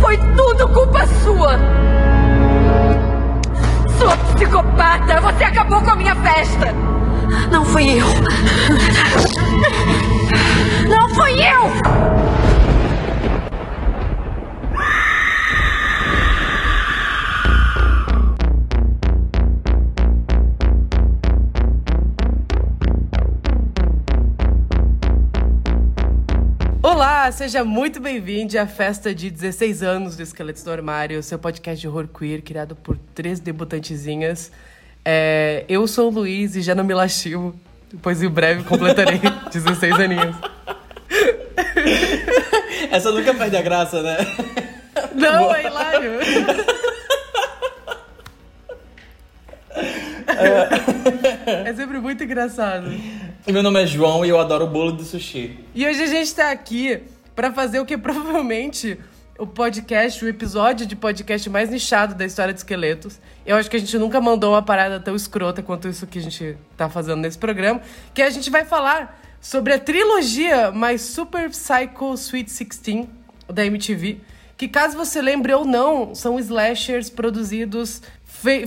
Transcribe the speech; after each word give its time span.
Foi 0.00 0.16
tudo 0.16 0.68
culpa 0.68 1.06
sua. 1.22 1.58
Sua 3.98 4.16
psicopata, 4.16 5.20
você 5.20 5.44
acabou 5.44 5.82
com 5.82 5.90
a 5.90 5.96
minha 5.96 6.14
festa. 6.16 6.74
Não 7.50 7.62
fui 7.62 8.00
eu. 8.00 8.06
Não 10.88 11.08
fui 11.10 11.32
eu! 11.42 12.39
Olá, 27.20 27.30
seja 27.32 27.62
muito 27.62 28.00
bem-vindo 28.00 28.58
à 28.58 28.66
festa 28.66 29.14
de 29.14 29.30
16 29.30 29.82
anos 29.82 30.16
do 30.16 30.22
Esqueletos 30.22 30.62
do 30.62 30.70
Armário, 30.70 31.22
seu 31.22 31.38
podcast 31.38 31.78
de 31.78 31.86
horror 31.86 32.08
queer 32.08 32.40
criado 32.40 32.74
por 32.74 32.96
três 33.14 33.38
debutantezinhas. 33.38 34.50
É, 35.04 35.66
eu 35.68 35.86
sou 35.86 36.10
o 36.10 36.14
Luiz 36.14 36.56
e 36.56 36.62
já 36.62 36.74
não 36.74 36.82
me 36.82 36.94
lastimo, 36.94 37.54
pois 38.00 38.22
em 38.22 38.28
breve 38.30 38.64
completarei 38.64 39.20
16 39.52 40.00
aninhos. 40.00 40.34
Essa 42.90 43.12
nunca 43.12 43.34
perde 43.34 43.54
a 43.58 43.60
graça, 43.60 44.00
né? 44.00 44.16
Não, 45.14 45.54
é 45.54 45.66
hilário. 45.66 46.12
É 51.66 51.74
sempre 51.74 51.98
muito 51.98 52.24
engraçado. 52.24 52.90
Meu 53.46 53.62
nome 53.62 53.82
é 53.82 53.86
João 53.86 54.24
e 54.24 54.28
eu 54.28 54.38
adoro 54.38 54.66
bolo 54.66 54.92
de 54.92 55.02
sushi. 55.02 55.58
E 55.74 55.86
hoje 55.86 56.02
a 56.02 56.06
gente 56.06 56.34
tá 56.34 56.50
aqui 56.50 57.00
para 57.34 57.50
fazer 57.50 57.80
o 57.80 57.86
que 57.86 57.96
provavelmente 57.96 58.98
o 59.38 59.46
podcast, 59.46 60.22
o 60.22 60.28
episódio 60.28 60.86
de 60.86 60.94
podcast 60.94 61.48
mais 61.48 61.70
nichado 61.70 62.14
da 62.14 62.26
história 62.26 62.52
de 62.52 62.60
esqueletos. 62.60 63.18
Eu 63.46 63.56
acho 63.56 63.70
que 63.70 63.76
a 63.76 63.80
gente 63.80 63.96
nunca 63.98 64.20
mandou 64.20 64.52
uma 64.52 64.62
parada 64.62 65.00
tão 65.00 65.16
escrota 65.16 65.62
quanto 65.62 65.88
isso 65.88 66.06
que 66.06 66.18
a 66.18 66.22
gente 66.22 66.56
tá 66.76 66.90
fazendo 66.90 67.20
nesse 67.20 67.38
programa, 67.38 67.80
que 68.12 68.20
a 68.20 68.28
gente 68.28 68.50
vai 68.50 68.64
falar 68.64 69.18
sobre 69.40 69.72
a 69.72 69.78
trilogia 69.78 70.70
mais 70.70 71.00
Super 71.00 71.48
Psycho 71.48 72.12
Sweet 72.12 72.50
16 72.50 73.06
da 73.48 73.64
MTV, 73.64 74.18
que 74.56 74.68
caso 74.68 74.98
você 74.98 75.22
lembre 75.22 75.54
ou 75.54 75.64
não, 75.64 76.14
são 76.14 76.38
slashers 76.38 77.08
produzidos 77.08 78.02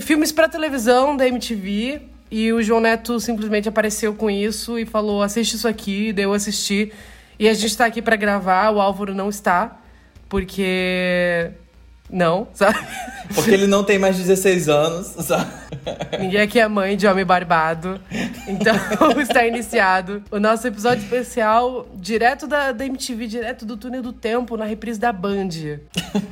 filmes 0.00 0.32
para 0.32 0.48
televisão 0.48 1.16
da 1.16 1.28
MTV 1.28 2.13
e 2.36 2.52
o 2.52 2.60
João 2.60 2.80
Neto 2.80 3.20
simplesmente 3.20 3.68
apareceu 3.68 4.12
com 4.12 4.28
isso 4.28 4.76
e 4.76 4.84
falou: 4.84 5.22
assiste 5.22 5.54
isso 5.54 5.68
aqui, 5.68 6.12
deu 6.12 6.32
assistir. 6.32 6.92
E 7.38 7.48
a 7.48 7.54
gente 7.54 7.76
tá 7.76 7.86
aqui 7.86 8.02
para 8.02 8.16
gravar, 8.16 8.70
o 8.70 8.80
Álvaro 8.80 9.14
não 9.14 9.28
está, 9.28 9.80
porque. 10.28 11.52
Não, 12.10 12.48
sabe? 12.52 12.76
Porque 13.32 13.52
ele 13.52 13.68
não 13.68 13.84
tem 13.84 14.00
mais 14.00 14.16
16 14.16 14.68
anos, 14.68 15.06
sabe? 15.24 15.48
Ninguém 16.18 16.40
aqui 16.40 16.58
é 16.58 16.66
mãe 16.66 16.96
de 16.96 17.06
homem 17.06 17.24
barbado. 17.24 18.00
Então 18.48 18.74
está 19.22 19.46
iniciado 19.46 20.20
o 20.28 20.40
nosso 20.40 20.66
episódio 20.66 21.04
especial 21.04 21.86
direto 21.94 22.48
da, 22.48 22.72
da 22.72 22.84
MTV, 22.84 23.28
direto 23.28 23.64
do 23.64 23.76
túnel 23.76 24.02
do 24.02 24.12
tempo, 24.12 24.56
na 24.56 24.64
reprise 24.64 24.98
da 24.98 25.12
Band. 25.12 25.50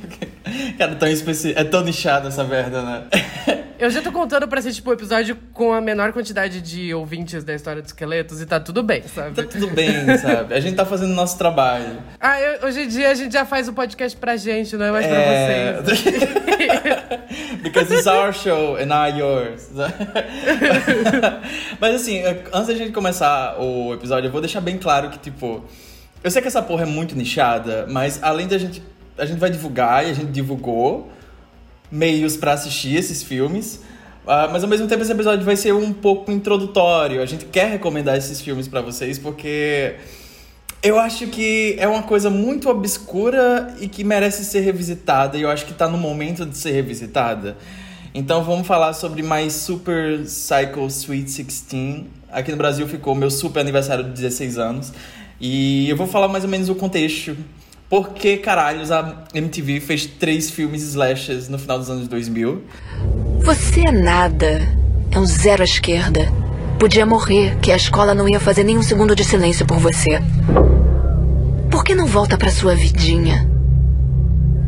Cara, 0.77 0.95
tão 0.95 1.07
especi... 1.07 1.53
é 1.55 1.63
tão 1.63 1.81
nichado 1.81 2.27
essa 2.27 2.43
merda, 2.43 2.81
né? 2.81 3.62
Eu 3.83 3.89
já 3.89 4.01
tô 4.01 4.13
contando 4.13 4.47
pra 4.47 4.61
ser, 4.61 4.71
tipo, 4.71 4.89
o 4.89 4.93
episódio 4.93 5.37
com 5.51 5.73
a 5.73 5.81
menor 5.81 6.13
quantidade 6.13 6.61
de 6.61 6.93
ouvintes 6.93 7.43
da 7.43 7.53
história 7.53 7.81
dos 7.81 7.91
esqueletos 7.91 8.39
e 8.39 8.45
tá 8.45 8.57
tudo 8.57 8.81
bem, 8.81 9.03
sabe? 9.13 9.35
Tá 9.35 9.43
tudo 9.43 9.67
bem, 9.67 10.17
sabe? 10.19 10.53
A 10.53 10.59
gente 10.61 10.77
tá 10.77 10.85
fazendo 10.85 11.11
o 11.11 11.13
nosso 11.13 11.37
trabalho. 11.37 11.97
Ah, 12.17 12.39
eu, 12.39 12.65
hoje 12.65 12.83
em 12.83 12.87
dia 12.87 13.09
a 13.09 13.13
gente 13.13 13.33
já 13.33 13.43
faz 13.43 13.67
o 13.67 13.73
podcast 13.73 14.17
pra 14.17 14.37
gente, 14.37 14.77
não 14.77 14.85
é 14.85 14.91
mais 14.93 15.05
é... 15.05 15.73
pra 15.73 15.83
vocês. 15.83 16.05
Because 17.61 17.93
it's 17.93 18.07
our 18.07 18.33
show 18.33 18.77
and 18.77 18.85
not 18.85 19.19
yours. 19.19 19.69
Mas 21.77 21.95
assim, 21.95 22.23
antes 22.53 22.67
da 22.67 22.75
gente 22.75 22.93
começar 22.93 23.59
o 23.59 23.95
episódio, 23.95 24.29
eu 24.29 24.31
vou 24.31 24.39
deixar 24.39 24.61
bem 24.61 24.77
claro 24.77 25.09
que, 25.09 25.19
tipo, 25.19 25.61
eu 26.23 26.31
sei 26.31 26.41
que 26.41 26.47
essa 26.47 26.61
porra 26.61 26.83
é 26.83 26.85
muito 26.85 27.17
nichada, 27.17 27.85
mas 27.89 28.23
além 28.23 28.47
da 28.47 28.57
gente 28.57 28.81
a 29.17 29.25
gente 29.25 29.39
vai 29.39 29.49
divulgar 29.49 30.07
e 30.07 30.11
a 30.11 30.13
gente 30.13 30.31
divulgou 30.31 31.11
meios 31.93 32.35
para 32.35 32.53
assistir 32.53 32.95
esses 32.95 33.21
filmes. 33.21 33.75
Uh, 34.23 34.49
mas 34.51 34.63
ao 34.63 34.69
mesmo 34.69 34.87
tempo 34.87 35.03
esse 35.03 35.11
episódio 35.11 35.45
vai 35.45 35.55
ser 35.55 35.73
um 35.73 35.93
pouco 35.93 36.31
introdutório. 36.31 37.21
A 37.21 37.25
gente 37.25 37.45
quer 37.45 37.69
recomendar 37.69 38.17
esses 38.17 38.41
filmes 38.41 38.67
para 38.67 38.81
vocês 38.81 39.19
porque 39.19 39.95
eu 40.81 40.97
acho 40.97 41.27
que 41.27 41.75
é 41.77 41.87
uma 41.87 42.01
coisa 42.01 42.31
muito 42.31 42.67
obscura 42.67 43.75
e 43.79 43.87
que 43.87 44.03
merece 44.03 44.43
ser 44.43 44.61
revisitada. 44.61 45.37
E 45.37 45.43
eu 45.43 45.51
acho 45.51 45.65
que 45.67 45.73
tá 45.73 45.87
no 45.87 45.97
momento 45.97 46.45
de 46.45 46.57
ser 46.57 46.71
revisitada. 46.71 47.55
Então 48.11 48.43
vamos 48.43 48.65
falar 48.65 48.93
sobre 48.93 49.21
mais 49.21 49.53
Super 49.53 50.19
Psycho 50.23 50.87
Sweet 50.87 51.43
16. 51.43 52.05
Aqui 52.31 52.49
no 52.49 52.57
Brasil 52.57 52.87
ficou 52.87 53.13
meu 53.13 53.29
super 53.29 53.59
aniversário 53.59 54.03
de 54.03 54.11
16 54.11 54.57
anos. 54.57 54.93
E 55.39 55.87
eu 55.89 55.95
vou 55.95 56.07
falar 56.07 56.27
mais 56.27 56.43
ou 56.43 56.49
menos 56.49 56.69
o 56.69 56.75
contexto 56.75 57.35
por 57.89 58.09
que 58.09 58.37
caralhos 58.37 58.91
a 58.91 59.25
MTV 59.33 59.79
fez 59.79 60.05
três 60.05 60.49
filmes 60.49 60.81
slashers 60.83 61.47
no 61.47 61.59
final 61.59 61.77
dos 61.77 61.89
anos 61.89 62.07
2000? 62.07 62.63
Você 63.41 63.81
é 63.81 63.91
nada. 63.91 64.61
É 65.11 65.19
um 65.19 65.25
zero 65.25 65.61
à 65.61 65.65
esquerda. 65.65 66.31
Podia 66.79 67.05
morrer, 67.05 67.57
que 67.59 67.71
a 67.71 67.75
escola 67.75 68.13
não 68.13 68.27
ia 68.27 68.39
fazer 68.39 68.63
nem 68.63 68.77
um 68.77 68.81
segundo 68.81 69.15
de 69.15 69.23
silêncio 69.23 69.65
por 69.65 69.77
você. 69.77 70.19
Por 71.69 71.83
que 71.83 71.95
não 71.95 72.05
volta 72.05 72.37
pra 72.37 72.51
sua 72.51 72.75
vidinha? 72.75 73.49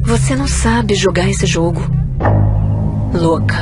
Você 0.04 0.36
não 0.36 0.48
sabe 0.48 0.94
jogar 0.94 1.30
esse 1.30 1.46
jogo. 1.46 1.82
Louca. 3.14 3.56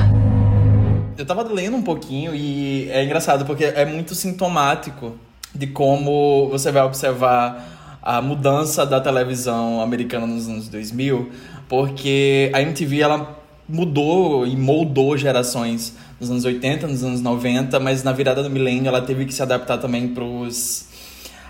Eu 1.18 1.26
tava 1.26 1.44
lendo 1.44 1.78
um 1.78 1.82
pouquinho 1.82 2.36
e 2.36 2.90
é 2.92 3.04
engraçado 3.04 3.46
porque 3.46 3.64
é 3.64 3.86
muito 3.86 4.14
sintomático 4.14 5.14
de 5.56 5.68
como 5.68 6.50
você 6.50 6.72
vai 6.72 6.84
observar 6.84 7.73
a 8.04 8.22
mudança 8.22 8.86
da 8.86 9.00
televisão 9.00 9.82
americana 9.82 10.28
nos 10.28 10.48
anos 10.50 10.68
2000, 10.68 11.32
porque 11.70 12.52
a 12.54 12.62
MTV 12.62 13.00
ela 13.00 13.40
mudou 13.68 14.46
e 14.46 14.58
moldou 14.58 15.18
gerações 15.18 15.96
nos 16.20 16.30
anos 16.30 16.44
80, 16.44 16.86
nos 16.86 17.04
anos 17.04 17.22
90, 17.22 17.80
mas 17.80 18.04
na 18.04 18.12
virada 18.12 18.44
do 18.44 18.50
milênio 18.50 18.90
ela 18.90 19.02
teve 19.02 19.26
que 19.26 19.34
se 19.34 19.42
adaptar 19.42 19.78
também 19.78 20.10
para 20.10 20.26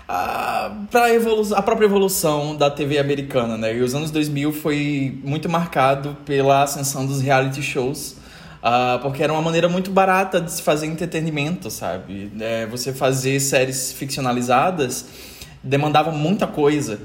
a, 0.08 0.70
a 1.56 1.62
própria 1.62 1.86
evolução 1.86 2.56
da 2.56 2.70
TV 2.70 2.98
americana, 2.98 3.56
né? 3.56 3.76
E 3.76 3.82
os 3.82 3.94
anos 3.94 4.12
2000 4.12 4.52
foi 4.52 5.18
muito 5.24 5.48
marcado 5.48 6.16
pela 6.24 6.62
ascensão 6.62 7.04
dos 7.04 7.20
reality 7.20 7.62
shows, 7.62 8.16
uh, 8.62 9.00
porque 9.02 9.24
era 9.24 9.32
uma 9.32 9.42
maneira 9.42 9.68
muito 9.68 9.90
barata 9.90 10.40
de 10.40 10.52
se 10.52 10.62
fazer 10.62 10.86
entretenimento, 10.86 11.68
sabe? 11.68 12.30
É, 12.38 12.64
você 12.66 12.92
fazer 12.92 13.40
séries 13.40 13.92
ficcionalizadas 13.92 15.33
demandava 15.64 16.12
muita 16.12 16.46
coisa. 16.46 17.00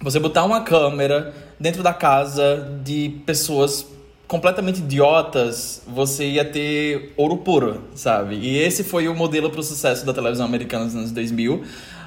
Você 0.00 0.18
botar 0.18 0.44
uma 0.44 0.62
câmera 0.62 1.34
dentro 1.60 1.82
da 1.82 1.92
casa 1.92 2.78
de 2.82 3.20
pessoas 3.24 3.86
completamente 4.26 4.78
idiotas, 4.78 5.82
você 5.86 6.26
ia 6.26 6.44
ter 6.44 7.12
ouro 7.16 7.36
puro, 7.36 7.82
sabe? 7.94 8.36
E 8.36 8.58
esse 8.58 8.82
foi 8.82 9.06
o 9.06 9.14
modelo 9.14 9.50
para 9.50 9.60
o 9.60 9.62
sucesso 9.62 10.04
da 10.04 10.12
televisão 10.12 10.46
americana 10.46 10.86
nos 10.86 10.96
anos 10.96 11.10
2000. 11.12 11.62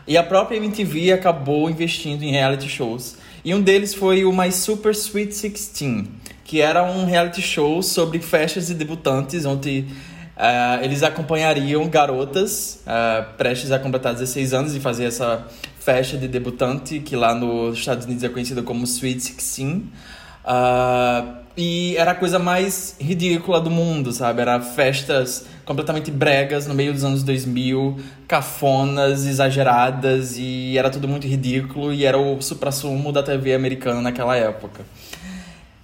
E 0.08 0.18
a 0.18 0.24
própria 0.24 0.58
MTV 0.58 1.12
acabou 1.12 1.70
investindo 1.70 2.24
em 2.24 2.32
reality 2.32 2.68
shows. 2.68 3.18
E 3.46 3.54
um 3.54 3.62
deles 3.62 3.94
foi 3.94 4.26
o 4.26 4.32
My 4.32 4.52
Super 4.52 4.94
Sweet 4.94 5.30
16, 5.30 6.08
que 6.44 6.60
era 6.62 6.84
um 6.84 7.06
reality 7.06 7.42
show 7.42 7.84
sobre 7.84 8.20
festas 8.20 8.68
de 8.68 8.74
debutantes, 8.74 9.46
onde 9.46 9.86
Uh, 10.38 10.84
eles 10.84 11.02
acompanhariam 11.02 11.90
garotas 11.90 12.84
uh, 12.86 13.34
prestes 13.38 13.72
a 13.72 13.80
completar 13.80 14.14
16 14.14 14.54
anos 14.54 14.76
e 14.76 14.80
fazer 14.80 15.06
essa 15.06 15.48
festa 15.88 16.18
de 16.18 16.28
debutante, 16.28 17.00
que 17.00 17.16
lá 17.16 17.34
nos 17.34 17.78
Estados 17.78 18.04
Unidos 18.04 18.22
é 18.22 18.28
conhecida 18.28 18.62
como 18.62 18.84
Sweet 18.84 19.32
16. 19.32 19.68
Uh, 20.44 21.38
e 21.56 21.96
era 21.96 22.12
a 22.12 22.16
coisa 22.16 22.38
mais 22.38 22.98
ridícula 23.00 23.62
do 23.62 23.70
mundo, 23.72 24.12
sabe? 24.12 24.42
Era 24.42 24.60
festas 24.60 25.46
completamente 25.64 26.12
bregas 26.12 26.68
no 26.68 26.74
meio 26.74 26.92
dos 26.92 27.06
anos 27.06 27.24
2000, 27.24 27.96
cafonas, 28.28 29.26
exageradas, 29.26 30.38
e 30.38 30.78
era 30.78 30.90
tudo 30.90 31.08
muito 31.08 31.26
ridículo, 31.26 31.94
e 31.94 32.04
era 32.04 32.18
o 32.18 32.42
supra-sumo 32.42 33.14
da 33.14 33.24
TV 33.24 33.54
americana 33.54 34.02
naquela 34.02 34.36
época. 34.36 34.84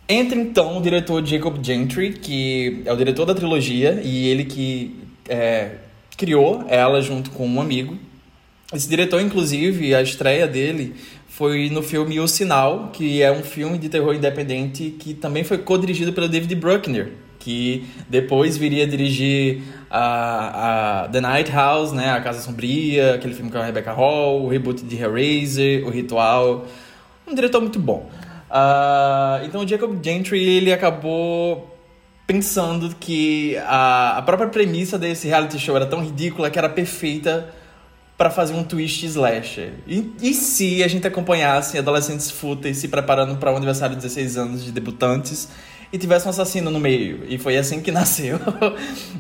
Entra 0.10 0.38
então 0.38 0.80
o 0.80 0.82
diretor 0.82 1.26
Jacob 1.26 1.64
Gentry, 1.64 2.12
que 2.12 2.84
é 2.86 2.92
o 2.92 2.98
diretor 2.98 3.26
da 3.26 3.34
trilogia 3.34 4.02
e 4.04 4.28
ele 4.28 4.44
que 4.44 5.00
é, 5.30 5.76
criou 6.18 6.66
ela 6.68 7.02
junto 7.02 7.32
com 7.32 7.48
um 7.48 7.62
amigo. 7.62 7.98
Esse 8.74 8.90
diretor, 8.90 9.22
inclusive, 9.22 9.94
a 9.94 10.02
estreia 10.02 10.48
dele 10.48 10.96
foi 11.28 11.70
no 11.70 11.84
filme 11.84 12.20
O 12.20 12.28
Sinal, 12.28 12.90
que 12.92 13.22
é 13.22 13.32
um 13.32 13.44
filme 13.44 13.78
de 13.78 13.88
terror 13.90 14.16
independente 14.16 14.96
que 15.00 15.14
também 15.14 15.44
foi 15.44 15.60
co-dirigido 15.60 16.12
pelo 16.12 16.28
David 16.28 16.56
Bruckner, 16.56 17.12
que 17.40 17.86
depois 18.10 18.58
viria 18.58 18.84
a 18.84 18.88
dirigir 18.88 19.62
a, 19.90 21.04
a 21.04 21.08
The 21.10 21.22
Night 21.22 21.52
House, 21.52 21.92
né, 21.92 22.12
A 22.12 22.22
Casa 22.22 22.42
Sombria, 22.42 23.16
aquele 23.16 23.34
filme 23.34 23.52
com 23.52 23.58
a 23.58 23.66
Rebecca 23.66 23.92
Hall, 23.92 24.44
o 24.44 24.48
reboot 24.48 24.84
de 24.84 24.96
Hellraiser, 24.96 25.86
O 25.86 25.90
Ritual. 25.90 26.66
um 27.28 27.36
diretor 27.36 27.62
muito 27.62 27.80
bom. 27.80 28.10
Uh, 28.50 29.46
então 29.46 29.62
o 29.62 29.68
Jacob 29.68 30.00
Gentry 30.04 30.40
ele 30.40 30.72
acabou 30.72 31.76
pensando 32.26 32.96
que 33.00 33.58
a, 33.66 34.18
a 34.18 34.22
própria 34.22 34.50
premissa 34.50 34.98
desse 34.98 35.28
reality 35.28 35.60
show 35.60 35.76
era 35.76 35.86
tão 35.86 36.04
ridícula 36.04 36.50
que 36.50 36.58
era 36.58 36.70
perfeita 36.70 37.54
para 38.18 38.30
fazer 38.30 38.54
um 38.54 38.64
twist 38.64 39.06
slasher. 39.06 39.74
E, 39.88 40.14
e 40.22 40.34
se 40.34 40.84
a 40.84 40.88
gente 40.88 41.08
acompanhasse 41.08 41.78
adolescentes 41.78 42.30
fúteis 42.30 42.78
se 42.78 42.88
preparando 42.88 43.38
para 43.38 43.52
o 43.52 43.58
aniversário 43.58 43.96
de 43.96 44.02
16 44.02 44.38
anos 44.38 44.64
de 44.64 44.72
debutantes 44.72 45.50
e 45.92 45.98
tivesse 45.98 46.28
um 46.28 46.30
assassino 46.30 46.70
no 46.70 46.80
meio? 46.80 47.26
E 47.28 47.38
foi 47.38 47.58
assim 47.58 47.82
que 47.82 47.92
nasceu. 47.92 48.40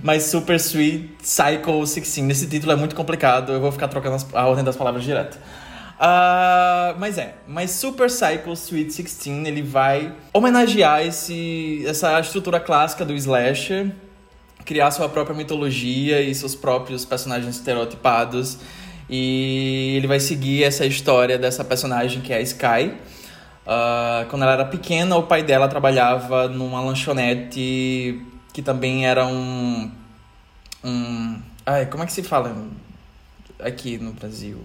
Mas 0.03 0.23
Super 0.23 0.55
Sweet 0.55 1.15
Cycle 1.23 1.79
16. 1.79 2.29
Esse 2.29 2.47
título 2.47 2.71
é 2.71 2.75
muito 2.75 2.95
complicado, 2.95 3.51
eu 3.51 3.59
vou 3.59 3.71
ficar 3.71 3.87
trocando 3.87 4.23
a 4.33 4.47
ordem 4.47 4.63
das 4.63 4.75
palavras 4.75 5.03
direto. 5.03 5.39
Uh, 5.95 6.99
mas 6.99 7.17
é, 7.17 7.35
mas 7.47 7.71
Super 7.71 8.09
Cycle 8.09 8.53
Sweet 8.53 9.03
16 9.03 9.47
ele 9.47 9.61
vai 9.61 10.13
homenagear 10.33 11.01
esse, 11.05 11.83
essa 11.87 12.19
estrutura 12.19 12.59
clássica 12.59 13.05
do 13.05 13.13
slasher, 13.13 13.91
criar 14.65 14.91
sua 14.91 15.07
própria 15.07 15.35
mitologia 15.35 16.21
e 16.21 16.33
seus 16.35 16.55
próprios 16.55 17.05
personagens 17.05 17.55
estereotipados. 17.55 18.57
E 19.15 19.93
ele 19.95 20.07
vai 20.07 20.19
seguir 20.19 20.63
essa 20.63 20.87
história 20.87 21.37
dessa 21.37 21.63
personagem 21.63 22.19
que 22.19 22.33
é 22.33 22.37
a 22.37 22.41
Sky. 22.41 22.95
Uh, 23.63 24.25
quando 24.27 24.41
ela 24.41 24.53
era 24.53 24.65
pequena, 24.65 25.15
o 25.15 25.21
pai 25.21 25.43
dela 25.43 25.67
trabalhava 25.67 26.47
numa 26.47 26.81
lanchonete 26.81 28.19
que 28.51 28.63
também 28.63 29.05
era 29.05 29.27
um. 29.27 29.91
um 30.83 31.39
ai, 31.63 31.85
como 31.85 32.01
é 32.01 32.07
que 32.07 32.11
se 32.11 32.23
fala 32.23 32.57
aqui 33.59 33.99
no 33.99 34.13
Brasil? 34.13 34.57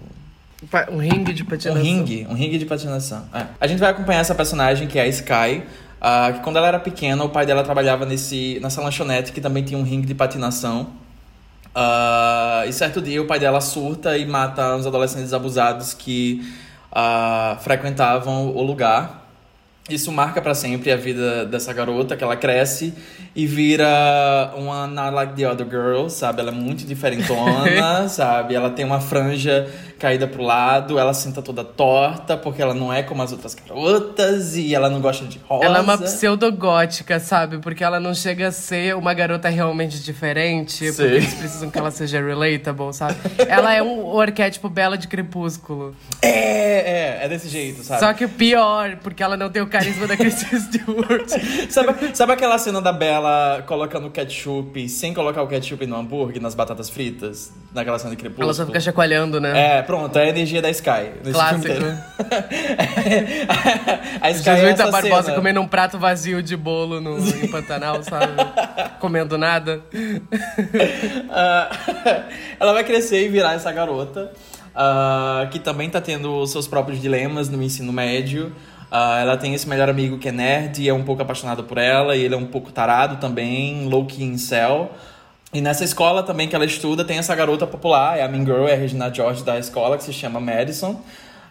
Um 0.91 0.97
ringue 0.97 1.31
de 1.31 1.43
patinação. 1.43 1.79
Um 1.79 1.85
ringue, 1.85 2.27
um 2.27 2.33
ringue 2.33 2.57
de 2.57 2.65
patinação. 2.65 3.29
É. 3.31 3.45
A 3.61 3.67
gente 3.67 3.77
vai 3.77 3.91
acompanhar 3.91 4.21
essa 4.21 4.33
personagem 4.33 4.87
que 4.87 4.97
é 4.97 5.03
a 5.03 5.07
Sky, 5.07 5.61
uh, 6.01 6.33
que 6.33 6.39
quando 6.39 6.55
ela 6.55 6.69
era 6.69 6.79
pequena, 6.79 7.23
o 7.23 7.29
pai 7.29 7.45
dela 7.45 7.63
trabalhava 7.63 8.03
nesse, 8.03 8.59
nessa 8.63 8.81
lanchonete 8.81 9.31
que 9.31 9.39
também 9.39 9.63
tinha 9.63 9.79
um 9.79 9.83
ringue 9.83 10.07
de 10.07 10.15
patinação. 10.15 10.89
Uh, 11.79 12.67
e 12.67 12.73
certo 12.73 13.01
dia 13.01 13.21
o 13.21 13.25
pai 13.25 13.39
dela 13.39 13.61
surta 13.61 14.17
e 14.17 14.25
mata 14.25 14.75
uns 14.75 14.85
adolescentes 14.85 15.31
abusados 15.31 15.93
que 15.93 16.45
uh, 16.91 17.57
frequentavam 17.61 18.49
o 18.49 18.61
lugar. 18.61 19.29
Isso 19.89 20.11
marca 20.11 20.41
para 20.41 20.53
sempre 20.53 20.91
a 20.91 20.97
vida 20.97 21.45
dessa 21.45 21.71
garota, 21.71 22.17
que 22.17 22.23
ela 22.23 22.35
cresce 22.35 22.93
e 23.33 23.47
vira 23.47 24.51
uma 24.55 24.85
not 24.85 25.15
like 25.15 25.33
the 25.33 25.49
other 25.49 25.65
girl, 25.67 26.09
sabe? 26.09 26.41
Ela 26.41 26.51
é 26.51 26.53
muito 26.53 26.85
diferentona, 26.85 28.09
sabe? 28.09 28.55
Ela 28.55 28.69
tem 28.69 28.83
uma 28.83 28.99
franja 28.99 29.67
caída 29.99 30.25
pro 30.25 30.41
lado, 30.41 30.97
ela 30.97 31.13
senta 31.13 31.41
toda 31.41 31.63
torta, 31.63 32.37
porque 32.37 32.61
ela 32.61 32.73
não 32.73 32.91
é 32.91 33.03
como 33.03 33.21
as 33.21 33.31
outras 33.31 33.53
garotas 33.53 34.55
e 34.55 34.73
ela 34.73 34.89
não 34.89 35.01
gosta 35.01 35.25
de 35.25 35.39
rosa. 35.39 35.65
Ela 35.65 35.79
é 35.79 35.81
uma 35.81 35.97
pseudogótica, 35.97 37.19
sabe? 37.19 37.59
Porque 37.59 37.83
ela 37.83 37.99
não 37.99 38.15
chega 38.15 38.47
a 38.47 38.51
ser 38.51 38.95
uma 38.95 39.13
garota 39.13 39.49
realmente 39.49 40.01
diferente, 40.01 40.91
Sim. 40.91 40.95
porque 40.95 41.15
eles 41.15 41.33
precisam 41.33 41.69
que 41.69 41.77
ela 41.77 41.91
seja 41.91 42.21
relatable, 42.21 42.93
sabe? 42.93 43.15
ela 43.47 43.73
é 43.73 43.83
um 43.83 43.99
o 44.05 44.19
arquétipo 44.19 44.69
bela 44.69 44.97
de 44.97 45.07
crepúsculo. 45.07 45.95
É, 46.21 46.29
é, 46.29 47.25
é 47.25 47.29
desse 47.29 47.49
jeito, 47.49 47.83
sabe? 47.83 47.99
Só 47.99 48.13
que 48.13 48.27
pior, 48.27 48.97
porque 49.03 49.21
ela 49.21 49.35
não 49.35 49.49
tem 49.49 49.61
o 49.61 49.67
carisma 49.67 50.07
da 50.07 50.15
Kristen 50.15 50.59
Stewart. 50.59 51.27
sabe, 51.69 52.15
sabe 52.15 52.33
aquela 52.33 52.57
cena 52.57 52.81
da 52.81 52.93
Bella 52.93 53.63
colocando 53.67 54.09
ketchup 54.09 54.87
sem 54.87 55.13
colocar 55.13 55.43
o 55.43 55.47
ketchup 55.47 55.85
no 55.85 55.95
hambúrguer, 55.95 56.41
nas 56.41 56.55
batatas 56.55 56.89
fritas? 56.89 57.51
Naquela 57.73 57.99
cena 57.99 58.11
de 58.11 58.17
crepúsculo? 58.17 58.47
Ela 58.47 58.53
só 58.53 58.65
fica 58.65 58.79
chacoalhando, 58.79 59.39
né? 59.39 59.77
É, 59.77 59.81
pronto, 59.89 60.19
é 60.19 60.25
a 60.25 60.29
energia 60.29 60.61
da 60.61 60.69
Sky. 60.69 61.09
Clássico. 61.31 61.73
a 64.21 64.29
Sky 64.29 64.43
Jesus 64.43 64.69
é 64.69 64.73
da 64.73 64.91
Barbosa 64.91 65.23
cena. 65.23 65.35
comendo 65.35 65.59
um 65.59 65.67
prato 65.67 65.97
vazio 65.97 66.43
de 66.43 66.55
bolo 66.55 67.01
no, 67.01 67.17
em 67.17 67.47
Pantanal, 67.47 68.03
sabe? 68.03 68.33
comendo 69.01 69.35
nada. 69.35 69.81
Uh, 69.91 70.13
ela 72.59 72.73
vai 72.73 72.83
crescer 72.83 73.25
e 73.25 73.29
virar 73.29 73.55
essa 73.55 73.71
garota. 73.71 74.31
Uh, 74.69 75.49
que 75.49 75.57
também 75.57 75.89
tá 75.89 75.99
tendo 75.99 76.45
seus 76.45 76.67
próprios 76.67 77.01
dilemas 77.01 77.49
no 77.49 77.59
ensino 77.63 77.91
médio. 77.91 78.53
Uh, 78.91 79.17
ela 79.19 79.37
tem 79.37 79.55
esse 79.55 79.67
melhor 79.67 79.89
amigo 79.89 80.19
que 80.19 80.29
é 80.29 80.31
nerd 80.31 80.83
e 80.83 80.87
é 80.87 80.93
um 80.93 81.03
pouco 81.03 81.23
apaixonado 81.23 81.63
por 81.63 81.79
ela, 81.79 82.15
e 82.15 82.21
ele 82.21 82.35
é 82.35 82.37
um 82.37 82.45
pouco 82.45 82.71
tarado 82.71 83.15
também, 83.17 83.87
low-key 83.89 84.23
in 84.23 84.37
cell. 84.37 84.91
E 85.51 85.61
nessa 85.61 85.83
escola 85.83 86.21
também 86.21 86.47
que 86.47 86.55
ela 86.55 86.65
estuda, 86.65 87.03
tem 87.03 87.17
essa 87.17 87.35
garota 87.35 87.65
popular, 87.65 88.17
é 88.17 88.23
a 88.23 88.27
Mean 88.27 88.45
Girl, 88.45 88.67
é 88.67 88.73
a 88.73 88.77
Regina 88.77 89.11
George 89.11 89.43
da 89.43 89.57
escola, 89.57 89.97
que 89.97 90.03
se 90.03 90.13
chama 90.13 90.39
Madison. 90.39 90.91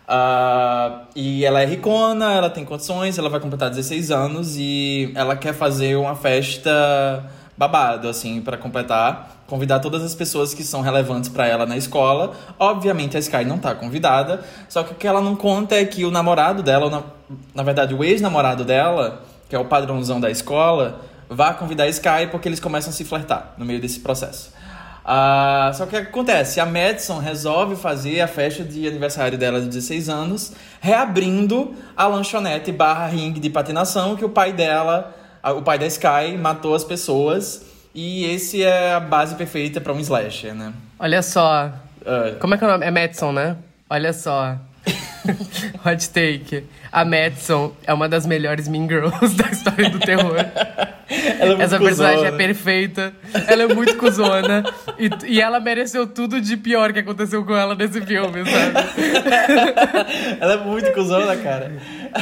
Uh, 0.08 1.04
e 1.16 1.44
ela 1.44 1.60
é 1.60 1.66
ricona, 1.66 2.32
ela 2.32 2.48
tem 2.48 2.64
condições, 2.64 3.18
ela 3.18 3.28
vai 3.28 3.40
completar 3.40 3.68
16 3.68 4.10
anos 4.10 4.56
e 4.56 5.12
ela 5.14 5.36
quer 5.36 5.52
fazer 5.52 5.96
uma 5.96 6.14
festa 6.14 7.28
babado, 7.56 8.08
assim, 8.08 8.40
para 8.40 8.56
completar. 8.56 9.36
Convidar 9.48 9.80
todas 9.80 10.02
as 10.02 10.14
pessoas 10.14 10.54
que 10.54 10.62
são 10.62 10.80
relevantes 10.80 11.28
para 11.28 11.46
ela 11.46 11.66
na 11.66 11.76
escola. 11.76 12.32
Obviamente 12.58 13.16
a 13.16 13.20
Sky 13.20 13.44
não 13.44 13.58
tá 13.58 13.74
convidada, 13.74 14.44
só 14.68 14.84
que 14.84 14.92
o 14.92 14.94
que 14.94 15.06
ela 15.06 15.20
não 15.20 15.34
conta 15.34 15.74
é 15.74 15.84
que 15.84 16.04
o 16.04 16.10
namorado 16.10 16.62
dela, 16.62 16.88
na, 16.88 17.02
na 17.54 17.62
verdade 17.64 17.94
o 17.94 18.04
ex-namorado 18.04 18.64
dela, 18.64 19.24
que 19.48 19.56
é 19.56 19.58
o 19.58 19.64
padrãozão 19.64 20.20
da 20.20 20.30
escola, 20.30 21.00
vá 21.28 21.52
convidar 21.54 21.84
a 21.84 21.88
Sky 21.88 22.28
porque 22.30 22.48
eles 22.48 22.60
começam 22.60 22.90
a 22.90 22.92
se 22.92 23.04
flertar 23.04 23.54
no 23.56 23.64
meio 23.64 23.80
desse 23.80 24.00
processo. 24.00 24.52
Uh, 25.08 25.72
só 25.74 25.86
que 25.86 25.96
o 25.96 26.00
que 26.02 26.08
acontece? 26.08 26.60
A 26.60 26.66
Madison 26.66 27.18
resolve 27.18 27.76
fazer 27.76 28.20
a 28.20 28.28
festa 28.28 28.62
de 28.62 28.86
aniversário 28.86 29.38
dela 29.38 29.58
de 29.58 29.66
16 29.66 30.08
anos, 30.10 30.52
reabrindo 30.82 31.74
a 31.96 32.06
lanchonete 32.06 32.70
barra 32.70 33.06
ringue 33.06 33.40
de 33.40 33.48
patinação 33.48 34.16
que 34.16 34.24
o 34.24 34.28
pai 34.28 34.52
dela, 34.52 35.14
o 35.56 35.62
pai 35.62 35.78
da 35.78 35.86
Sky, 35.86 36.36
matou 36.38 36.74
as 36.74 36.84
pessoas. 36.84 37.64
E 37.94 38.26
esse 38.26 38.62
é 38.62 38.92
a 38.92 39.00
base 39.00 39.34
perfeita 39.34 39.80
para 39.80 39.94
um 39.94 39.98
slasher, 39.98 40.54
né? 40.54 40.74
Olha 40.98 41.22
só. 41.22 41.72
Uh, 42.02 42.38
Como 42.38 42.54
é 42.54 42.58
que 42.58 42.64
é 42.64 42.66
o 42.66 42.70
nome? 42.70 42.84
É 42.84 42.90
Madison, 42.90 43.32
né? 43.32 43.56
Olha 43.88 44.12
só. 44.12 44.58
Hot 45.84 46.10
take. 46.10 46.64
A 46.90 47.04
Madison 47.04 47.74
é 47.84 47.92
uma 47.92 48.08
das 48.08 48.26
melhores 48.26 48.66
Mean 48.66 48.88
Girls 48.88 49.34
da 49.36 49.48
história 49.50 49.90
do 49.90 49.98
terror. 49.98 50.36
É 51.08 51.62
Essa 51.62 51.78
personagem 51.78 52.26
é 52.26 52.32
perfeita. 52.32 53.12
Ela 53.46 53.64
é 53.64 53.74
muito 53.74 53.96
cuzona. 53.96 54.64
E, 54.98 55.10
e 55.26 55.40
ela 55.40 55.60
mereceu 55.60 56.06
tudo 56.06 56.40
de 56.40 56.56
pior 56.56 56.92
que 56.92 57.00
aconteceu 57.00 57.44
com 57.44 57.54
ela 57.54 57.74
nesse 57.74 58.00
filme, 58.00 58.44
sabe? 58.44 58.88
ela 60.40 60.54
é 60.54 60.64
muito 60.64 60.92
cuzona, 60.92 61.36
cara. 61.36 61.72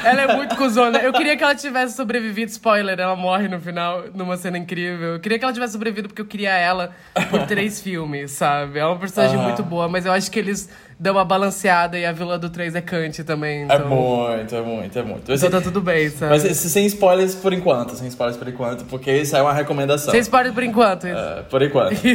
Ela 0.04 0.22
é 0.22 0.36
muito 0.36 0.56
cuzona. 0.56 0.98
Eu 0.98 1.12
queria 1.12 1.36
que 1.36 1.42
ela 1.42 1.54
tivesse 1.54 1.94
sobrevivido. 1.96 2.50
Spoiler, 2.50 2.98
ela 2.98 3.16
morre 3.16 3.48
no 3.48 3.60
final, 3.60 4.04
numa 4.14 4.36
cena 4.36 4.58
incrível. 4.58 5.14
Eu 5.14 5.20
queria 5.20 5.38
que 5.38 5.44
ela 5.44 5.52
tivesse 5.52 5.72
sobrevivido 5.72 6.08
porque 6.08 6.22
eu 6.22 6.26
queria 6.26 6.52
ela 6.52 6.90
por 7.30 7.44
três 7.48 7.80
filmes, 7.80 8.30
sabe? 8.32 8.78
É 8.78 8.86
uma 8.86 8.98
personagem 8.98 9.38
muito 9.38 9.62
boa, 9.62 9.88
mas 9.88 10.06
eu 10.06 10.12
acho 10.12 10.30
que 10.30 10.38
eles 10.38 10.68
dão 10.98 11.14
uma 11.14 11.24
balanceada 11.24 11.98
e 11.98 12.06
a 12.06 12.12
Vila 12.12 12.38
do 12.38 12.48
3 12.48 12.74
é 12.74 12.80
cante 12.80 13.22
também. 13.22 13.62
É 13.62 13.64
então... 13.64 13.76
É 13.76 14.36
muito, 14.36 14.54
é 14.54 14.62
muito, 14.62 14.98
é 14.98 15.02
muito. 15.02 15.32
Então 15.32 15.50
tá 15.50 15.60
tudo 15.60 15.80
bem, 15.80 16.08
sabe? 16.10 16.30
Mas 16.30 16.42
sem 16.56 16.86
spoilers 16.86 17.34
por 17.34 17.52
enquanto, 17.52 17.94
sem 17.96 18.08
spoilers 18.08 18.38
por 18.38 18.48
enquanto, 18.48 18.84
porque 18.86 19.12
isso 19.12 19.36
é 19.36 19.42
uma 19.42 19.52
recomendação. 19.52 20.10
Sem 20.10 20.20
spoilers 20.20 20.54
por 20.54 20.62
enquanto. 20.62 21.04
Uh, 21.04 21.44
por 21.50 21.62
enquanto. 21.62 21.92
uh, 21.92 22.06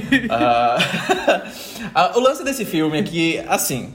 o 2.17 2.19
lance 2.19 2.43
desse 2.43 2.65
filme 2.65 2.99
é 2.99 3.03
que, 3.03 3.43
assim, 3.47 3.93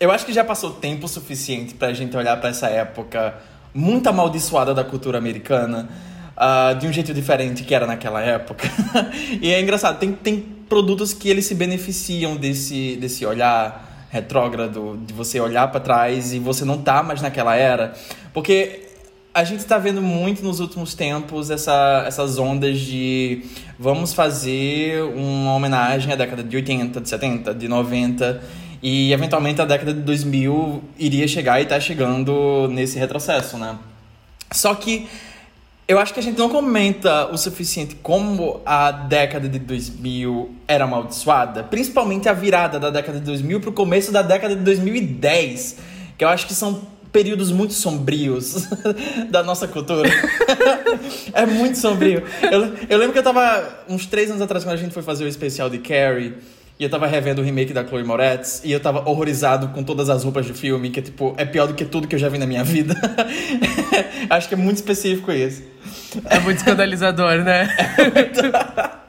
eu 0.00 0.10
acho 0.10 0.24
que 0.24 0.32
já 0.32 0.44
passou 0.44 0.70
tempo 0.72 1.08
suficiente 1.08 1.74
pra 1.74 1.92
gente 1.92 2.16
olhar 2.16 2.36
para 2.38 2.50
essa 2.50 2.68
época 2.68 3.34
muito 3.74 4.08
amaldiçoada 4.08 4.74
da 4.74 4.84
cultura 4.84 5.18
americana. 5.18 5.88
Uh, 6.36 6.78
de 6.78 6.86
um 6.86 6.92
jeito 6.92 7.12
diferente 7.12 7.64
que 7.64 7.74
era 7.74 7.84
naquela 7.84 8.20
época. 8.20 8.70
e 9.42 9.52
é 9.52 9.60
engraçado, 9.60 9.98
tem, 9.98 10.12
tem 10.12 10.38
produtos 10.68 11.12
que 11.12 11.28
eles 11.28 11.46
se 11.46 11.54
beneficiam 11.56 12.36
desse, 12.36 12.96
desse 13.00 13.26
olhar 13.26 14.06
retrógrado, 14.08 14.96
de 15.04 15.12
você 15.12 15.40
olhar 15.40 15.66
para 15.68 15.80
trás 15.80 16.32
e 16.32 16.38
você 16.38 16.64
não 16.64 16.78
tá 16.78 17.02
mais 17.02 17.20
naquela 17.20 17.56
era. 17.56 17.92
Porque 18.32 18.88
a 19.34 19.42
gente 19.42 19.60
está 19.60 19.78
vendo 19.78 20.00
muito 20.00 20.42
nos 20.44 20.60
últimos 20.60 20.94
tempos 20.94 21.50
essa, 21.50 22.04
essas 22.06 22.38
ondas 22.38 22.78
de 22.78 23.42
vamos 23.78 24.14
fazer 24.14 25.02
uma 25.02 25.54
homenagem 25.54 26.12
à 26.12 26.16
década 26.16 26.44
de 26.44 26.56
80, 26.56 27.00
de 27.00 27.08
70, 27.08 27.54
de 27.54 27.66
90 27.66 28.40
e 28.82 29.12
eventualmente 29.12 29.60
a 29.60 29.64
década 29.64 29.92
de 29.92 30.00
2000 30.00 30.82
iria 30.98 31.26
chegar 31.26 31.60
e 31.60 31.64
está 31.64 31.78
chegando 31.80 32.68
nesse 32.70 32.98
retrocesso, 32.98 33.56
né? 33.58 33.76
Só 34.52 34.74
que 34.74 35.08
eu 35.86 35.98
acho 35.98 36.12
que 36.12 36.20
a 36.20 36.22
gente 36.22 36.38
não 36.38 36.50
comenta 36.50 37.28
o 37.32 37.38
suficiente 37.38 37.96
como 37.96 38.60
a 38.64 38.92
década 38.92 39.48
de 39.48 39.58
2000 39.58 40.54
era 40.68 40.84
amaldiçoada, 40.84 41.64
principalmente 41.64 42.28
a 42.28 42.32
virada 42.34 42.78
da 42.78 42.90
década 42.90 43.18
de 43.18 43.24
2000 43.24 43.60
para 43.60 43.70
o 43.70 43.72
começo 43.72 44.12
da 44.12 44.20
década 44.20 44.54
de 44.54 44.62
2010, 44.62 45.76
que 46.18 46.24
eu 46.24 46.28
acho 46.28 46.46
que 46.46 46.54
são 46.54 46.82
períodos 47.10 47.50
muito 47.50 47.72
sombrios 47.72 48.68
da 49.30 49.42
nossa 49.42 49.66
cultura. 49.66 50.10
é 51.32 51.46
muito 51.46 51.78
sombrio. 51.78 52.22
Eu, 52.42 52.74
eu 52.88 52.98
lembro 52.98 53.14
que 53.14 53.18
eu 53.18 53.22
tava 53.22 53.84
uns 53.88 54.04
três 54.04 54.30
anos 54.30 54.42
atrás, 54.42 54.64
quando 54.64 54.74
a 54.74 54.78
gente 54.78 54.92
foi 54.92 55.02
fazer 55.02 55.24
o 55.24 55.28
especial 55.28 55.70
de 55.70 55.78
Carrie, 55.78 56.34
E 56.78 56.84
eu 56.84 56.90
tava 56.90 57.08
revendo 57.08 57.42
o 57.42 57.44
remake 57.44 57.72
da 57.72 57.84
Chloe 57.84 58.04
Moretz 58.04 58.62
e 58.64 58.70
eu 58.70 58.78
tava 58.78 59.08
horrorizado 59.08 59.68
com 59.68 59.82
todas 59.82 60.08
as 60.08 60.22
roupas 60.22 60.46
do 60.46 60.54
filme, 60.54 60.90
que 60.90 61.02
tipo, 61.02 61.34
é 61.36 61.44
pior 61.44 61.66
do 61.66 61.74
que 61.74 61.84
tudo 61.84 62.06
que 62.06 62.14
eu 62.14 62.18
já 62.20 62.28
vi 62.28 62.38
na 62.38 62.46
minha 62.46 62.62
vida. 62.62 62.94
Acho 64.30 64.48
que 64.48 64.54
é 64.54 64.56
muito 64.56 64.76
específico 64.76 65.32
isso. 65.32 65.64
É 66.30 66.38
muito 66.38 66.58
escandalizador, 66.58 67.42
né? 67.42 67.68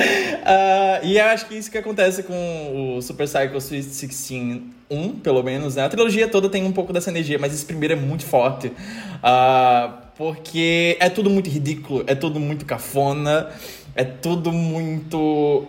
uh, 0.00 1.04
e 1.04 1.18
acho 1.18 1.46
que 1.46 1.54
isso 1.56 1.70
que 1.70 1.78
acontece 1.78 2.22
com 2.22 2.96
o 2.96 3.02
Super 3.02 3.26
Psycho 3.26 3.56
Sweet 3.56 3.86
16 3.86 4.62
1, 4.90 5.20
pelo 5.20 5.42
menos, 5.42 5.76
né? 5.76 5.84
A 5.84 5.88
trilogia 5.88 6.26
toda 6.26 6.48
tem 6.48 6.64
um 6.64 6.72
pouco 6.72 6.92
dessa 6.92 7.10
energia, 7.10 7.38
mas 7.38 7.54
esse 7.54 7.64
primeiro 7.64 7.94
é 7.94 7.96
muito 7.96 8.24
forte. 8.24 8.68
Uh, 8.68 9.92
porque 10.16 10.96
é 11.00 11.08
tudo 11.08 11.30
muito 11.30 11.48
ridículo, 11.48 12.02
é 12.06 12.14
tudo 12.14 12.40
muito 12.40 12.64
cafona, 12.64 13.48
é 13.94 14.04
tudo 14.04 14.52
muito 14.52 15.66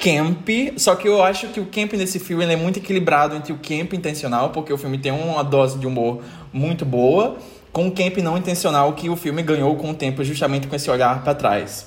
camp, 0.00 0.48
só 0.78 0.96
que 0.96 1.06
eu 1.06 1.22
acho 1.22 1.48
que 1.48 1.60
o 1.60 1.66
camp 1.66 1.92
nesse 1.92 2.18
filme 2.18 2.42
é 2.42 2.56
muito 2.56 2.78
equilibrado 2.78 3.36
entre 3.36 3.52
o 3.52 3.58
camp 3.58 3.92
intencional, 3.92 4.48
porque 4.48 4.72
o 4.72 4.78
filme 4.78 4.96
tem 4.96 5.12
uma 5.12 5.44
dose 5.44 5.78
de 5.78 5.86
humor 5.86 6.22
muito 6.50 6.86
boa, 6.86 7.36
com 7.70 7.86
o 7.86 7.92
camp 7.92 8.16
não 8.16 8.38
intencional 8.38 8.94
que 8.94 9.10
o 9.10 9.14
filme 9.14 9.42
ganhou 9.42 9.76
com 9.76 9.90
o 9.90 9.94
tempo, 9.94 10.24
justamente 10.24 10.66
com 10.66 10.74
esse 10.74 10.90
olhar 10.90 11.22
para 11.22 11.34
trás. 11.34 11.86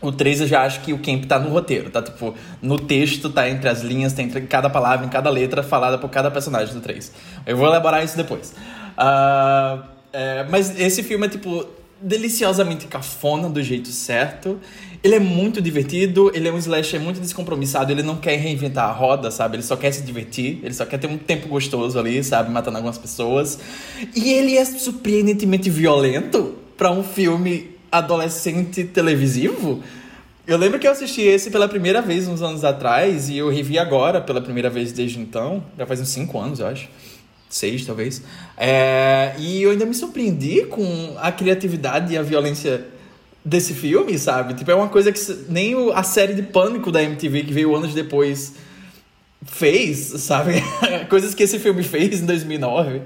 O 0.00 0.12
3 0.12 0.42
eu 0.42 0.46
já 0.46 0.62
acho 0.62 0.80
que 0.80 0.92
o 0.92 0.98
camp 0.98 1.24
tá 1.26 1.38
no 1.38 1.50
roteiro, 1.50 1.90
tá 1.90 2.00
tipo, 2.00 2.34
no 2.62 2.78
texto, 2.78 3.28
tá 3.28 3.50
entre 3.50 3.68
as 3.68 3.82
linhas, 3.82 4.12
tá 4.12 4.22
entre 4.22 4.40
cada 4.42 4.70
palavra, 4.70 5.04
em 5.04 5.10
cada 5.10 5.28
letra 5.28 5.62
falada 5.62 5.98
por 5.98 6.08
cada 6.08 6.30
personagem 6.30 6.72
do 6.72 6.80
3. 6.80 7.12
Eu 7.44 7.56
vou 7.56 7.66
elaborar 7.66 8.02
isso 8.02 8.16
depois. 8.16 8.54
Uh, 8.96 9.82
é, 10.12 10.46
mas 10.48 10.78
esse 10.80 11.02
filme 11.02 11.26
é 11.26 11.28
tipo 11.28 11.66
deliciosamente 12.00 12.86
cafona 12.86 13.48
do 13.48 13.62
jeito 13.62 13.88
certo. 13.88 14.58
Ele 15.02 15.14
é 15.14 15.18
muito 15.18 15.62
divertido, 15.62 16.30
ele 16.34 16.46
é 16.48 16.52
um 16.52 16.58
slasher 16.58 17.00
muito 17.00 17.20
descompromissado, 17.20 17.90
ele 17.90 18.02
não 18.02 18.16
quer 18.16 18.36
reinventar 18.36 18.88
a 18.88 18.92
roda, 18.92 19.30
sabe? 19.30 19.56
Ele 19.56 19.62
só 19.62 19.76
quer 19.76 19.92
se 19.92 20.02
divertir, 20.02 20.60
ele 20.62 20.74
só 20.74 20.84
quer 20.84 20.98
ter 20.98 21.06
um 21.06 21.16
tempo 21.16 21.48
gostoso 21.48 21.98
ali, 21.98 22.22
sabe? 22.22 22.50
Matando 22.50 22.76
algumas 22.76 22.98
pessoas. 22.98 23.58
E 24.14 24.32
ele 24.32 24.56
é 24.56 24.64
surpreendentemente 24.64 25.70
violento 25.70 26.54
para 26.76 26.90
um 26.90 27.02
filme 27.02 27.70
adolescente 27.90 28.84
televisivo. 28.84 29.82
Eu 30.46 30.58
lembro 30.58 30.78
que 30.78 30.86
eu 30.86 30.90
assisti 30.90 31.22
esse 31.22 31.50
pela 31.50 31.68
primeira 31.68 32.02
vez 32.02 32.26
uns 32.26 32.42
anos 32.42 32.64
atrás 32.64 33.28
e 33.28 33.38
eu 33.38 33.48
revi 33.50 33.78
agora 33.78 34.20
pela 34.20 34.40
primeira 34.40 34.68
vez 34.68 34.92
desde 34.92 35.18
então. 35.18 35.62
Já 35.78 35.86
faz 35.86 36.00
uns 36.00 36.08
5 36.08 36.38
anos, 36.38 36.60
eu 36.60 36.66
acho. 36.66 36.88
Seis, 37.50 37.84
talvez. 37.84 38.22
É... 38.56 39.34
E 39.38 39.62
eu 39.62 39.72
ainda 39.72 39.84
me 39.84 39.94
surpreendi 39.94 40.66
com 40.66 41.16
a 41.18 41.32
criatividade 41.32 42.14
e 42.14 42.16
a 42.16 42.22
violência 42.22 42.86
desse 43.44 43.74
filme, 43.74 44.16
sabe? 44.18 44.54
Tipo, 44.54 44.70
é 44.70 44.74
uma 44.74 44.88
coisa 44.88 45.10
que 45.10 45.20
nem 45.48 45.74
a 45.92 46.02
série 46.02 46.34
de 46.34 46.42
Pânico 46.42 46.92
da 46.92 47.02
MTV, 47.02 47.42
que 47.44 47.52
veio 47.52 47.74
anos 47.74 47.92
depois, 47.92 48.54
fez, 49.44 49.98
sabe? 49.98 50.62
Coisas 51.10 51.34
que 51.34 51.42
esse 51.42 51.58
filme 51.58 51.82
fez 51.82 52.22
em 52.22 52.26
2009. 52.26 53.02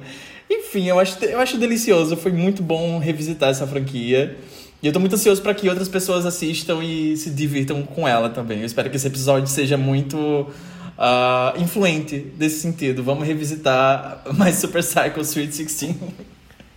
Enfim, 0.50 0.88
eu 0.88 0.98
acho, 0.98 1.24
eu 1.24 1.40
acho 1.40 1.56
delicioso. 1.56 2.16
Foi 2.16 2.32
muito 2.32 2.62
bom 2.62 2.98
revisitar 2.98 3.50
essa 3.50 3.66
franquia. 3.66 4.36
E 4.82 4.86
eu 4.86 4.92
tô 4.92 5.00
muito 5.00 5.14
ansioso 5.14 5.40
para 5.40 5.54
que 5.54 5.68
outras 5.68 5.88
pessoas 5.88 6.26
assistam 6.26 6.84
e 6.84 7.16
se 7.16 7.30
divirtam 7.30 7.82
com 7.82 8.06
ela 8.06 8.28
também. 8.28 8.60
Eu 8.60 8.66
espero 8.66 8.90
que 8.90 8.96
esse 8.96 9.06
episódio 9.06 9.48
seja 9.48 9.78
muito 9.78 10.46
uh, 10.98 11.60
influente 11.60 12.32
nesse 12.38 12.60
sentido. 12.60 13.02
Vamos 13.02 13.26
revisitar 13.26 14.22
mais 14.34 14.56
Super 14.56 14.82
Cycle 14.82 15.22
Sweet 15.22 15.48
16. 15.48 15.96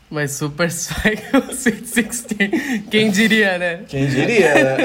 Mas 0.10 0.32
Super 0.32 0.68
Psycho 0.70 1.52
Sweet 1.52 1.82
16. 1.82 2.88
Quem 2.90 3.12
diria, 3.12 3.58
né? 3.58 3.84
Quem 3.88 4.08
diria, 4.08 4.54
né? 4.54 4.78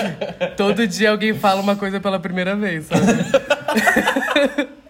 Todo 0.56 0.86
dia 0.86 1.10
alguém 1.10 1.34
fala 1.34 1.60
uma 1.60 1.76
coisa 1.76 2.00
pela 2.00 2.18
primeira 2.18 2.54
vez, 2.56 2.86
sabe? 2.86 4.70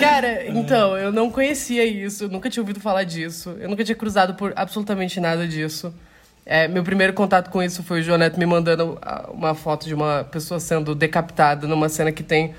Cara, 0.00 0.46
então, 0.48 0.96
eu 0.96 1.12
não 1.12 1.30
conhecia 1.30 1.84
isso, 1.84 2.24
eu 2.24 2.28
nunca 2.28 2.50
tinha 2.50 2.62
ouvido 2.62 2.80
falar 2.80 3.04
disso, 3.04 3.56
eu 3.60 3.68
nunca 3.68 3.84
tinha 3.84 3.94
cruzado 3.94 4.34
por 4.34 4.52
absolutamente 4.56 5.20
nada 5.20 5.46
disso. 5.46 5.94
É, 6.50 6.66
meu 6.66 6.82
primeiro 6.82 7.12
contato 7.12 7.50
com 7.50 7.62
isso 7.62 7.82
foi 7.82 8.00
o 8.00 8.02
Joneto 8.02 8.38
me 8.38 8.46
mandando 8.46 8.96
ah, 9.02 9.28
uma 9.30 9.54
foto 9.54 9.86
de 9.86 9.92
uma 9.92 10.24
pessoa 10.24 10.58
sendo 10.58 10.94
decapitada 10.94 11.66
numa 11.66 11.90
cena 11.90 12.10
que 12.10 12.22
tem 12.22 12.54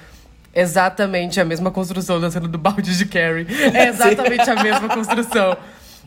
exatamente 0.53 1.41
a 1.41 1.46
mesma 1.46 1.72
construção 1.72 2.22
da 2.22 2.29
cena 2.29 2.48
do 2.48 2.60
balde 2.60 2.96
de 2.96 3.05
Carrie. 3.08 3.48
É 3.74 3.88
exatamente 3.88 4.48
a 4.48 4.62
mesma 4.62 4.89
construção. 4.89 5.58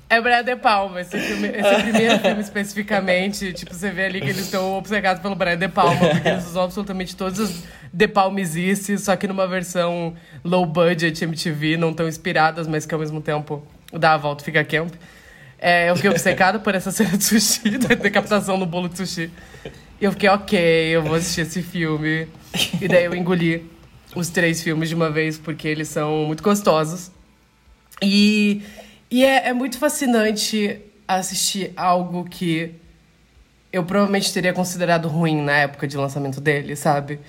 É 0.09 0.21
Brian 0.21 0.45
De 0.45 0.55
Palma, 0.55 1.01
esse, 1.01 1.19
filme, 1.19 1.49
esse 1.49 1.83
primeiro 1.83 2.21
filme 2.21 2.41
especificamente. 2.41 3.53
Tipo, 3.53 3.75
você 3.75 3.91
vê 3.91 4.05
ali 4.05 4.21
que 4.21 4.29
eles 4.29 4.45
estão 4.45 4.79
obcecados 4.79 5.21
pelo 5.21 5.35
Brian 5.35 5.57
De 5.57 5.67
Palma, 5.67 6.09
porque 6.09 6.29
eles 6.29 6.47
usam 6.47 6.63
absolutamente 6.63 7.17
todos 7.17 7.41
os 7.41 7.65
De 7.93 8.07
Palmizices, 8.07 9.03
só 9.03 9.17
que 9.17 9.27
numa 9.27 9.49
versão 9.49 10.15
low 10.45 10.65
budget 10.65 11.25
MTV, 11.25 11.77
não 11.77 11.93
tão 11.93 12.07
inspiradas, 12.07 12.69
mas 12.69 12.87
que 12.87 12.95
ao 12.95 13.01
mesmo 13.01 13.21
tempo 13.21 13.61
dá 13.93 14.13
a 14.13 14.17
volta 14.17 14.45
fica 14.45 14.63
camp. 14.63 14.93
É, 15.65 15.89
eu 15.89 15.95
fiquei 15.95 16.11
obcecada 16.11 16.59
por 16.59 16.75
essa 16.75 16.91
cena 16.91 17.17
de 17.17 17.23
sushi, 17.23 17.79
da 17.79 17.95
decapitação 17.95 18.57
no 18.57 18.67
bolo 18.67 18.89
de 18.89 18.97
sushi. 18.97 19.31
E 20.01 20.05
eu 20.05 20.11
fiquei, 20.11 20.29
ok, 20.29 20.59
eu 20.59 21.05
vou 21.05 21.15
assistir 21.15 21.43
esse 21.43 21.63
filme. 21.63 22.27
E 22.81 22.89
daí 22.89 23.05
eu 23.05 23.15
engoli 23.15 23.71
os 24.13 24.29
três 24.29 24.61
filmes 24.61 24.89
de 24.89 24.97
uma 24.97 25.09
vez, 25.09 25.39
porque 25.39 25.69
eles 25.69 25.87
são 25.87 26.25
muito 26.27 26.43
gostosos. 26.43 27.13
E, 28.03 28.63
e 29.09 29.25
é, 29.25 29.51
é 29.51 29.53
muito 29.53 29.79
fascinante 29.79 30.81
assistir 31.07 31.73
algo 31.77 32.25
que 32.25 32.75
eu 33.73 33.85
provavelmente 33.85 34.35
teria 34.35 34.53
considerado 34.53 35.07
ruim 35.07 35.41
na 35.41 35.53
época 35.53 35.87
de 35.87 35.97
lançamento 35.97 36.41
dele, 36.41 36.75
sabe? 36.75 37.21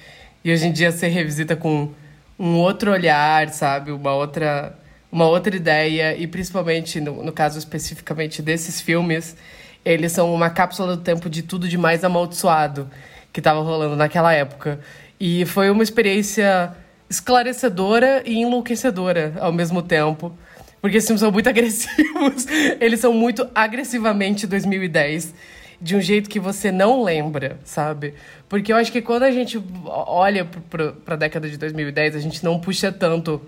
E 0.44 0.52
hoje 0.52 0.66
em 0.66 0.72
dia 0.72 0.92
você 0.92 1.08
revisita 1.08 1.56
com 1.56 1.92
um 2.40 2.56
outro 2.56 2.92
olhar, 2.92 3.48
sabe? 3.50 3.92
Uma 3.92 4.16
outra, 4.16 4.76
uma 5.14 5.28
outra 5.28 5.56
ideia. 5.56 6.18
E 6.18 6.26
principalmente, 6.26 7.00
no, 7.00 7.24
no 7.24 7.32
caso 7.32 7.60
especificamente 7.60 8.42
desses 8.42 8.82
filmes, 8.82 9.38
eles 9.86 10.12
são 10.12 10.34
uma 10.34 10.50
cápsula 10.50 10.98
do 10.98 11.04
tempo 11.04 11.30
de 11.30 11.44
tudo 11.44 11.68
de 11.68 11.78
mais 11.78 12.04
amaldiçoado 12.04 12.90
que 13.32 13.40
estava 13.40 13.62
rolando 13.62 13.96
naquela 13.96 14.34
época. 14.34 14.80
E 15.20 15.46
foi 15.46 15.70
uma 15.70 15.84
experiência 15.84 16.76
esclarecedora 17.08 18.24
e 18.26 18.40
enlouquecedora 18.40 19.36
ao 19.40 19.54
mesmo 19.54 19.84
tempo. 19.84 20.36
Porque 20.82 20.98
esses 20.98 21.08
filmes 21.08 21.22
são 21.22 21.32
muito 21.32 21.48
agressivos. 21.48 22.48
Eles 22.82 23.00
são 23.00 23.14
muito 23.14 23.48
agressivamente 23.54 24.48
2010. 24.48 25.34
De 25.80 25.98
um 25.98 26.02
jeito 26.02 26.30
que 26.30 26.40
você 26.40 26.72
não 26.72 27.04
lembra, 27.04 27.60
sabe? 27.66 28.14
Porque 28.48 28.72
eu 28.72 28.78
acho 28.78 28.90
que 28.90 29.02
quando 29.02 29.24
a 29.24 29.32
gente 29.32 29.62
olha 29.86 30.48
para 30.70 30.94
a 31.08 31.16
década 31.18 31.50
de 31.50 31.58
2010, 31.58 32.16
a 32.16 32.20
gente 32.20 32.42
não 32.42 32.58
puxa 32.58 32.90
tanto 32.90 33.42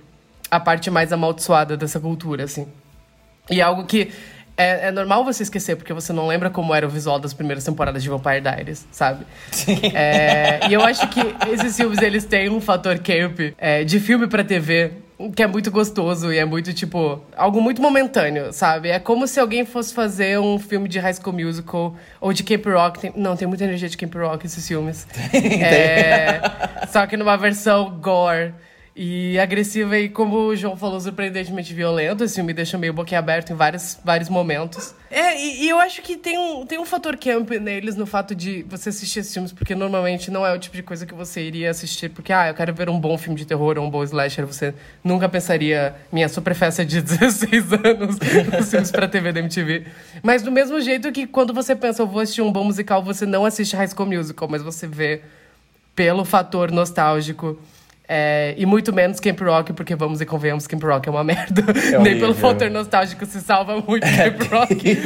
a 0.55 0.59
parte 0.59 0.89
mais 0.89 1.11
amaldiçoada 1.11 1.77
dessa 1.77 1.99
cultura, 1.99 2.43
assim. 2.43 2.67
E 3.49 3.59
é 3.59 3.63
algo 3.63 3.85
que 3.85 4.11
é, 4.57 4.87
é, 4.87 4.91
normal 4.91 5.23
você 5.23 5.43
esquecer, 5.43 5.75
porque 5.75 5.93
você 5.93 6.13
não 6.13 6.27
lembra 6.27 6.49
como 6.49 6.73
era 6.73 6.87
o 6.87 6.89
visual 6.89 7.19
das 7.19 7.33
primeiras 7.33 7.63
temporadas 7.63 8.01
de 8.01 8.09
Vampire 8.09 8.41
Diaries, 8.41 8.87
sabe? 8.91 9.25
Sim. 9.51 9.75
É, 9.93 10.67
e 10.69 10.73
eu 10.73 10.81
acho 10.81 11.07
que 11.09 11.21
esses 11.49 11.75
filmes, 11.75 12.01
eles 12.01 12.25
têm 12.25 12.49
um 12.49 12.59
fator 12.59 12.97
camp 12.99 13.39
é, 13.57 13.83
de 13.83 13.99
filme 13.99 14.27
pra 14.27 14.43
TV 14.43 14.91
que 15.33 15.41
é 15.41 15.47
muito 15.47 15.71
gostoso 15.71 16.31
e 16.31 16.37
é 16.37 16.43
muito, 16.43 16.73
tipo, 16.73 17.21
algo 17.35 17.61
muito 17.61 17.81
momentâneo, 17.81 18.51
sabe? 18.51 18.89
É 18.89 18.99
como 18.99 19.25
se 19.27 19.39
alguém 19.39 19.65
fosse 19.65 19.93
fazer 19.93 20.37
um 20.39 20.59
filme 20.59 20.89
de 20.89 20.99
High 20.99 21.13
School 21.13 21.33
Musical 21.33 21.95
ou 22.19 22.33
de 22.33 22.43
Camp 22.43 22.65
Rock. 22.65 22.99
Tem, 22.99 23.13
não, 23.15 23.35
tem 23.35 23.47
muita 23.47 23.63
energia 23.63 23.87
de 23.87 23.97
Camp 23.97 24.13
Rock 24.15 24.45
esses 24.45 24.67
filmes. 24.67 25.07
é, 25.33 26.41
só 26.91 27.07
que 27.07 27.15
numa 27.15 27.37
versão 27.37 27.97
gore 28.01 28.53
e 28.95 29.37
agressiva 29.37 29.97
e, 29.97 30.07
como 30.07 30.37
o 30.37 30.55
João 30.55 30.77
falou, 30.77 31.01
surpreendentemente 31.01 31.73
violento. 31.73 32.23
Esse 32.23 32.35
filme 32.35 32.53
deixa 32.53 32.77
meio 32.77 32.93
boquiaberto 32.93 33.51
em 33.51 33.55
vários, 33.55 33.99
vários 34.05 34.29
momentos. 34.29 34.95
É, 35.11 35.37
e, 35.37 35.63
e, 35.65 35.69
eu 35.69 35.77
acho 35.79 36.01
que 36.01 36.15
tem 36.15 36.37
um, 36.37 36.65
tem 36.65 36.79
um 36.79 36.85
fator 36.85 37.17
camp 37.17 37.49
neles 37.51 37.97
no 37.97 38.05
fato 38.05 38.33
de 38.33 38.63
você 38.63 38.87
assistir 38.87 39.19
esses 39.19 39.33
filmes, 39.33 39.51
porque 39.51 39.75
normalmente 39.75 40.31
não 40.31 40.45
é 40.45 40.53
o 40.53 40.57
tipo 40.57 40.77
de 40.77 40.81
coisa 40.81 41.05
que 41.05 41.13
você 41.13 41.41
iria 41.41 41.71
assistir, 41.71 42.09
porque, 42.09 42.31
ah, 42.31 42.47
eu 42.47 42.53
quero 42.53 42.73
ver 42.73 42.89
um 42.89 42.97
bom 42.97 43.17
filme 43.17 43.37
de 43.37 43.45
terror 43.45 43.77
ou 43.77 43.85
um 43.85 43.89
bom 43.89 44.01
slasher. 44.01 44.45
Você 44.45 44.73
nunca 45.03 45.27
pensaria, 45.27 45.93
minha 46.09 46.29
superfesta 46.29 46.85
de 46.85 47.01
16 47.03 47.73
anos, 47.73 48.17
nos 48.57 48.69
filmes 48.69 48.91
pra 48.91 49.09
TV 49.09 49.33
da 49.33 49.41
MTV. 49.41 49.87
Mas 50.23 50.41
do 50.41 50.51
mesmo 50.53 50.79
jeito 50.79 51.11
que 51.11 51.27
quando 51.27 51.53
você 51.53 51.75
pensa, 51.75 52.01
eu 52.01 52.07
vou 52.07 52.21
assistir 52.21 52.41
um 52.41 52.51
bom 52.51 52.63
musical, 52.63 53.03
você 53.03 53.25
não 53.25 53.45
assiste 53.45 53.75
High 53.75 53.89
School 53.89 54.07
Musical, 54.07 54.47
mas 54.47 54.61
você 54.61 54.87
vê 54.87 55.21
pelo 55.93 56.23
fator 56.23 56.71
nostálgico 56.71 57.59
é, 58.07 58.53
e 58.57 58.65
muito 58.65 58.93
menos 58.93 59.19
Camp 59.19 59.39
Rock, 59.41 59.73
porque 59.73 59.95
vamos 59.95 60.21
e 60.21 60.25
convenhamos, 60.25 60.67
Camp 60.67 60.83
Rock 60.83 61.07
é 61.09 61.11
uma 61.11 61.23
merda. 61.25 61.63
É 61.93 61.99
Nem 61.99 62.19
pelo 62.19 62.33
fator 62.33 62.69
nostálgico 62.69 63.25
se 63.25 63.41
salva 63.41 63.81
muito 63.81 64.05
é 64.05 64.29
Camp 64.29 64.51
Rock. 64.51 64.97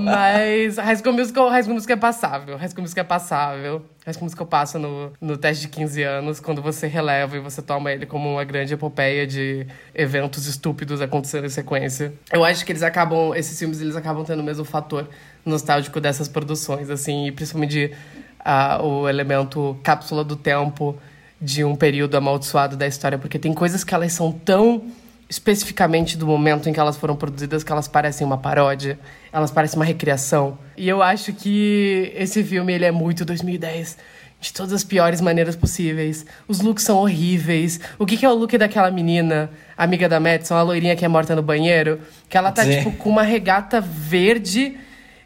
Mas 0.00 0.76
High 0.76 0.96
School 0.96 1.14
Musical, 1.14 1.48
High 1.48 1.62
School 1.62 1.74
Musical 1.74 1.96
é 1.96 2.00
passável. 2.00 2.56
High 2.56 2.68
School 2.68 2.82
Musical 2.82 3.04
é 3.04 3.06
passável. 3.06 3.82
High 4.04 4.14
School 4.14 4.24
Musical 4.24 4.46
passa 4.46 4.78
no, 4.78 5.12
no 5.20 5.36
teste 5.36 5.62
de 5.62 5.68
15 5.68 6.02
anos, 6.02 6.40
quando 6.40 6.60
você 6.60 6.88
releva 6.88 7.36
e 7.36 7.40
você 7.40 7.62
toma 7.62 7.92
ele 7.92 8.04
como 8.04 8.32
uma 8.32 8.44
grande 8.44 8.74
epopeia 8.74 9.26
de 9.26 9.64
eventos 9.94 10.46
estúpidos 10.46 11.00
acontecendo 11.00 11.46
em 11.46 11.50
sequência. 11.50 12.12
Eu 12.32 12.44
acho 12.44 12.64
que 12.64 12.72
eles 12.72 12.82
acabam, 12.82 13.32
esses 13.36 13.56
filmes, 13.56 13.80
eles 13.80 13.94
acabam 13.94 14.24
tendo 14.24 14.40
o 14.40 14.44
mesmo 14.44 14.64
fator 14.64 15.08
nostálgico 15.46 16.00
dessas 16.00 16.26
produções, 16.26 16.90
assim, 16.90 17.26
e 17.26 17.32
principalmente 17.32 17.92
uh, 18.40 18.84
o 18.84 19.08
elemento 19.08 19.78
cápsula 19.84 20.24
do 20.24 20.34
tempo 20.34 20.98
de 21.42 21.64
um 21.64 21.74
período 21.74 22.16
amaldiçoado 22.16 22.76
da 22.76 22.86
história, 22.86 23.18
porque 23.18 23.36
tem 23.36 23.52
coisas 23.52 23.82
que 23.82 23.92
elas 23.92 24.12
são 24.12 24.30
tão 24.30 24.84
especificamente 25.28 26.16
do 26.16 26.26
momento 26.26 26.68
em 26.68 26.72
que 26.72 26.78
elas 26.78 26.96
foram 26.96 27.16
produzidas 27.16 27.64
que 27.64 27.72
elas 27.72 27.88
parecem 27.88 28.24
uma 28.24 28.38
paródia, 28.38 28.98
elas 29.32 29.50
parecem 29.50 29.76
uma 29.78 29.84
recriação. 29.84 30.56
E 30.76 30.88
eu 30.88 31.02
acho 31.02 31.32
que 31.32 32.12
esse 32.14 32.44
filme 32.44 32.72
ele 32.72 32.84
é 32.84 32.92
muito 32.92 33.24
2010 33.24 33.96
de 34.40 34.52
todas 34.52 34.72
as 34.72 34.84
piores 34.84 35.20
maneiras 35.20 35.56
possíveis. 35.56 36.24
Os 36.46 36.60
looks 36.60 36.84
são 36.84 36.98
horríveis. 36.98 37.80
O 37.98 38.06
que, 38.06 38.16
que 38.16 38.26
é 38.26 38.28
o 38.28 38.34
look 38.34 38.56
daquela 38.58 38.90
menina, 38.90 39.50
amiga 39.76 40.08
da 40.08 40.20
Madison, 40.20 40.54
a 40.54 40.62
loirinha 40.62 40.94
que 40.94 41.04
é 41.04 41.08
morta 41.08 41.34
no 41.34 41.42
banheiro? 41.42 42.00
Que 42.28 42.36
ela 42.36 42.52
tá, 42.52 42.64
Sim. 42.64 42.78
tipo, 42.78 42.92
com 42.92 43.08
uma 43.08 43.22
regata 43.22 43.80
verde 43.80 44.76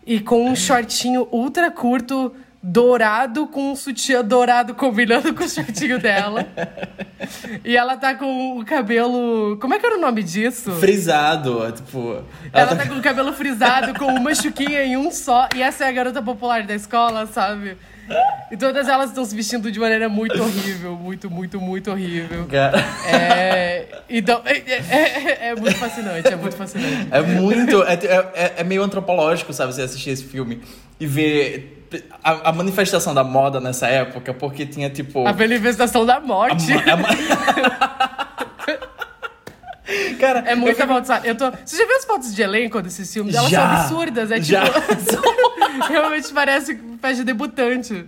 e 0.06 0.20
com 0.20 0.48
um 0.48 0.54
shortinho 0.54 1.26
ultra 1.32 1.70
curto 1.70 2.32
dourado 2.62 3.46
com 3.46 3.72
um 3.72 3.76
sutiã 3.76 4.24
dourado 4.24 4.74
combinando 4.74 5.32
com 5.34 5.44
o 5.44 5.48
shortinho 5.48 5.98
dela. 5.98 6.46
e 7.64 7.76
ela 7.76 7.96
tá 7.96 8.14
com 8.14 8.58
o 8.58 8.64
cabelo. 8.64 9.56
Como 9.60 9.74
é 9.74 9.78
que 9.78 9.86
era 9.86 9.96
o 9.96 10.00
nome 10.00 10.22
disso? 10.22 10.72
Frisado, 10.72 11.72
tipo. 11.72 11.98
Ela, 12.08 12.24
ela 12.52 12.66
tá... 12.68 12.76
tá 12.76 12.88
com 12.88 12.98
o 12.98 13.02
cabelo 13.02 13.32
frisado, 13.32 13.94
com 13.98 14.06
uma 14.06 14.34
chuquinha 14.34 14.84
em 14.84 14.96
um 14.96 15.10
só. 15.10 15.48
E 15.54 15.62
essa 15.62 15.84
é 15.84 15.88
a 15.88 15.92
garota 15.92 16.22
popular 16.22 16.62
da 16.64 16.74
escola, 16.74 17.26
sabe? 17.26 17.76
E 18.50 18.56
todas 18.56 18.88
elas 18.88 19.10
estão 19.10 19.24
se 19.24 19.34
vestindo 19.34 19.70
de 19.70 19.80
maneira 19.80 20.08
muito 20.08 20.40
horrível, 20.40 20.94
muito, 20.94 21.28
muito, 21.28 21.60
muito 21.60 21.90
horrível. 21.90 22.46
É, 23.04 23.86
então, 24.08 24.40
é, 24.44 24.58
é, 24.58 25.48
é, 25.48 25.54
muito 25.56 25.76
fascinante, 25.76 26.28
é 26.28 26.36
muito 26.36 26.56
fascinante. 26.56 27.08
É 27.10 27.20
muito, 27.20 27.82
é, 27.82 27.94
é, 27.94 28.54
é 28.58 28.64
meio 28.64 28.82
antropológico, 28.82 29.52
sabe, 29.52 29.74
você 29.74 29.82
assistir 29.82 30.10
esse 30.10 30.24
filme 30.24 30.62
e 31.00 31.06
ver 31.06 31.75
a, 32.22 32.50
a, 32.50 32.52
manifestação 32.52 33.14
da 33.14 33.24
moda 33.24 33.60
nessa 33.60 33.86
época, 33.86 34.34
porque 34.34 34.66
tinha 34.66 34.90
tipo. 34.90 35.26
A 35.26 35.32
manifestação 35.32 36.04
da 36.04 36.20
morte. 36.20 36.72
A, 36.72 36.94
a, 36.94 38.26
Cara, 40.18 40.40
é 40.40 40.54
muita 40.54 40.82
eu 40.82 41.04
fico... 41.04 41.12
Eu 41.24 41.36
tô... 41.36 41.50
Você 41.64 41.76
já 41.76 41.86
viu 41.86 41.96
as 41.96 42.04
fotos 42.04 42.34
de 42.34 42.42
elenco 42.42 42.82
desse 42.82 43.04
filme? 43.06 43.34
Elas 43.34 43.50
já, 43.50 43.60
são 43.60 43.70
absurdas. 43.70 44.30
É 44.30 44.40
tipo. 44.40 44.56
Realmente 45.88 46.32
parece 46.32 46.74
festa 47.00 47.16
de 47.16 47.24
debutante. 47.24 48.06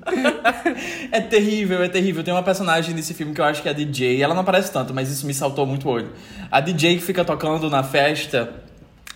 é 1.12 1.20
terrível, 1.20 1.82
é 1.82 1.88
terrível. 1.88 2.23
Tem 2.23 2.32
uma 2.32 2.42
personagem 2.42 2.94
nesse 2.94 3.14
filme 3.14 3.35
que 3.35 3.40
eu 3.40 3.44
acho 3.44 3.62
que 3.62 3.68
é 3.68 3.70
a 3.70 3.75
DJ. 3.75 4.23
Ela 4.23 4.35
não 4.35 4.42
aparece 4.42 4.73
tanto, 4.73 4.94
mas 4.94 5.11
isso 5.11 5.26
me 5.26 5.35
saltou 5.35 5.66
muito 5.66 5.88
o 5.88 5.90
olho. 5.90 6.12
A 6.50 6.61
DJ 6.61 6.97
que 6.97 7.02
fica 7.02 7.25
tocando 7.25 7.68
na 7.70 7.82
festa, 7.82 8.52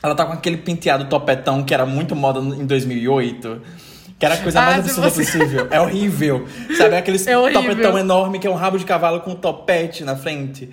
ela 0.02 0.14
tá 0.14 0.24
com 0.24 0.32
aquele 0.32 0.58
penteado 0.58 1.06
topetão 1.06 1.62
que 1.62 1.72
era 1.72 1.86
muito 1.86 2.14
moda 2.14 2.40
em 2.40 2.66
2008. 2.66 3.62
Que 4.22 4.26
era 4.26 4.36
a 4.36 4.38
coisa 4.38 4.60
mais 4.60 4.76
ah, 4.76 4.78
absurda 4.78 5.10
você... 5.10 5.24
possível. 5.24 5.66
É 5.68 5.80
horrível. 5.80 6.46
Sabe? 6.76 6.94
Aquele 6.94 7.18
é 7.26 7.52
topetão 7.52 7.98
enorme 7.98 8.38
que 8.38 8.46
é 8.46 8.50
um 8.50 8.54
rabo 8.54 8.78
de 8.78 8.84
cavalo 8.84 9.18
com 9.18 9.32
um 9.32 9.34
topete 9.34 10.04
na 10.04 10.14
frente. 10.14 10.70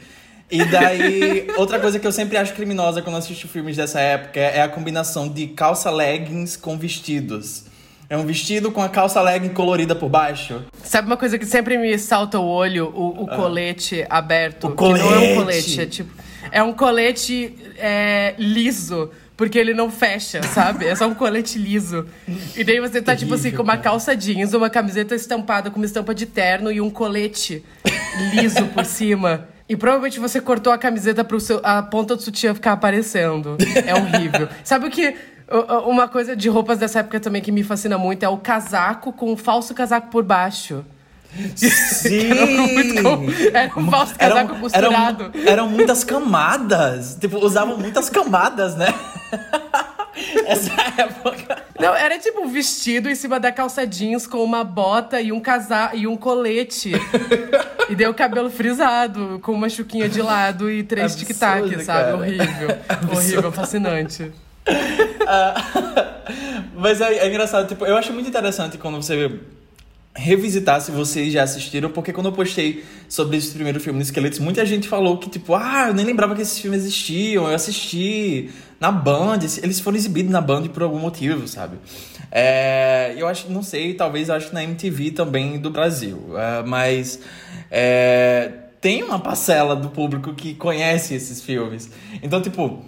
E 0.52 0.64
daí, 0.66 1.48
outra 1.58 1.80
coisa 1.80 1.98
que 1.98 2.06
eu 2.06 2.12
sempre 2.12 2.38
acho 2.38 2.54
criminosa 2.54 3.02
quando 3.02 3.16
assisto 3.16 3.48
filmes 3.48 3.76
dessa 3.76 4.00
época 4.00 4.40
é 4.40 4.62
a 4.62 4.70
combinação 4.70 5.28
de 5.28 5.48
calça 5.48 5.90
leggings 5.90 6.56
com 6.56 6.78
vestidos. 6.78 7.64
É 8.08 8.16
um 8.16 8.24
vestido 8.24 8.72
com 8.72 8.84
a 8.84 8.90
calça 8.90 9.20
legging 9.20 9.50
colorida 9.50 9.96
por 9.96 10.10
baixo. 10.10 10.62
Sabe 10.84 11.08
uma 11.08 11.18
coisa 11.18 11.40
que 11.40 11.46
sempre 11.48 11.76
me 11.80 11.98
salta 11.98 12.38
o 12.38 12.46
olho? 12.46 12.94
O, 12.96 13.24
o 13.24 13.28
ah. 13.32 13.36
colete 13.36 14.06
aberto. 14.12 14.68
O 14.68 14.72
colete. 14.74 15.04
não 15.04 15.16
é 15.16 15.18
um 15.18 15.36
colete, 15.38 15.82
é 15.82 15.86
tipo. 15.88 16.14
É 16.52 16.62
um 16.62 16.74
colete 16.74 17.56
é, 17.80 18.36
liso. 18.38 19.10
Porque 19.40 19.58
ele 19.58 19.74
não 19.74 19.90
fecha, 19.90 20.44
sabe? 20.44 20.86
É 20.86 20.94
só 20.94 21.08
um 21.08 21.16
colete 21.16 21.58
liso. 21.58 22.06
E 22.58 22.62
daí 22.62 22.82
você 22.82 23.02
tá, 23.02 23.16
tipo 23.16 23.36
assim, 23.36 23.52
com 23.52 23.64
uma 23.64 23.78
calça 23.78 24.14
jeans, 24.14 24.54
uma 24.54 24.70
camiseta 24.70 25.16
estampada 25.16 25.72
com 25.72 25.78
uma 25.78 25.86
estampa 25.86 26.14
de 26.14 26.26
terno 26.26 26.70
e 26.70 26.82
um 26.82 26.90
colete 26.90 27.64
liso 28.34 28.66
por 28.66 28.84
cima. 28.84 29.48
E 29.70 29.78
provavelmente 29.78 30.20
você 30.20 30.42
cortou 30.42 30.74
a 30.74 30.78
camiseta 30.78 31.24
pro 31.24 31.40
seu, 31.40 31.62
a 31.64 31.82
ponta 31.82 32.18
do 32.18 32.22
sutiã 32.22 32.54
ficar 32.54 32.74
aparecendo. 32.74 33.56
É 33.86 33.96
horrível. 33.96 34.50
Sabe 34.62 34.88
o 34.88 34.92
que. 34.92 35.16
Uma 35.86 36.10
coisa 36.10 36.36
de 36.36 36.50
roupas 36.50 36.78
dessa 36.78 37.00
época 37.00 37.22
também 37.22 37.42
que 37.42 37.50
me 37.50 37.64
fascina 37.64 37.98
muito 37.98 38.22
é 38.24 38.28
o 38.28 38.36
casaco 38.36 39.14
com 39.14 39.32
um 39.32 39.38
falso 39.38 39.74
casaco 39.74 40.10
por 40.10 40.22
baixo. 40.22 40.84
Sim! 41.56 42.30
era 43.54 43.72
um 43.78 43.90
falso 43.90 44.16
casaco 44.16 44.52
eram, 44.52 44.60
costurado. 44.60 45.32
Eram, 45.34 45.48
eram 45.48 45.70
muitas 45.70 46.04
camadas. 46.04 47.16
Tipo, 47.16 47.38
usavam 47.38 47.78
muitas 47.78 48.10
camadas, 48.10 48.76
né? 48.76 48.94
Essa 50.46 50.74
época. 50.98 51.64
Não, 51.80 51.96
era 51.96 52.20
tipo 52.20 52.42
um 52.42 52.48
vestido 52.50 53.10
em 53.10 53.16
cima 53.16 53.40
da 53.40 53.52
calça 53.52 53.86
jeans 53.88 54.28
com 54.28 54.44
uma 54.44 54.64
bota 54.64 55.22
e 55.22 55.32
um 55.32 55.40
casaco 55.40 55.96
e 55.96 56.06
um 56.08 56.18
colete. 56.18 56.92
e 57.90 57.96
deu 57.96 58.12
o 58.12 58.14
cabelo 58.14 58.50
frisado, 58.50 59.40
com 59.42 59.54
uma 59.54 59.70
chuquinha 59.70 60.10
de 60.10 60.22
lado 60.22 60.70
e 60.70 60.84
três 60.84 61.16
tic-tac, 61.16 61.84
sabe? 61.84 62.14
Horrível. 62.14 62.78
Absurdo. 62.88 63.18
Horrível, 63.18 63.52
fascinante. 63.52 64.24
Uh, 64.24 65.54
mas 66.76 67.02
é, 67.02 67.20
é 67.20 67.28
engraçado, 67.28 67.68
tipo, 67.68 67.86
eu 67.86 67.96
acho 67.96 68.12
muito 68.14 68.28
interessante 68.28 68.78
quando 68.78 69.02
você 69.02 69.40
revisitar 70.16 70.82
se 70.82 70.92
vocês 70.92 71.32
já 71.32 71.44
assistiram, 71.44 71.90
porque 71.90 72.12
quando 72.12 72.28
eu 72.28 72.32
postei 72.32 72.84
sobre 73.08 73.38
esse 73.38 73.52
primeiro 73.52 73.80
filme 73.80 74.00
do 74.00 74.04
Esqueletos, 74.04 74.40
muita 74.40 74.66
gente 74.66 74.88
falou 74.88 75.18
que, 75.18 75.30
tipo, 75.30 75.56
ah, 75.56 75.86
eu 75.88 75.94
nem 75.94 76.06
lembrava 76.06 76.36
que 76.36 76.42
esses 76.42 76.60
filmes 76.60 76.82
existiam, 76.82 77.48
eu 77.48 77.56
assisti 77.56 78.50
na 78.80 78.92
Band, 78.92 79.40
eles 79.62 79.80
foram 79.80 79.98
exibidos 79.98 80.32
na 80.32 80.42
Band 80.42 80.68
por 80.68 80.84
algum 80.84 81.00
motivo, 81.00 81.48
sabe? 81.48 81.78
É, 82.32 83.14
eu 83.18 83.28
acho, 83.28 83.50
não 83.50 83.64
sei, 83.64 83.94
talvez 83.94 84.30
acho 84.30 84.50
que 84.50 84.54
na 84.54 84.64
MTV 84.64 85.12
também 85.12 85.60
do 85.60 85.70
Brasil, 85.70 86.38
é, 86.38 86.64
mas 86.64 87.20
é, 87.72 88.52
tem 88.82 89.04
uma 89.04 89.20
parcela 89.20 89.76
do 89.76 89.90
público 89.90 90.34
que 90.34 90.54
conhece 90.54 91.14
esses 91.14 91.42
filmes. 91.42 91.90
Então, 92.22 92.42
tipo, 92.42 92.84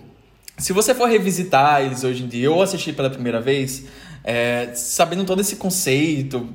se 0.57 0.73
você 0.73 0.93
for 0.93 1.10
revisitar 1.10 1.81
eles 1.81 2.03
hoje 2.03 2.23
em 2.23 2.27
dia, 2.27 2.51
ou 2.51 2.62
assistir 2.62 2.93
pela 2.93 3.10
primeira 3.10 3.41
vez, 3.41 3.86
é, 4.23 4.69
sabendo 4.75 5.23
todo 5.25 5.41
esse 5.41 5.55
conceito, 5.55 6.47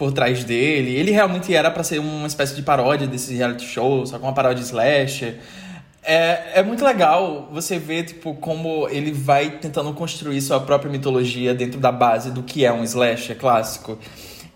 por 0.00 0.12
trás 0.12 0.42
dele. 0.44 0.96
Ele 0.96 1.10
realmente 1.10 1.54
era 1.54 1.70
para 1.70 1.84
ser 1.84 1.98
uma 1.98 2.26
espécie 2.26 2.56
de 2.56 2.62
paródia 2.62 3.06
desse 3.06 3.36
reality 3.36 3.66
show, 3.66 4.06
só 4.06 4.18
com 4.18 4.26
uma 4.28 4.32
paródia 4.32 4.62
slasher. 4.62 5.36
É, 6.02 6.60
é 6.60 6.62
muito 6.62 6.82
legal 6.82 7.50
você 7.52 7.78
ver, 7.78 8.04
tipo, 8.04 8.32
como 8.36 8.88
ele 8.88 9.12
vai 9.12 9.50
tentando 9.58 9.92
construir 9.92 10.40
sua 10.40 10.58
própria 10.58 10.90
mitologia 10.90 11.54
dentro 11.54 11.78
da 11.78 11.92
base 11.92 12.30
do 12.30 12.42
que 12.42 12.64
é 12.64 12.72
um 12.72 12.82
slasher 12.82 13.36
clássico. 13.36 13.98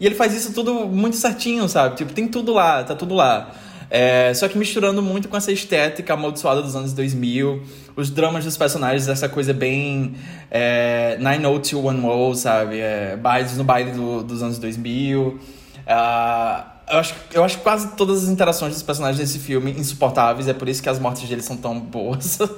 E 0.01 0.07
ele 0.07 0.15
faz 0.15 0.35
isso 0.35 0.55
tudo 0.55 0.87
muito 0.87 1.17
certinho, 1.17 1.69
sabe? 1.69 1.97
Tipo, 1.97 2.15
tem 2.15 2.27
tudo 2.27 2.55
lá, 2.55 2.83
tá 2.83 2.95
tudo 2.95 3.15
lá. 3.15 3.55
É, 3.97 4.35
só 4.35 4.49
que 4.49 4.59
misturando 4.59 5.01
muito 5.01 5.29
com 5.29 5.37
essa 5.37 5.53
estética 5.53 6.15
amaldiçoada 6.15 6.61
dos 6.61 6.75
anos 6.75 6.93
2000, 6.93 7.63
os 7.95 8.11
dramas 8.11 8.45
dos 8.45 8.57
personagens, 8.57 9.07
essa 9.07 9.29
coisa 9.29 9.55
bem 9.55 10.17
é, 10.51 11.17
90210, 11.21 12.39
sabe? 12.41 12.81
É, 12.81 13.17
bailes 13.17 13.57
no 13.57 13.63
baile 13.63 13.93
do, 13.93 14.25
dos 14.25 14.43
anos 14.43 14.59
2000. 14.59 15.29
Uh, 15.29 15.39
ah, 15.87 16.73
eu 16.91 16.99
acho, 16.99 17.15
eu 17.35 17.45
acho 17.45 17.59
quase 17.61 17.93
todas 17.97 18.25
as 18.25 18.29
interações 18.29 18.73
dos 18.73 18.83
personagens 18.83 19.21
desse 19.21 19.39
filme 19.39 19.71
insuportáveis, 19.71 20.49
é 20.49 20.53
por 20.53 20.69
isso 20.69 20.83
que 20.83 20.89
as 20.89 20.99
mortes 20.99 21.29
deles 21.29 21.45
são 21.45 21.57
tão 21.57 21.79
boas. 21.79 22.41
uh, 22.41 22.49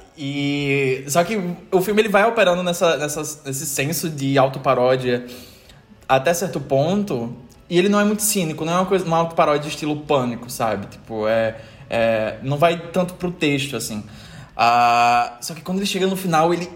e 0.14 1.04
só 1.08 1.24
que 1.24 1.40
o 1.72 1.80
filme 1.80 2.02
ele 2.02 2.10
vai 2.10 2.26
operando 2.26 2.62
nessa, 2.62 2.98
nessa, 2.98 3.22
nesse 3.46 3.64
senso 3.64 4.10
de 4.10 4.36
autoparódia 4.36 5.24
até 6.06 6.34
certo 6.34 6.60
ponto 6.60 7.34
e 7.70 7.78
ele 7.78 7.88
não 7.88 8.00
é 8.00 8.04
muito 8.04 8.22
cínico, 8.22 8.64
não 8.64 8.72
é 8.72 8.76
uma 8.76 8.86
coisa, 8.86 9.04
uma 9.04 9.26
paródia 9.26 9.62
de 9.62 9.68
estilo 9.68 9.96
pânico, 9.96 10.50
sabe? 10.50 10.88
Tipo, 10.88 11.28
é, 11.28 11.56
é 11.88 12.38
não 12.42 12.58
vai 12.58 12.76
tanto 12.92 13.14
pro 13.14 13.30
texto 13.30 13.76
assim. 13.76 14.02
Ah, 14.56 15.38
só 15.40 15.54
que 15.54 15.62
quando 15.62 15.78
ele 15.78 15.86
chega 15.86 16.06
no 16.06 16.16
final, 16.16 16.52
ele 16.52 16.68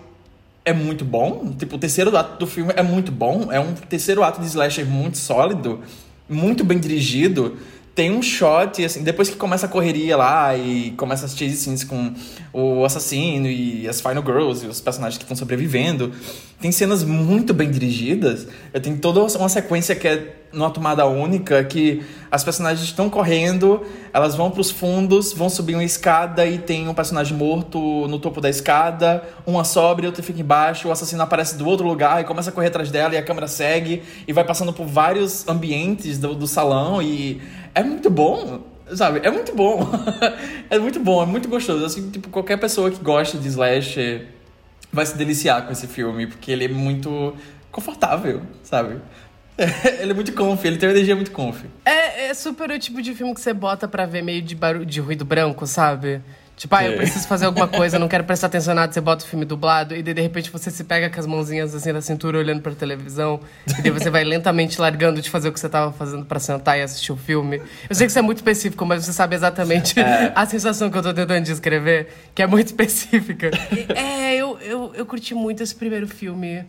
é 0.65 0.73
muito 0.73 1.05
bom. 1.05 1.53
Tipo, 1.59 1.77
o 1.77 1.79
terceiro 1.79 2.17
ato 2.17 2.39
do 2.39 2.47
filme 2.47 2.73
é 2.77 2.83
muito 2.83 3.11
bom. 3.11 3.51
É 3.51 3.59
um 3.59 3.75
terceiro 3.75 4.23
ato 4.23 4.41
de 4.41 4.47
slasher 4.47 4.87
muito 4.87 5.19
sólido, 5.19 5.83
muito 6.29 6.65
bem 6.65 6.79
dirigido 6.79 7.59
tem 7.95 8.11
um 8.11 8.21
shot, 8.21 8.85
assim, 8.85 9.03
depois 9.03 9.31
que 9.31 9.37
começa 9.37 9.67
a 9.67 9.69
correria 9.69 10.17
lá 10.17 10.57
e 10.57 10.91
começa 10.97 11.27
as 11.27 11.37
chase 11.37 11.57
scenes 11.57 11.85
com 11.85 12.13
o 12.55 12.85
assassino 12.85 13.49
e 13.49 13.89
as 13.89 14.01
Final 14.01 14.25
Girls 14.25 14.65
e 14.65 14.69
os 14.69 14.81
personagens 14.81 15.19
que 15.19 15.25
estão 15.25 15.37
sobrevivendo, 15.37 16.13
tem 16.61 16.71
cenas 16.71 17.03
muito 17.03 17.53
bem 17.53 17.69
dirigidas. 17.69 18.47
Tem 18.81 18.97
toda 18.97 19.21
uma 19.21 19.49
sequência 19.49 19.95
que 19.97 20.07
é 20.07 20.37
numa 20.53 20.71
tomada 20.71 21.05
única, 21.05 21.65
que 21.65 22.05
as 22.31 22.45
personagens 22.45 22.87
estão 22.87 23.11
correndo, 23.11 23.83
elas 24.13 24.37
vão 24.37 24.53
para 24.53 24.61
os 24.61 24.71
fundos, 24.71 25.33
vão 25.33 25.51
subir 25.51 25.75
uma 25.75 25.83
escada 25.83 26.47
e 26.47 26.59
tem 26.59 26.89
um 26.89 26.95
personagem 26.95 27.37
morto 27.37 28.07
no 28.07 28.21
topo 28.21 28.41
da 28.41 28.49
escada, 28.49 29.25
uma 29.45 29.65
sobe, 29.65 30.07
outra 30.07 30.23
fica 30.23 30.41
embaixo, 30.41 30.87
o 30.89 30.93
assassino 30.93 31.23
aparece 31.23 31.57
do 31.57 31.67
outro 31.67 31.87
lugar 31.87 32.21
e 32.21 32.25
começa 32.25 32.51
a 32.51 32.53
correr 32.53 32.69
atrás 32.69 32.89
dela 32.89 33.15
e 33.15 33.19
a 33.19 33.23
câmera 33.23 33.49
segue 33.49 34.03
e 34.29 34.33
vai 34.33 34.45
passando 34.45 34.73
por 34.73 34.87
vários 34.87 35.47
ambientes 35.49 36.19
do, 36.19 36.35
do 36.35 36.47
salão 36.47 37.03
e 37.03 37.43
é 37.75 37.83
muito 37.83 38.09
bom, 38.09 38.61
sabe? 38.95 39.21
É 39.23 39.31
muito 39.31 39.55
bom. 39.55 39.89
é 40.71 40.79
muito 40.79 41.01
bom, 41.01 41.23
é 41.23 41.27
muito 41.27 41.49
gostoso. 41.49 41.85
Assim, 41.85 42.11
tipo, 42.11 42.29
qualquer 42.29 42.59
pessoa 42.59 42.91
que 42.91 43.03
gosta 43.03 43.39
de 43.39 43.49
slash 43.49 44.27
vai 44.93 45.07
se 45.07 45.17
deliciar 45.17 45.63
com 45.67 45.73
esse 45.73 45.87
filme, 45.87 46.27
porque 46.27 46.51
ele 46.51 46.65
é 46.65 46.69
muito 46.69 47.35
confortável, 47.71 48.43
sabe? 48.63 49.01
ele 50.01 50.11
é 50.11 50.15
muito 50.15 50.33
conf, 50.33 50.65
ele 50.65 50.79
tem 50.79 50.89
uma 50.89 50.95
energia 50.95 51.15
muito 51.15 51.31
conf. 51.31 51.65
É, 51.85 52.27
é 52.27 52.35
super 52.35 52.71
o 52.71 52.79
tipo 52.79 53.01
de 53.01 53.15
filme 53.15 53.35
que 53.35 53.41
você 53.41 53.53
bota 53.53 53.87
pra 53.87 54.07
ver 54.07 54.23
meio 54.23 54.43
de, 54.43 54.55
barulho, 54.55 54.87
de 54.87 55.01
ruído 55.01 55.25
branco, 55.25 55.67
sabe? 55.67 56.21
Tipo, 56.57 56.77
ah, 56.77 56.85
eu 56.85 56.97
preciso 56.97 57.27
fazer 57.27 57.47
alguma 57.47 57.67
coisa, 57.69 57.99
não 57.99 58.07
quero 58.07 58.25
prestar 58.25 58.47
atenção 58.47 58.75
nada, 58.75 58.93
você 58.93 59.01
bota 59.01 59.25
o 59.25 59.29
filme 59.29 59.45
dublado, 59.45 59.95
e 59.95 60.03
daí, 60.03 60.15
de 60.15 60.23
repente 60.23 60.51
você 60.51 60.71
se 60.71 60.85
pega 60.85 61.11
com 61.11 61.19
as 61.19 61.27
mãozinhas 61.27 61.75
assim 61.75 61.91
na 61.91 62.01
cintura 62.01 62.39
olhando 62.39 62.63
pra 62.63 62.73
televisão, 62.73 63.41
e 63.67 63.83
daí 63.83 63.91
você 63.91 64.09
vai 64.09 64.23
lentamente 64.23 64.81
largando 64.81 65.21
de 65.21 65.29
fazer 65.31 65.49
o 65.49 65.53
que 65.53 65.59
você 65.59 65.69
tava 65.69 65.93
fazendo 65.93 66.25
pra 66.25 66.39
sentar 66.39 66.79
e 66.79 66.83
assistir 66.83 67.13
o 67.13 67.17
filme. 67.17 67.61
Eu 67.89 67.95
sei 67.95 68.07
que 68.07 68.11
isso 68.11 68.19
é 68.19 68.23
muito 68.23 68.39
específico, 68.39 68.87
mas 68.87 69.05
você 69.05 69.13
sabe 69.13 69.35
exatamente 69.35 69.99
é. 69.99 70.33
a 70.35 70.47
sensação 70.47 70.91
que 70.91 70.97
eu 70.97 71.03
tô 71.03 71.13
tentando 71.13 71.45
descrever, 71.45 72.09
que 72.35 72.43
é 72.43 72.47
muito 72.47 72.69
específica. 72.69 73.51
é, 73.95 74.37
eu, 74.37 74.59
eu, 74.61 74.95
eu 74.95 75.07
curti 75.07 75.35
muito 75.35 75.63
esse 75.63 75.75
primeiro 75.75 76.07
filme. 76.07 76.65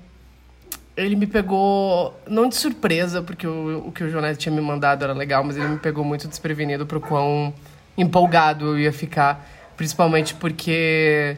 Ele 0.98 1.16
me 1.16 1.28
pegou, 1.28 2.18
não 2.26 2.48
de 2.48 2.56
surpresa, 2.56 3.22
porque 3.22 3.46
o, 3.46 3.88
o 3.88 3.92
que 3.92 4.04
o 4.04 4.10
Jonete 4.10 4.40
tinha 4.40 4.56
me 4.56 4.62
mandado 4.62 5.04
era 5.04 5.14
legal, 5.14 5.44
mas 5.44 5.58
ele 5.58 5.68
me 5.68 5.78
pegou 5.78 6.06
muito 6.06 6.26
desprevenido 6.28 6.86
pro 6.86 7.02
quão 7.02 7.54
empolgado 7.98 8.66
eu 8.68 8.80
ia 8.80 8.94
ficar 8.94 9.46
Principalmente 9.78 10.34
porque 10.36 11.38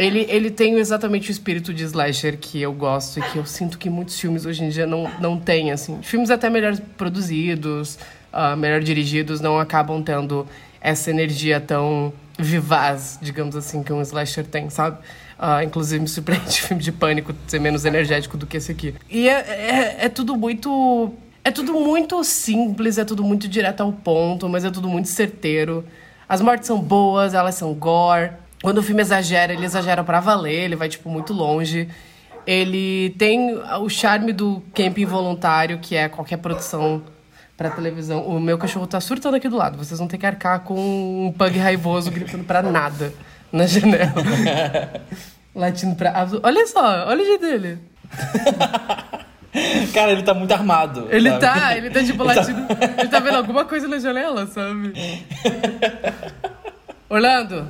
ele, 0.00 0.24
ele 0.30 0.50
tem 0.50 0.78
exatamente 0.78 1.28
o 1.28 1.32
espírito 1.32 1.74
de 1.74 1.84
slasher 1.84 2.38
que 2.38 2.58
eu 2.58 2.72
gosto 2.72 3.18
e 3.18 3.22
que 3.22 3.36
eu 3.36 3.44
sinto 3.44 3.76
que 3.76 3.90
muitos 3.90 4.18
filmes 4.18 4.46
hoje 4.46 4.64
em 4.64 4.70
dia 4.70 4.86
não, 4.86 5.10
não 5.20 5.38
têm, 5.38 5.72
assim. 5.72 5.98
Filmes 6.00 6.30
até 6.30 6.48
melhor 6.48 6.74
produzidos, 6.96 7.98
uh, 8.32 8.56
melhor 8.56 8.80
dirigidos, 8.80 9.42
não 9.42 9.58
acabam 9.58 10.02
tendo 10.02 10.46
essa 10.80 11.10
energia 11.10 11.60
tão 11.60 12.14
vivaz, 12.38 13.18
digamos 13.20 13.54
assim, 13.54 13.82
que 13.82 13.92
um 13.92 14.00
slasher 14.00 14.46
tem, 14.46 14.70
sabe? 14.70 14.96
Uh, 15.38 15.64
inclusive 15.64 16.00
me 16.00 16.08
surpreende 16.08 16.48
o 16.48 16.52
filme 16.68 16.82
de 16.82 16.92
pânico 16.92 17.34
ser 17.46 17.60
menos 17.60 17.84
energético 17.84 18.38
do 18.38 18.46
que 18.46 18.56
esse 18.56 18.72
aqui. 18.72 18.94
E 19.10 19.28
é, 19.28 19.32
é, 19.32 19.96
é 20.06 20.08
tudo 20.08 20.34
muito... 20.34 21.12
É 21.42 21.50
tudo 21.50 21.72
muito 21.74 22.22
simples, 22.22 22.96
é 22.96 23.04
tudo 23.04 23.22
muito 23.22 23.48
direto 23.48 23.82
ao 23.82 23.92
ponto, 23.92 24.48
mas 24.48 24.64
é 24.64 24.70
tudo 24.70 24.88
muito 24.88 25.08
certeiro. 25.08 25.84
As 26.30 26.40
mortes 26.40 26.68
são 26.68 26.80
boas, 26.80 27.34
elas 27.34 27.56
são 27.56 27.74
gore. 27.74 28.30
Quando 28.62 28.78
o 28.78 28.82
filme 28.84 29.02
exagera, 29.02 29.52
ele 29.52 29.64
exagera 29.64 30.04
para 30.04 30.20
valer, 30.20 30.62
ele 30.62 30.76
vai, 30.76 30.88
tipo, 30.88 31.10
muito 31.10 31.32
longe. 31.32 31.88
Ele 32.46 33.10
tem 33.18 33.60
o 33.80 33.88
charme 33.88 34.32
do 34.32 34.62
camping 34.72 35.04
voluntário, 35.04 35.80
que 35.80 35.96
é 35.96 36.08
qualquer 36.08 36.36
produção 36.36 37.02
para 37.56 37.68
televisão. 37.68 38.22
O 38.22 38.38
meu 38.38 38.56
cachorro 38.56 38.86
tá 38.86 39.00
surtando 39.00 39.34
aqui 39.34 39.48
do 39.48 39.56
lado. 39.56 39.76
Vocês 39.76 39.98
vão 39.98 40.06
ter 40.06 40.18
que 40.18 40.24
arcar 40.24 40.60
com 40.60 40.76
um 41.26 41.32
pug 41.36 41.58
raivoso 41.58 42.12
gritando 42.12 42.44
para 42.44 42.62
nada 42.62 43.12
na 43.50 43.66
janela. 43.66 44.14
Latindo 45.52 45.96
pra. 45.96 46.28
Olha 46.44 46.64
só, 46.68 47.08
olha 47.08 47.22
o 47.24 47.26
jeito 47.26 47.40
dele. 47.40 47.78
Cara, 49.92 50.12
ele 50.12 50.22
tá 50.22 50.32
muito 50.32 50.52
armado. 50.52 51.08
Ele 51.10 51.28
sabe? 51.30 51.40
tá, 51.40 51.76
ele 51.76 51.90
tá 51.90 52.04
tipo 52.04 52.22
latindo. 52.22 52.60
Ele 52.98 53.08
tá 53.08 53.18
vendo 53.18 53.36
alguma 53.36 53.64
coisa 53.64 53.88
na 53.88 53.98
janela, 53.98 54.46
sabe? 54.46 54.92
Orlando. 57.08 57.68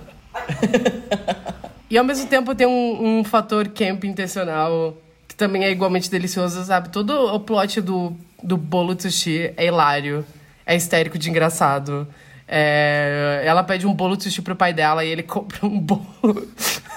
E 1.89 1.97
ao 1.97 2.05
mesmo 2.05 2.29
tempo 2.29 2.55
tem 2.55 2.67
um, 2.67 3.21
um 3.21 3.25
fator 3.25 3.69
camp 3.69 4.05
intencional 4.05 4.97
que 5.27 5.35
também 5.35 5.65
é 5.65 5.71
igualmente 5.71 6.11
delicioso, 6.11 6.63
sabe? 6.65 6.91
Todo 6.91 7.35
o 7.35 7.41
plot 7.41 7.81
do, 7.81 8.15
do 8.43 8.57
bolo 8.57 9.01
sushi 9.01 9.53
é 9.57 9.67
hilário, 9.67 10.25
é 10.67 10.77
histérico 10.77 11.19
de 11.19 11.31
engraçado. 11.31 12.07
É, 12.47 13.43
ela 13.45 13.63
pede 13.63 13.87
um 13.87 13.95
bolo 13.95 14.17
de 14.17 14.25
sushi 14.25 14.43
pro 14.43 14.57
pai 14.57 14.73
dela 14.73 15.05
e 15.05 15.09
ele 15.09 15.23
compra 15.25 15.67
um 15.67 15.79
bolo 15.79 16.47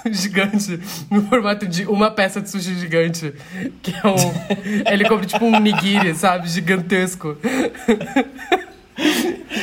gigante 0.12 0.80
no 1.10 1.24
formato 1.24 1.66
de 1.66 1.86
uma 1.86 2.12
peça 2.12 2.42
de 2.42 2.50
sushi 2.50 2.76
gigante. 2.76 3.34
Que 3.82 3.92
é 3.92 4.08
um. 4.08 4.92
ele 4.92 5.08
compra 5.08 5.26
tipo 5.26 5.46
um 5.46 5.60
nigiri, 5.60 6.13
sabe? 6.16 6.48
Gigantesco. 6.48 7.38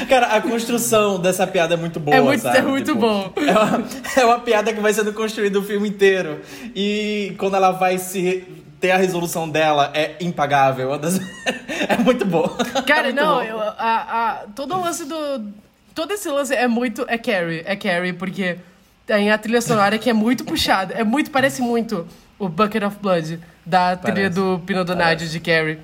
Cara, 0.08 0.26
a 0.28 0.40
construção 0.40 1.20
dessa 1.20 1.46
piada 1.46 1.74
é 1.74 1.76
muito 1.76 2.00
boa, 2.00 2.16
é 2.16 2.20
muito, 2.20 2.40
sabe? 2.40 2.58
É 2.58 2.62
muito 2.62 2.92
tipo, 2.92 3.00
bom. 3.00 3.32
É 3.36 3.52
uma, 3.52 3.84
é 4.16 4.24
uma 4.24 4.40
piada 4.40 4.72
que 4.72 4.80
vai 4.80 4.92
sendo 4.92 5.12
construída 5.12 5.58
o 5.58 5.62
filme 5.62 5.88
inteiro. 5.88 6.40
E 6.74 7.34
quando 7.38 7.54
ela 7.56 7.70
vai 7.70 7.98
se 7.98 8.44
ter 8.80 8.90
a 8.90 8.96
resolução 8.96 9.48
dela 9.48 9.90
é 9.94 10.16
impagável. 10.20 10.90
é 10.94 11.96
muito 12.02 12.24
bom. 12.24 12.48
Cara, 12.86 13.08
é 13.08 13.12
muito 13.12 13.22
não, 13.22 13.42
eu, 13.42 13.60
a, 13.60 13.72
a, 13.78 14.46
todo 14.54 14.74
o 14.74 14.80
lance 14.80 15.04
do 15.04 15.52
todo 15.94 16.12
esse 16.12 16.28
lance 16.28 16.54
é 16.54 16.66
muito. 16.66 17.04
É 17.08 17.18
Carrie, 17.18 17.62
é 17.64 17.76
Carrie, 17.76 18.12
porque 18.12 18.56
tem 19.10 19.28
a 19.32 19.36
trilha 19.36 19.60
sonora 19.60 19.98
que 19.98 20.08
é 20.08 20.12
muito 20.12 20.44
puxada. 20.44 20.94
É 20.94 21.02
muito, 21.02 21.32
parece 21.32 21.60
muito 21.60 22.06
o 22.38 22.48
Bucket 22.48 22.84
of 22.84 22.96
Blood 23.02 23.40
da 23.66 23.96
parece. 23.96 24.02
trilha 24.12 24.30
do 24.30 24.62
Pino 24.64 24.84
Donadio 24.84 25.26
de 25.26 25.40
Carrie. 25.40 25.78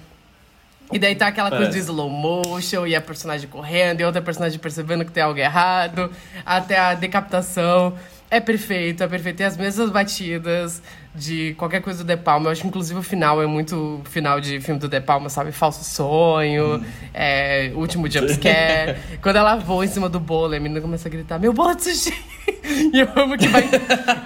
E 0.92 0.98
daí 1.00 1.16
tá 1.16 1.26
aquela 1.26 1.50
Parece. 1.50 1.70
coisa 1.72 1.76
de 1.80 1.84
slow 1.84 2.08
motion 2.08 2.86
e 2.86 2.94
a 2.94 3.00
personagem 3.00 3.48
correndo 3.48 4.00
e 4.00 4.04
outra 4.04 4.22
personagem 4.22 4.56
percebendo 4.60 5.04
que 5.04 5.10
tem 5.10 5.24
algo 5.24 5.40
errado, 5.40 6.08
até 6.44 6.78
a 6.78 6.94
decapitação. 6.94 7.98
É 8.30 8.38
perfeito, 8.38 9.02
é 9.02 9.08
perfeito. 9.08 9.38
Tem 9.38 9.46
as 9.46 9.56
mesmas 9.56 9.90
batidas 9.90 10.80
de 11.16 11.54
qualquer 11.54 11.80
coisa 11.80 12.04
do 12.04 12.06
De 12.06 12.16
Palma. 12.16 12.46
Eu 12.46 12.52
acho 12.52 12.62
que, 12.62 12.68
inclusive, 12.68 12.98
o 12.98 13.02
final 13.02 13.42
é 13.42 13.46
muito 13.46 14.00
final 14.04 14.40
de 14.40 14.60
filme 14.60 14.78
do 14.78 14.88
De 14.88 15.00
Palma, 15.00 15.28
sabe? 15.28 15.50
Falso 15.52 15.82
sonho, 15.84 16.76
hum. 16.76 16.84
é, 17.12 17.72
último 17.74 18.08
jumpscare. 18.08 18.96
Quando 19.22 19.36
ela 19.36 19.56
voa 19.56 19.84
em 19.84 19.88
cima 19.88 20.08
do 20.08 20.20
bolo, 20.20 20.54
a 20.54 20.60
menina 20.60 20.80
começa 20.80 21.08
a 21.08 21.10
gritar, 21.10 21.38
meu 21.38 21.52
bolo 21.52 21.74
de 21.74 21.82
sushi! 21.84 22.14
E 22.92 23.00
eu 23.00 23.08
amo 23.16 23.36
que 23.38 23.46
vai, 23.48 23.64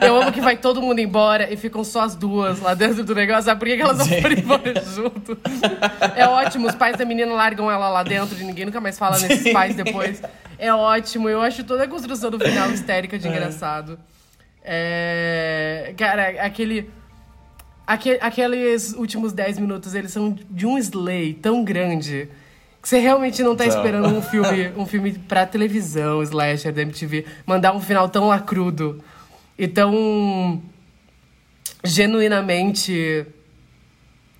eu 0.03 0.21
amo 0.21 0.33
que 0.33 0.41
vai 0.41 0.57
todo 0.57 0.81
mundo 0.81 0.99
embora 0.99 1.53
e 1.53 1.57
ficam 1.57 1.85
só 1.85 2.03
as 2.03 2.15
duas 2.15 2.61
lá 2.61 2.75
dentro 2.75 3.05
do 3.05 3.15
negócio. 3.15 3.45
Sabe 3.45 3.61
por 3.61 3.69
que 3.69 3.81
elas 3.81 3.99
não 3.99 4.07
foram 4.07 4.37
embora 4.37 4.75
junto? 4.83 5.39
É 6.17 6.27
ótimo, 6.27 6.67
os 6.67 6.75
pais 6.75 6.97
da 6.97 7.05
menina 7.05 7.33
largam 7.35 7.71
ela 7.71 7.89
lá 7.89 8.03
dentro 8.03 8.39
e 8.39 8.45
ninguém 8.45 8.65
nunca 8.65 8.81
mais 8.81 8.99
fala 8.99 9.19
nesses 9.19 9.53
pais 9.53 9.75
depois. 9.75 10.23
É 10.59 10.73
ótimo, 10.73 11.29
eu 11.29 11.41
acho 11.41 11.65
toda 11.65 11.85
a 11.85 11.89
construção 11.89 12.31
do 12.31 12.39
final 12.39 12.71
histérica 12.71 13.19
de 13.19 13.27
é. 13.27 13.31
engraçado. 13.31 13.99
É, 14.63 15.95
cara, 15.97 16.43
aquele, 16.43 16.91
aquele, 17.87 18.19
aqueles 18.21 18.93
últimos 18.93 19.33
10 19.33 19.59
minutos, 19.59 19.95
eles 19.95 20.13
são 20.13 20.37
de 20.51 20.67
um 20.67 20.77
slay 20.79 21.35
tão 21.35 21.65
grande 21.65 22.29
que 22.83 22.89
você 22.89 22.99
realmente 22.99 23.43
não 23.43 23.55
tá 23.55 23.67
então. 23.67 23.79
esperando 23.79 24.17
um 24.17 24.23
filme, 24.23 24.73
um 24.77 24.87
filme 24.87 25.13
pra 25.13 25.47
televisão, 25.47 26.23
slasher 26.23 26.73
da 26.73 26.83
MTV, 26.83 27.27
mandar 27.47 27.75
um 27.75 27.81
final 27.81 28.09
tão 28.09 28.29
lacrudo 28.29 29.03
e 29.59 29.69
tão 29.69 30.63
genuinamente 31.85 33.27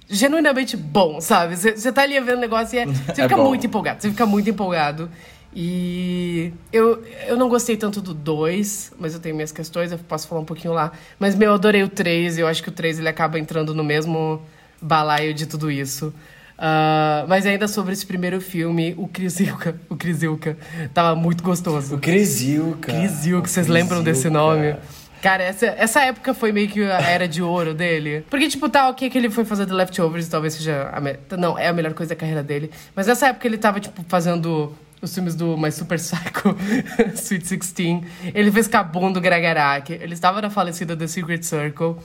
genuinamente 0.09 0.77
bom, 0.77 1.21
sabe? 1.21 1.57
Você 1.57 1.93
tá 1.93 2.03
ali 2.03 2.19
vendo 2.19 2.39
o 2.39 2.41
negócio 2.41 2.77
e 2.79 2.85
você 2.85 3.23
é, 3.23 3.29
fica 3.29 3.37
muito 3.37 3.67
empolgado, 3.67 4.03
você 4.03 4.11
fica 4.11 4.27
muito 4.27 4.51
empolgado. 4.51 5.09
E 5.55 6.53
eu, 6.73 7.03
eu 7.27 7.37
não 7.37 7.49
gostei 7.49 7.77
tanto 7.77 8.01
do 8.01 8.15
2, 8.15 8.93
mas 8.99 9.15
eu 9.15 9.21
tenho 9.21 9.35
minhas 9.35 9.51
questões, 9.51 9.91
eu 9.91 9.99
posso 9.99 10.29
falar 10.29 10.41
um 10.41 10.45
pouquinho 10.45 10.73
lá. 10.73 10.93
Mas, 11.19 11.35
meu, 11.35 11.49
eu 11.49 11.55
adorei 11.55 11.83
o 11.83 11.89
3, 11.89 12.39
eu 12.39 12.47
acho 12.47 12.63
que 12.63 12.69
o 12.69 12.73
3 12.73 13.01
ele 13.01 13.09
acaba 13.09 13.39
entrando 13.39 13.75
no 13.75 13.83
mesmo 13.83 14.41
balaio 14.81 15.35
de 15.35 15.47
tudo 15.47 15.71
isso. 15.71 16.15
Uh, 16.57 17.27
mas 17.27 17.47
ainda 17.47 17.67
sobre 17.67 17.95
esse 17.95 18.05
primeiro 18.07 18.41
filme, 18.41 18.95
o 18.99 19.09
Crisilka, 19.09 19.81
o 19.89 19.97
Crisilka, 19.97 20.57
tava 20.93 21.17
muito 21.17 21.43
gostoso. 21.43 21.97
O 21.97 21.99
Crisilka. 21.99 22.93
Crisilka, 22.93 23.49
vocês 23.49 23.67
lembram 23.67 24.03
desse 24.03 24.29
nome? 24.29 24.77
Cara, 25.23 25.43
essa, 25.43 25.67
essa 25.67 26.03
época 26.03 26.33
foi 26.33 26.53
meio 26.53 26.69
que 26.69 26.83
a 26.83 27.01
era 27.01 27.27
de 27.27 27.43
ouro 27.43 27.75
dele. 27.75 28.25
Porque, 28.31 28.49
tipo, 28.49 28.69
tá 28.69 28.89
ok 28.89 29.11
que 29.11 29.19
ele 29.19 29.29
foi 29.29 29.45
fazer 29.45 29.67
The 29.67 29.75
Leftovers, 29.75 30.29
talvez 30.29 30.55
seja. 30.55 30.91
A 30.93 31.37
Não, 31.37 31.59
é 31.59 31.69
a 31.69 31.73
melhor 31.73 31.93
coisa 31.93 32.11
da 32.11 32.17
carreira 32.17 32.43
dele. 32.43 32.71
Mas 32.95 33.07
nessa 33.07 33.29
época 33.29 33.47
ele 33.47 33.59
tava, 33.59 33.81
tipo, 33.81 34.03
fazendo 34.09 34.75
os 35.03 35.15
filmes 35.15 35.35
do 35.35 35.57
My 35.57 35.73
Super 35.73 35.99
Psycho, 35.99 36.57
Sweet 37.15 37.47
Sixteen. 37.47 38.05
Ele 38.35 38.53
fez 38.53 38.69
Cabum 38.69 39.11
do 39.11 39.21
Greg 39.21 39.47
Araki. 39.47 39.95
Ele 39.95 40.15
estava 40.15 40.43
na 40.43 40.51
falecida 40.51 40.97
The 40.97 41.07
Secret 41.07 41.43
Circle. 41.43 41.97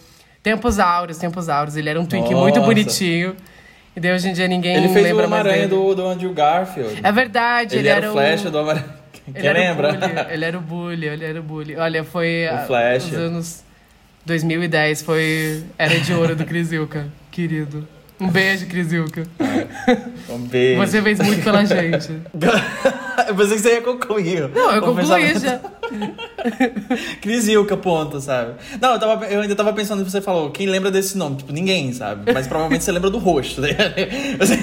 Tempos 0.41 0.79
áureos, 0.79 1.17
tempos 1.17 1.49
áureos. 1.49 1.75
Ele 1.75 1.89
era 1.89 1.99
um 1.99 2.05
twink 2.05 2.33
muito 2.33 2.61
bonitinho. 2.61 3.35
E 3.95 3.99
daí 3.99 4.13
hoje 4.13 4.29
em 4.29 4.33
dia 4.33 4.47
ninguém 4.47 4.75
ele 4.75 4.89
fez 4.89 5.05
lembra 5.05 5.23
o 5.23 5.27
Homem-Aranha 5.27 5.67
do, 5.67 5.95
do 5.95 6.05
Andrew 6.05 6.33
Garfield. 6.33 6.99
É 7.01 7.11
verdade. 7.11 7.75
Ele, 7.75 7.81
ele 7.81 7.89
era, 7.89 8.05
era, 8.05 8.09
o 8.09 8.13
Flash 8.13 8.43
do 8.43 8.57
Homem-Aranha. 8.57 9.05
Quem 9.33 9.53
lembra? 9.53 10.27
ele 10.29 10.45
era 10.45 10.57
o 10.57 10.61
Bully, 10.61 11.07
ele 11.07 11.25
era 11.25 11.39
o 11.39 11.43
Bully. 11.43 11.75
Olha, 11.75 12.03
foi... 12.03 12.47
O 12.47 12.67
Flash. 12.67 13.05
Os 13.05 13.13
anos 13.13 13.63
2010 14.25 15.01
foi... 15.01 15.63
Era 15.77 15.99
de 15.99 16.13
ouro 16.13 16.35
do 16.35 16.45
Chris 16.45 16.71
Ilka, 16.71 17.07
querido. 17.31 17.87
Um 18.19 18.29
beijo, 18.29 18.65
Crisilka. 18.67 19.27
Um 20.29 20.39
beijo. 20.39 20.79
Você 20.79 21.01
fez 21.01 21.19
muito 21.19 21.43
pela 21.43 21.65
gente. 21.65 22.11
eu 23.27 23.35
pensei 23.35 23.55
que 23.55 23.61
você 23.61 23.73
ia 23.73 23.81
concluir. 23.81 24.49
Não, 24.49 24.71
eu 24.71 24.81
concluí 24.81 25.39
já. 25.39 25.59
Crisilka, 27.21 27.75
ponto, 27.75 28.19
sabe? 28.21 28.53
Não, 28.79 28.93
eu, 28.93 28.99
tava, 28.99 29.25
eu 29.25 29.41
ainda 29.41 29.55
tava 29.55 29.73
pensando 29.73 30.03
que 30.03 30.09
você 30.09 30.21
falou, 30.21 30.49
quem 30.49 30.67
lembra 30.67 30.89
desse 30.89 31.17
nome? 31.17 31.37
Tipo, 31.37 31.51
ninguém, 31.51 31.91
sabe? 31.93 32.31
Mas 32.31 32.47
provavelmente 32.47 32.83
você 32.83 32.91
lembra 32.91 33.09
do 33.09 33.17
rosto. 33.17 33.61
Né? 33.61 33.69
Você, 34.39 34.57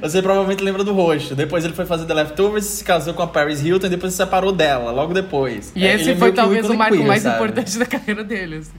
você, 0.00 0.22
provavelmente 0.22 0.62
lembra 0.62 0.84
do 0.84 0.92
rosto. 0.92 1.34
Depois 1.34 1.64
ele 1.64 1.74
foi 1.74 1.84
fazer 1.84 2.06
The 2.06 2.14
Leftovers, 2.14 2.64
se 2.64 2.84
casou 2.84 3.14
com 3.14 3.22
a 3.22 3.26
Paris 3.26 3.64
Hilton 3.64 3.86
e 3.86 3.90
depois 3.90 4.12
se 4.12 4.18
separou 4.18 4.52
dela, 4.52 4.90
logo 4.92 5.12
depois. 5.12 5.72
E 5.74 5.84
esse 5.84 6.10
é 6.10 6.16
foi 6.16 6.32
talvez 6.32 6.68
o 6.68 6.74
marco 6.74 7.02
mais 7.04 7.22
sabe? 7.22 7.36
importante 7.36 7.78
da 7.78 7.86
carreira 7.86 8.24
dele. 8.24 8.56
Assim. 8.56 8.70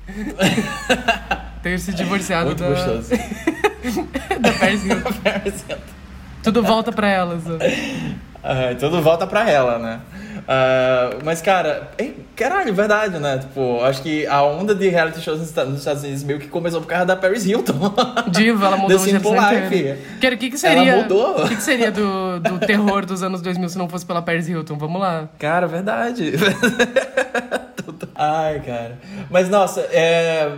Ter 1.63 1.79
se 1.79 1.93
divorciado 1.93 2.47
Muito 2.47 2.61
da... 2.61 2.69
gostoso. 2.69 3.09
da 4.39 4.51
Paris 4.51 4.85
Hilton. 4.85 5.13
Paris 5.23 5.63
Hilton. 5.67 5.81
Tudo 6.43 6.61
volta 6.61 6.91
pra 6.91 7.09
ela, 7.09 7.39
sabe? 7.39 8.17
Ah, 8.43 8.75
tudo 8.77 9.01
volta 9.01 9.25
pra 9.25 9.49
ela, 9.49 9.79
né? 9.79 10.01
Ah, 10.45 11.11
mas, 11.23 11.41
cara, 11.41 11.89
ei, 11.97 12.17
caralho, 12.35 12.73
verdade, 12.73 13.17
né? 13.17 13.37
Tipo, 13.37 13.81
acho 13.81 14.01
que 14.01 14.27
a 14.27 14.43
onda 14.43 14.75
de 14.75 14.89
reality 14.89 15.21
shows 15.21 15.39
nos 15.39 15.47
Esta- 15.47 15.63
nos 15.63 15.79
Estados 15.79 16.03
Unidos 16.03 16.23
meio 16.23 16.39
que 16.39 16.47
começou 16.49 16.81
por 16.81 16.87
causa 16.87 17.05
da 17.05 17.15
Paris 17.15 17.45
Hilton. 17.45 17.73
Diva, 18.27 18.65
ela 18.65 18.75
mudou 18.75 18.97
o 18.97 18.99
Simple. 18.99 19.31
Life. 19.31 19.97
Quero, 20.19 20.35
o 20.35 20.37
que, 20.37 20.49
que 20.49 20.65
Ela 20.65 20.75
seria? 20.75 20.97
mudou. 20.97 21.45
O 21.45 21.47
que, 21.47 21.55
que 21.55 21.61
seria 21.63 21.89
do, 21.91 22.41
do 22.41 22.59
terror 22.59 23.05
dos 23.05 23.23
anos 23.23 23.41
2000 23.41 23.69
se 23.69 23.77
não 23.77 23.87
fosse 23.87 24.05
pela 24.05 24.21
Paris 24.21 24.49
Hilton? 24.49 24.77
Vamos 24.77 24.99
lá. 24.99 25.29
Cara, 25.39 25.65
verdade. 25.65 26.33
Tudo. 27.85 28.09
Ai, 28.13 28.59
cara. 28.59 28.97
Mas, 29.29 29.47
nossa, 29.49 29.79
é... 29.91 30.51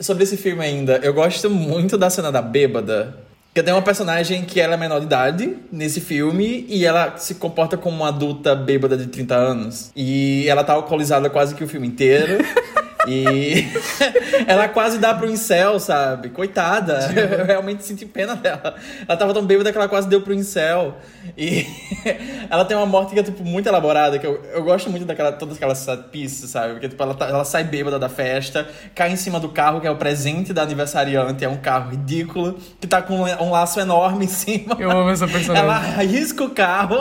sobre 0.00 0.24
esse 0.24 0.36
filme 0.36 0.62
ainda, 0.62 0.98
eu 1.02 1.12
gosto 1.14 1.48
muito 1.48 1.96
da 1.96 2.10
cena 2.10 2.30
da 2.30 2.42
bêbada. 2.42 3.16
Porque 3.48 3.62
tem 3.62 3.72
uma 3.72 3.82
personagem 3.82 4.44
que 4.44 4.60
ela 4.60 4.74
é 4.74 4.76
menor 4.76 4.98
de 4.98 5.06
idade 5.06 5.56
nesse 5.72 5.98
filme 5.98 6.66
e 6.68 6.84
ela 6.84 7.16
se 7.16 7.36
comporta 7.36 7.76
como 7.78 7.96
uma 7.96 8.08
adulta 8.08 8.54
bêbada 8.54 8.98
de 8.98 9.06
30 9.06 9.34
anos. 9.34 9.90
E 9.96 10.46
ela 10.46 10.62
tá 10.62 10.74
alcoolizada 10.74 11.30
quase 11.30 11.54
que 11.54 11.64
o 11.64 11.68
filme 11.68 11.86
inteiro. 11.86 12.36
E 13.06 13.66
ela 14.46 14.68
quase 14.68 14.98
dá 14.98 15.14
pro 15.14 15.30
incel, 15.30 15.78
sabe? 15.78 16.30
Coitada. 16.30 16.98
Eu 17.38 17.44
realmente 17.44 17.84
senti 17.84 18.06
pena 18.06 18.34
dela. 18.34 18.74
Ela 19.06 19.16
tava 19.18 19.34
tão 19.34 19.44
bêbada 19.44 19.70
que 19.70 19.78
ela 19.78 19.88
quase 19.88 20.08
deu 20.08 20.20
pro 20.22 20.32
incel. 20.34 20.96
E 21.36 21.66
ela 22.50 22.64
tem 22.64 22.76
uma 22.76 22.86
morte 22.86 23.12
que 23.14 23.20
é, 23.20 23.22
tipo, 23.22 23.44
muito 23.44 23.68
elaborada, 23.68 24.18
que 24.18 24.26
eu, 24.26 24.42
eu 24.52 24.62
gosto 24.64 24.88
muito 24.90 25.04
daquela, 25.04 25.32
todas 25.32 25.56
aquelas 25.56 25.86
pieces, 26.10 26.50
sabe? 26.50 26.74
Porque, 26.74 26.88
tipo, 26.88 27.02
ela, 27.02 27.14
tá- 27.14 27.26
ela 27.28 27.44
sai 27.44 27.64
bêbada 27.64 27.98
da 27.98 28.08
festa, 28.08 28.66
cai 28.94 29.10
em 29.12 29.16
cima 29.16 29.38
do 29.38 29.48
carro, 29.48 29.80
que 29.80 29.86
é 29.86 29.90
o 29.90 29.96
presente 29.96 30.52
da 30.52 30.62
aniversariante, 30.62 31.44
é 31.44 31.48
um 31.48 31.56
carro 31.58 31.90
ridículo, 31.90 32.58
que 32.80 32.86
tá 32.86 33.02
com 33.02 33.22
um 33.22 33.50
laço 33.50 33.78
enorme 33.80 34.24
em 34.24 34.28
cima. 34.28 34.76
Eu 34.78 34.90
amo 34.90 35.10
essa 35.10 35.26
personagem. 35.28 35.64
Ela 35.64 35.76
arrisca 35.76 36.44
o 36.44 36.50
carro. 36.50 36.96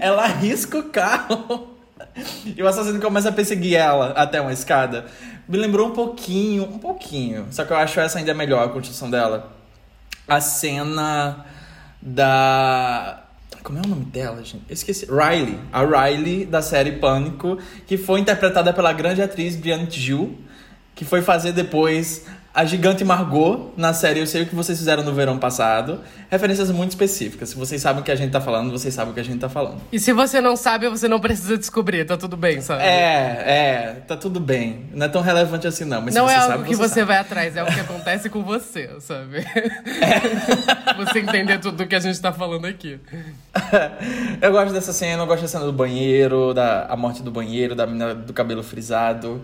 ela 0.00 0.24
arrisca 0.24 0.78
o 0.78 0.84
carro. 0.84 1.71
E 2.44 2.62
o 2.62 2.68
assassino 2.68 3.00
começa 3.00 3.28
a 3.28 3.32
perseguir 3.32 3.76
ela 3.76 4.12
até 4.12 4.40
uma 4.40 4.52
escada. 4.52 5.06
Me 5.48 5.56
lembrou 5.58 5.88
um 5.88 5.92
pouquinho, 5.92 6.64
um 6.64 6.78
pouquinho. 6.78 7.46
Só 7.50 7.64
que 7.64 7.72
eu 7.72 7.76
acho 7.76 7.98
essa 8.00 8.18
ainda 8.18 8.34
melhor, 8.34 8.66
a 8.66 8.68
construção 8.68 9.10
dela. 9.10 9.52
A 10.26 10.40
cena 10.40 11.44
da. 12.00 13.22
Como 13.62 13.78
é 13.78 13.82
o 13.82 13.88
nome 13.88 14.04
dela, 14.04 14.42
gente? 14.42 14.64
Eu 14.68 14.74
esqueci. 14.74 15.06
Riley. 15.06 15.58
A 15.72 15.84
Riley 15.84 16.44
da 16.46 16.62
série 16.62 16.92
Pânico, 16.92 17.58
que 17.86 17.96
foi 17.96 18.20
interpretada 18.20 18.72
pela 18.72 18.92
grande 18.92 19.22
atriz 19.22 19.56
Brianne 19.56 19.88
Gil, 19.90 20.36
que 20.94 21.04
foi 21.04 21.22
fazer 21.22 21.52
depois 21.52 22.26
a 22.54 22.66
gigante 22.66 23.02
Margot 23.02 23.72
na 23.78 23.94
série 23.94 24.20
Eu 24.20 24.26
Sei 24.26 24.42
O 24.42 24.46
Que 24.46 24.54
Vocês 24.54 24.78
Fizeram 24.78 25.02
no 25.02 25.14
Verão 25.14 25.38
Passado. 25.38 26.00
Referências 26.30 26.70
muito 26.70 26.90
específicas. 26.90 27.48
Se 27.48 27.56
vocês 27.56 27.80
sabem 27.80 28.02
o 28.02 28.04
que 28.04 28.10
a 28.10 28.14
gente 28.14 28.30
tá 28.30 28.42
falando, 28.42 28.70
vocês 28.70 28.92
sabem 28.92 29.10
o 29.10 29.14
que 29.14 29.20
a 29.20 29.24
gente 29.24 29.38
tá 29.38 29.48
falando. 29.48 29.80
E 29.90 29.98
se 29.98 30.12
você 30.12 30.38
não 30.38 30.54
sabe, 30.54 30.86
você 30.88 31.08
não 31.08 31.18
precisa 31.18 31.56
descobrir, 31.56 32.04
tá 32.04 32.16
tudo 32.16 32.36
bem, 32.36 32.60
sabe? 32.60 32.82
É, 32.82 33.42
é, 33.46 34.02
tá 34.06 34.16
tudo 34.16 34.38
bem. 34.38 34.86
Não 34.92 35.06
é 35.06 35.08
tão 35.08 35.22
relevante 35.22 35.66
assim, 35.66 35.86
não. 35.86 36.02
Mas 36.02 36.14
Não 36.14 36.28
se 36.28 36.34
é 36.34 36.36
você 36.36 36.42
algo 36.42 36.56
sabe, 36.58 36.68
que 36.68 36.76
você 36.76 36.94
sabe. 36.94 37.06
vai 37.06 37.16
atrás, 37.16 37.56
é 37.56 37.62
o 37.62 37.66
que 37.66 37.80
acontece 37.80 38.28
com 38.28 38.42
você, 38.42 38.90
sabe? 39.00 39.46
você 40.96 41.20
entender 41.20 41.58
tudo 41.58 41.86
que 41.86 41.94
a 41.94 42.00
gente 42.00 42.20
tá 42.20 42.32
falando 42.34 42.66
aqui. 42.66 43.00
eu 44.42 44.52
gosto 44.52 44.74
dessa 44.74 44.92
cena, 44.92 45.22
eu 45.22 45.26
gosto 45.26 45.42
da 45.42 45.48
cena 45.48 45.64
do 45.64 45.72
banheiro, 45.72 46.52
da 46.52 46.84
a 46.86 46.96
morte 46.96 47.22
do 47.22 47.30
banheiro, 47.30 47.74
da 47.74 47.86
menina 47.86 48.14
do 48.14 48.32
cabelo 48.34 48.62
frisado. 48.62 49.40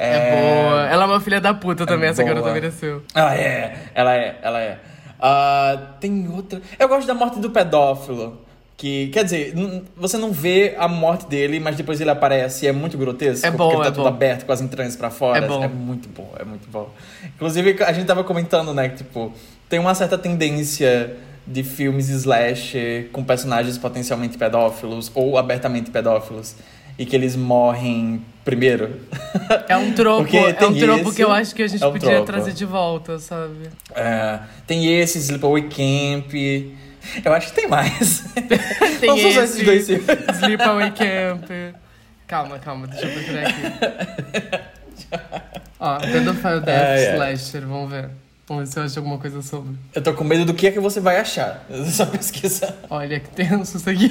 É, 0.00 0.30
boa. 0.30 0.86
Ela 0.86 1.04
é 1.04 1.06
uma 1.06 1.20
filha 1.20 1.40
da 1.40 1.52
puta 1.52 1.84
também, 1.84 2.08
essa 2.08 2.22
boa. 2.22 2.34
garota 2.34 2.52
mereceu. 2.52 3.02
Ela 3.14 3.34
é, 3.34 3.76
ela 3.94 4.16
é, 4.16 4.38
ela 4.42 4.60
é. 4.60 4.78
Ah, 5.20 5.78
tem 6.00 6.26
outra. 6.28 6.60
Eu 6.78 6.88
gosto 6.88 7.06
da 7.06 7.14
morte 7.14 7.38
do 7.38 7.50
pedófilo. 7.50 8.40
Que, 8.78 9.08
quer 9.08 9.24
dizer, 9.24 9.52
você 9.94 10.16
não 10.16 10.32
vê 10.32 10.74
a 10.78 10.88
morte 10.88 11.26
dele, 11.28 11.60
mas 11.60 11.76
depois 11.76 12.00
ele 12.00 12.08
aparece 12.08 12.64
e 12.64 12.68
é 12.68 12.72
muito 12.72 12.96
grotesco. 12.96 13.46
É 13.46 13.50
bom, 13.50 13.58
porque 13.58 13.74
ele 13.74 13.82
tá 13.82 13.88
é 13.88 13.92
tudo 13.92 14.04
bom. 14.04 14.08
aberto 14.08 14.46
com 14.46 14.52
as 14.52 14.62
entranhas 14.62 14.96
pra 14.96 15.10
fora. 15.10 15.44
É 15.44 15.46
bom. 15.46 15.68
muito 15.68 16.08
bom, 16.08 16.32
é 16.38 16.44
muito 16.44 16.66
bom. 16.70 16.88
Inclusive, 17.22 17.76
a 17.84 17.92
gente 17.92 18.06
tava 18.06 18.24
comentando, 18.24 18.72
né, 18.72 18.88
que, 18.88 18.96
tipo, 18.96 19.34
tem 19.68 19.78
uma 19.78 19.94
certa 19.94 20.16
tendência 20.16 21.14
de 21.46 21.62
filmes 21.62 22.08
slash 22.08 23.10
com 23.12 23.22
personagens 23.22 23.76
potencialmente 23.76 24.38
pedófilos 24.38 25.12
ou 25.14 25.36
abertamente 25.36 25.90
pedófilos 25.90 26.56
e 27.00 27.06
que 27.06 27.16
eles 27.16 27.34
morrem 27.34 28.22
primeiro. 28.44 29.00
É 29.66 29.74
um 29.74 29.90
tropo, 29.92 30.28
é 30.36 30.66
um 30.66 30.78
tropo 30.78 31.08
esse, 31.08 31.16
que 31.16 31.24
eu 31.24 31.32
acho 31.32 31.54
que 31.54 31.62
a 31.62 31.66
gente 31.66 31.82
é 31.82 31.86
um 31.86 31.92
podia 31.92 32.10
tropo. 32.10 32.26
trazer 32.26 32.52
de 32.52 32.66
volta, 32.66 33.18
sabe? 33.18 33.70
É, 33.94 34.38
tem 34.66 35.00
esse, 35.00 35.16
Sleepaway 35.18 35.62
Camp. 35.62 36.34
Eu 37.24 37.32
acho 37.32 37.48
que 37.48 37.54
tem 37.54 37.66
mais. 37.66 38.22
Tem 39.00 39.08
só 39.08 39.16
esse, 39.16 39.38
esses 39.38 39.64
dois. 39.64 39.88
Sleepaway 39.88 40.90
Camp. 40.90 41.50
Calma, 42.26 42.58
calma, 42.58 42.86
deixa 42.86 43.06
eu 43.06 43.12
procurar 43.14 43.46
aqui. 43.46 44.60
Ó, 45.80 45.98
Pedophile 46.00 46.60
Death 46.60 46.86
ai. 46.86 47.14
Slasher, 47.14 47.66
vamos 47.66 47.90
ver. 47.90 48.10
Vamos 48.46 48.64
ver 48.64 48.72
se 48.72 48.78
eu 48.78 48.82
acho 48.82 48.98
alguma 48.98 49.16
coisa 49.16 49.40
sobre. 49.40 49.74
Eu 49.94 50.02
tô 50.02 50.12
com 50.12 50.22
medo 50.22 50.44
do 50.44 50.52
que 50.52 50.66
é 50.66 50.70
que 50.70 50.78
você 50.78 51.00
vai 51.00 51.16
achar. 51.16 51.64
Só 51.90 52.04
pesquisar. 52.04 52.74
Olha 52.90 53.18
que 53.18 53.30
tenso 53.30 53.78
isso 53.78 53.88
aqui. 53.88 54.10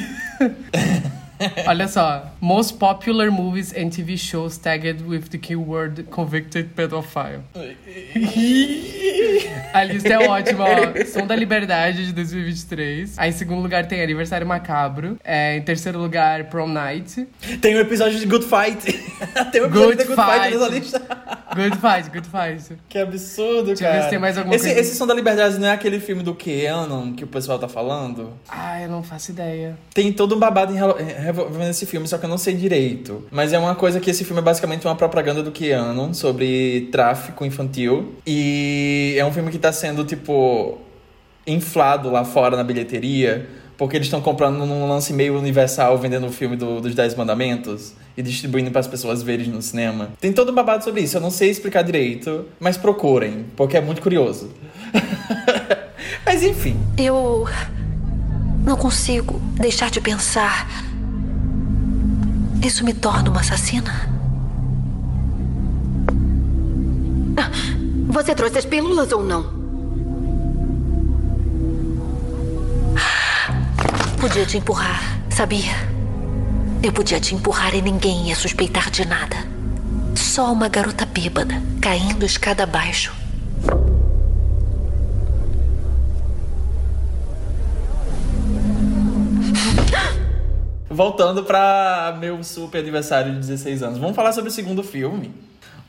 Olha 1.67 1.87
só. 1.87 2.31
Most 2.41 2.77
popular 2.77 3.31
movies 3.31 3.73
and 3.73 3.89
TV 3.89 4.17
shows 4.17 4.57
tagged 4.57 5.01
with 5.07 5.29
the 5.29 5.37
keyword 5.37 6.03
convicted 6.09 6.69
pedophile. 6.75 7.41
A 9.73 9.83
lista 9.83 10.09
é 10.09 10.27
ótima, 10.27 10.65
ó. 10.65 11.05
Som 11.05 11.25
da 11.27 11.35
Liberdade 11.35 12.07
de 12.07 12.13
2023. 12.13 13.17
Aí 13.17 13.29
em 13.29 13.33
segundo 13.33 13.61
lugar 13.61 13.85
tem 13.87 14.01
Aniversário 14.01 14.45
Macabro. 14.45 15.17
É, 15.23 15.57
em 15.57 15.61
terceiro 15.61 15.99
lugar, 15.99 16.45
Prom 16.45 16.67
Night. 16.67 17.27
Tem 17.61 17.75
um 17.75 17.79
episódio 17.79 18.19
de 18.19 18.25
Good 18.25 18.45
Fight. 18.45 18.85
tem 19.51 19.61
um 19.61 19.65
episódio 19.65 19.95
Good 19.95 19.97
de 19.97 20.03
Good 20.05 20.21
Fight, 20.21 20.41
Fight. 20.41 20.57
nessa 20.57 20.67
lista. 20.67 20.99
Good 21.55 21.77
Fight, 21.77 22.09
Good 22.09 22.27
Fight. 22.29 22.79
Que 22.87 22.99
absurdo, 22.99 23.67
Deixa 23.67 23.83
eu 23.83 23.87
cara. 23.87 23.97
ver 23.99 24.03
se 24.03 24.09
tem 24.09 24.19
mais 24.19 24.37
alguma 24.37 24.55
esse, 24.55 24.65
coisa. 24.65 24.79
esse 24.79 24.95
Som 24.95 25.07
da 25.07 25.13
Liberdade 25.13 25.57
não 25.59 25.67
é 25.67 25.71
aquele 25.71 25.99
filme 25.99 26.23
do 26.23 26.33
Keanu 26.35 27.13
que 27.13 27.23
o 27.23 27.27
pessoal 27.27 27.59
tá 27.59 27.67
falando? 27.67 28.33
Ah, 28.47 28.81
eu 28.81 28.89
não 28.89 29.03
faço 29.03 29.31
ideia. 29.31 29.77
Tem 29.93 30.11
todo 30.11 30.35
um 30.35 30.39
babado 30.39 30.73
em 30.73 30.77
envolvendo 31.29 31.69
esse 31.69 31.85
filme, 31.85 32.07
só 32.07 32.17
que 32.17 32.25
eu 32.25 32.29
não 32.29 32.37
sei 32.37 32.53
direito. 32.55 33.23
Mas 33.31 33.53
é 33.53 33.59
uma 33.59 33.75
coisa 33.75 33.99
que 33.99 34.09
esse 34.09 34.23
filme 34.25 34.41
é 34.41 34.43
basicamente 34.43 34.85
uma 34.85 34.95
propaganda 34.95 35.41
do 35.43 35.51
Keanu 35.51 36.13
sobre 36.13 36.89
tráfico 36.91 37.45
infantil. 37.45 38.15
E 38.25 39.15
é 39.17 39.25
um 39.25 39.31
filme 39.31 39.51
que 39.51 39.57
tá 39.57 39.71
sendo, 39.71 40.03
tipo, 40.03 40.77
inflado 41.47 42.09
lá 42.11 42.23
fora 42.25 42.55
na 42.57 42.63
bilheteria. 42.63 43.47
Porque 43.77 43.95
eles 43.95 44.07
estão 44.07 44.19
comprando 44.19 44.57
num 44.65 44.89
lance 44.89 45.13
meio 45.13 45.37
universal, 45.39 45.97
vendendo 45.97 46.27
o 46.27 46.31
filme 46.31 46.57
do- 46.57 46.81
dos 46.81 46.93
Dez 46.93 47.15
Mandamentos 47.15 47.93
e 48.17 48.21
distribuindo 48.21 48.69
para 48.71 48.81
as 48.81 48.87
pessoas 48.87 49.23
verem 49.23 49.47
no 49.47 49.61
cinema. 49.61 50.09
Tem 50.19 50.33
todo 50.33 50.51
um 50.51 50.53
babado 50.55 50.83
sobre 50.83 50.99
isso, 50.99 51.15
eu 51.15 51.21
não 51.21 51.31
sei 51.31 51.49
explicar 51.49 51.81
direito, 51.81 52.45
mas 52.59 52.75
procurem, 52.75 53.45
porque 53.55 53.77
é 53.77 53.81
muito 53.81 54.01
curioso. 54.01 54.51
mas 56.25 56.43
enfim. 56.43 56.77
Eu 56.97 57.47
não 58.65 58.75
consigo 58.75 59.39
deixar 59.57 59.89
de 59.89 60.01
pensar. 60.01 60.67
Isso 62.61 62.83
me 62.83 62.93
torna 62.93 63.29
uma 63.29 63.39
assassina? 63.39 64.09
Você 68.09 68.35
trouxe 68.35 68.57
as 68.57 68.65
pílulas 68.65 69.11
ou 69.11 69.23
não? 69.23 69.59
Podia 74.19 74.45
te 74.45 74.57
empurrar, 74.57 75.01
sabia? 75.29 75.73
Eu 76.83 76.91
podia 76.91 77.19
te 77.19 77.33
empurrar 77.33 77.73
e 77.73 77.81
ninguém 77.81 78.27
ia 78.27 78.35
suspeitar 78.35 78.89
de 78.89 79.05
nada. 79.05 79.37
Só 80.15 80.51
uma 80.51 80.67
garota 80.67 81.05
bêbada 81.05 81.61
caindo 81.81 82.25
escada 82.25 82.63
abaixo. 82.63 83.18
Voltando 90.99 91.43
pra 91.45 92.17
meu 92.19 92.43
super 92.43 92.79
aniversário 92.79 93.31
de 93.31 93.39
16 93.39 93.83
anos. 93.83 93.97
Vamos 93.99 94.17
falar 94.17 94.33
sobre 94.33 94.49
o 94.49 94.51
segundo 94.51 94.83
filme. 94.83 95.33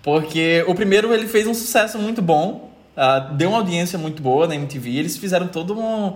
Porque 0.05 0.65
o 0.69 0.75
primeiro 0.77 1.13
ele 1.13 1.27
fez 1.27 1.49
um 1.49 1.53
sucesso 1.53 1.99
muito 1.99 2.23
bom. 2.23 2.71
ah, 2.97 3.19
deu 3.19 3.49
uma 3.49 3.59
audiência 3.59 3.99
muito 3.99 4.23
boa 4.23 4.47
na 4.47 4.55
MTV. 4.55 4.89
Eles 4.89 5.17
fizeram 5.17 5.49
toda 5.49 5.73
uma, 5.73 6.15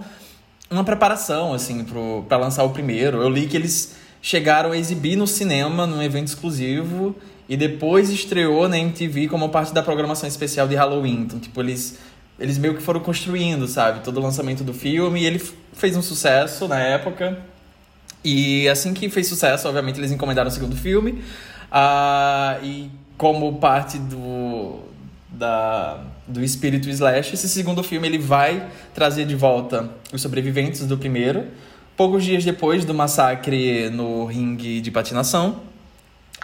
uma 0.70 0.84
preparação, 0.84 1.52
assim, 1.52 1.82
pro, 1.82 2.24
pra 2.28 2.36
lançar 2.36 2.62
o 2.62 2.70
primeiro. 2.70 3.20
Eu 3.20 3.28
li 3.28 3.48
que 3.48 3.56
eles 3.56 3.96
chegaram 4.22 4.70
a 4.70 4.78
exibir 4.78 5.16
no 5.16 5.26
cinema, 5.26 5.88
num 5.88 6.00
evento 6.00 6.28
exclusivo. 6.28 7.16
E 7.48 7.56
depois 7.56 8.10
estreou 8.10 8.68
na 8.68 8.78
MTV 8.78 9.26
como 9.26 9.48
parte 9.48 9.74
da 9.74 9.82
programação 9.82 10.28
especial 10.28 10.68
de 10.68 10.76
Halloween. 10.76 11.22
Então, 11.22 11.40
tipo, 11.40 11.60
eles, 11.60 11.98
eles 12.38 12.58
meio 12.58 12.76
que 12.76 12.80
foram 12.80 13.00
construindo, 13.00 13.66
sabe? 13.66 14.04
Todo 14.04 14.18
o 14.18 14.22
lançamento 14.22 14.62
do 14.62 14.72
filme. 14.72 15.22
E 15.22 15.26
ele 15.26 15.42
fez 15.72 15.96
um 15.96 16.02
sucesso 16.02 16.68
na 16.68 16.78
época. 16.78 17.52
E 18.24 18.68
assim 18.68 18.94
que 18.94 19.08
fez 19.10 19.26
sucesso, 19.26 19.68
obviamente, 19.68 20.00
eles 20.00 20.10
encomendaram 20.10 20.48
o 20.48 20.50
segundo 20.50 20.74
filme. 20.74 21.22
Ah, 21.70 22.58
e 22.62 22.90
como 23.16 23.58
parte 23.58 23.98
do, 23.98 24.80
da, 25.28 26.00
do 26.26 26.42
espírito 26.42 26.88
slash. 26.88 27.34
Esse 27.34 27.48
segundo 27.48 27.82
filme 27.82 28.08
ele 28.08 28.18
vai 28.18 28.66
trazer 28.94 29.24
de 29.26 29.34
volta 29.34 29.90
os 30.12 30.22
sobreviventes 30.22 30.86
do 30.86 30.96
primeiro, 30.96 31.46
poucos 31.96 32.24
dias 32.24 32.44
depois 32.44 32.84
do 32.84 32.94
massacre 32.94 33.90
no 33.90 34.24
ringue 34.24 34.80
de 34.80 34.90
patinação. 34.90 35.60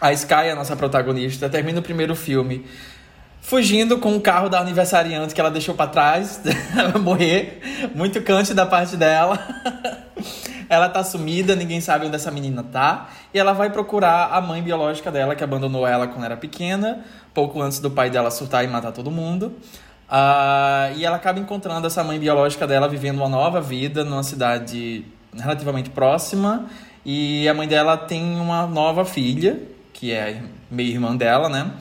A 0.01 0.13
Sky, 0.13 0.51
a 0.51 0.55
nossa 0.55 0.77
protagonista, 0.77 1.49
termina 1.49 1.81
o 1.81 1.83
primeiro 1.83 2.15
filme 2.15 2.65
fugindo 3.41 3.99
com 3.99 4.17
o 4.17 4.21
carro 4.21 4.49
da 4.49 4.61
aniversariante 4.61 5.35
que 5.35 5.41
ela 5.41 5.51
deixou 5.51 5.75
para 5.75 5.91
trás, 5.91 6.41
morrer, 7.03 7.91
muito 7.95 8.21
cante 8.23 8.55
da 8.55 8.67
parte 8.67 8.97
dela. 8.97 9.39
ela 10.71 10.89
tá 10.89 11.03
sumida, 11.03 11.57
ninguém 11.57 11.81
sabe 11.81 12.07
onde 12.07 12.15
essa 12.15 12.31
menina 12.31 12.63
tá, 12.63 13.11
e 13.35 13.39
ela 13.41 13.53
vai 13.53 13.71
procurar 13.71 14.29
a 14.33 14.41
mãe 14.41 14.63
biológica 14.63 15.11
dela 15.11 15.35
que 15.35 15.43
abandonou 15.43 15.85
ela 15.85 16.07
quando 16.07 16.25
era 16.25 16.37
pequena, 16.37 17.05
pouco 17.35 17.61
antes 17.61 17.81
do 17.81 17.91
pai 17.91 18.09
dela 18.09 18.31
surtar 18.31 18.65
e 18.65 18.69
matar 18.69 18.93
todo 18.93 19.11
mundo. 19.11 19.53
Uh, 20.09 20.95
e 20.97 21.05
ela 21.05 21.17
acaba 21.17 21.41
encontrando 21.41 21.89
essa 21.89 22.05
mãe 22.05 22.21
biológica 22.21 22.69
dela 22.69 22.89
vivendo 22.89 23.17
uma 23.17 23.29
nova 23.29 23.61
vida 23.61 24.05
numa 24.05 24.23
cidade 24.23 25.05
relativamente 25.37 25.91
próxima. 25.91 26.67
E 27.05 27.49
a 27.49 27.55
mãe 27.55 27.67
dela 27.67 27.97
tem 27.97 28.39
uma 28.39 28.65
nova 28.67 29.05
filha, 29.05 29.61
que 29.93 30.13
é 30.13 30.41
meio 30.71 30.91
irmã 30.91 31.17
dela, 31.17 31.49
né? 31.49 31.73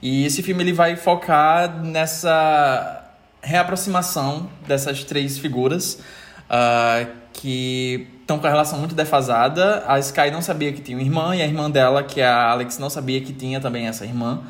E 0.00 0.24
esse 0.24 0.42
filme 0.42 0.62
ele 0.62 0.72
vai 0.72 0.96
focar 0.96 1.82
nessa 1.82 3.04
reaproximação 3.42 4.48
dessas 4.66 5.04
três 5.04 5.38
figuras 5.38 6.00
uh, 6.48 7.06
que 7.32 8.17
estão 8.28 8.38
com 8.38 8.46
a 8.46 8.50
relação 8.50 8.78
muito 8.78 8.94
defasada. 8.94 9.82
A 9.88 9.98
Sky 9.98 10.30
não 10.30 10.42
sabia 10.42 10.70
que 10.70 10.82
tinha 10.82 10.98
uma 10.98 11.02
irmã 11.02 11.34
e 11.34 11.40
a 11.40 11.46
irmã 11.46 11.70
dela, 11.70 12.02
que 12.02 12.20
é 12.20 12.26
a 12.26 12.50
Alex, 12.50 12.78
não 12.78 12.90
sabia 12.90 13.22
que 13.22 13.32
tinha 13.32 13.58
também 13.58 13.86
essa 13.86 14.04
irmã. 14.04 14.40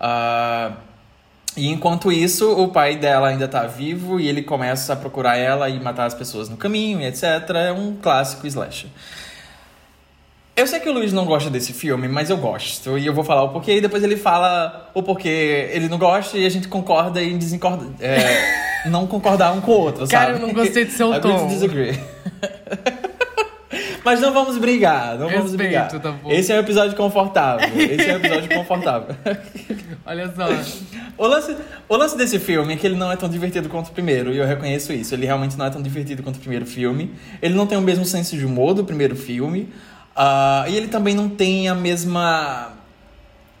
Uh, 0.00 0.72
e 1.56 1.68
enquanto 1.68 2.12
isso, 2.12 2.52
o 2.52 2.68
pai 2.68 2.96
dela 2.96 3.28
ainda 3.28 3.46
está 3.46 3.66
vivo 3.66 4.20
e 4.20 4.28
ele 4.28 4.42
começa 4.42 4.92
a 4.92 4.96
procurar 4.96 5.36
ela 5.36 5.68
e 5.68 5.80
matar 5.80 6.06
as 6.06 6.14
pessoas 6.14 6.48
no 6.48 6.56
caminho, 6.56 7.02
etc. 7.02 7.24
É 7.56 7.72
um 7.72 7.96
clássico 8.00 8.46
slasher. 8.46 8.88
Eu 10.54 10.68
sei 10.68 10.78
que 10.78 10.88
o 10.88 10.92
Luiz 10.92 11.12
não 11.12 11.24
gosta 11.24 11.50
desse 11.50 11.72
filme, 11.72 12.06
mas 12.06 12.30
eu 12.30 12.36
gosto. 12.36 12.96
E 12.96 13.04
eu 13.04 13.12
vou 13.12 13.24
falar 13.24 13.42
o 13.42 13.48
porquê, 13.48 13.78
e 13.78 13.80
depois 13.80 14.04
ele 14.04 14.16
fala 14.16 14.92
o 14.94 15.02
porquê 15.02 15.70
ele 15.72 15.88
não 15.88 15.98
gosta 15.98 16.38
e 16.38 16.46
a 16.46 16.48
gente 16.48 16.68
concorda 16.68 17.20
e 17.20 17.36
desencorda. 17.36 17.84
É, 17.98 18.86
não 18.88 19.08
concordar 19.08 19.52
um 19.52 19.60
com 19.60 19.72
o 19.72 19.80
outro, 19.80 20.06
sabe? 20.06 20.26
Cara, 20.26 20.38
eu 20.38 20.38
não 20.38 20.54
gostei 20.54 20.84
do 20.84 20.92
seu 20.92 21.18
tom. 21.20 21.48
disagree. 21.48 21.98
Mas 24.04 24.20
não 24.20 24.32
vamos 24.32 24.58
brigar, 24.58 25.18
não 25.18 25.30
vamos 25.30 25.54
brigar. 25.54 25.88
Tá 25.88 26.14
Esse 26.28 26.52
é 26.52 26.56
um 26.56 26.60
episódio 26.60 26.94
confortável. 26.94 27.68
Esse 27.74 28.10
é 28.10 28.12
um 28.12 28.16
episódio 28.16 28.54
confortável. 28.54 29.16
Olha 30.04 30.30
só. 30.30 30.46
O 31.16 31.26
lance, 31.26 31.56
o 31.88 31.96
lance 31.96 32.16
desse 32.16 32.38
filme 32.38 32.74
é 32.74 32.76
que 32.76 32.86
ele 32.86 32.96
não 32.96 33.10
é 33.10 33.16
tão 33.16 33.28
divertido 33.28 33.68
quanto 33.68 33.88
o 33.88 33.92
primeiro, 33.92 34.32
e 34.32 34.36
eu 34.36 34.46
reconheço 34.46 34.92
isso. 34.92 35.14
Ele 35.14 35.24
realmente 35.24 35.56
não 35.56 35.64
é 35.64 35.70
tão 35.70 35.80
divertido 35.80 36.22
quanto 36.22 36.36
o 36.36 36.40
primeiro 36.40 36.66
filme. 36.66 37.14
Ele 37.40 37.54
não 37.54 37.66
tem 37.66 37.78
o 37.78 37.80
mesmo 37.80 38.04
senso 38.04 38.36
de 38.36 38.44
humor 38.44 38.74
do 38.74 38.84
primeiro 38.84 39.16
filme. 39.16 39.68
Uh, 40.16 40.68
e 40.68 40.76
ele 40.76 40.88
também 40.88 41.14
não 41.14 41.28
tem 41.28 41.68
a 41.68 41.74
mesma 41.74 42.72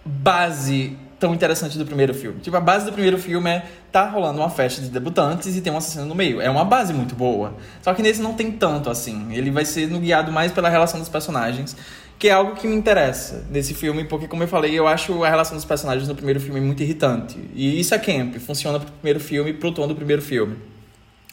base 0.04 0.96
tão 1.24 1.32
interessante 1.32 1.78
do 1.78 1.86
primeiro 1.86 2.12
filme. 2.12 2.38
Tipo, 2.40 2.54
a 2.58 2.60
base 2.60 2.84
do 2.84 2.92
primeiro 2.92 3.16
filme 3.16 3.48
é 3.48 3.64
tá 3.90 4.06
rolando 4.06 4.40
uma 4.40 4.50
festa 4.50 4.82
de 4.82 4.90
debutantes 4.90 5.56
e 5.56 5.62
tem 5.62 5.72
um 5.72 5.78
assassino 5.78 6.04
no 6.04 6.14
meio. 6.14 6.38
É 6.38 6.50
uma 6.50 6.66
base 6.66 6.92
muito 6.92 7.14
boa. 7.14 7.54
Só 7.80 7.94
que 7.94 8.02
nesse 8.02 8.20
não 8.20 8.34
tem 8.34 8.52
tanto 8.52 8.90
assim. 8.90 9.32
Ele 9.32 9.50
vai 9.50 9.64
ser 9.64 9.86
guiado 9.86 10.30
mais 10.30 10.52
pela 10.52 10.68
relação 10.68 11.00
dos 11.00 11.08
personagens, 11.08 11.74
que 12.18 12.28
é 12.28 12.32
algo 12.32 12.56
que 12.56 12.68
me 12.68 12.76
interessa 12.76 13.42
nesse 13.50 13.72
filme, 13.72 14.04
porque 14.04 14.28
como 14.28 14.42
eu 14.42 14.48
falei, 14.48 14.78
eu 14.78 14.86
acho 14.86 15.24
a 15.24 15.30
relação 15.30 15.56
dos 15.56 15.64
personagens 15.64 16.06
no 16.06 16.14
primeiro 16.14 16.38
filme 16.38 16.60
muito 16.60 16.82
irritante. 16.82 17.38
E 17.54 17.80
isso 17.80 17.94
é 17.94 17.98
camp, 17.98 18.36
funciona 18.36 18.78
pro 18.78 18.92
primeiro 18.92 19.18
filme, 19.18 19.54
pro 19.54 19.72
tom 19.72 19.88
do 19.88 19.94
primeiro 19.94 20.20
filme. 20.20 20.58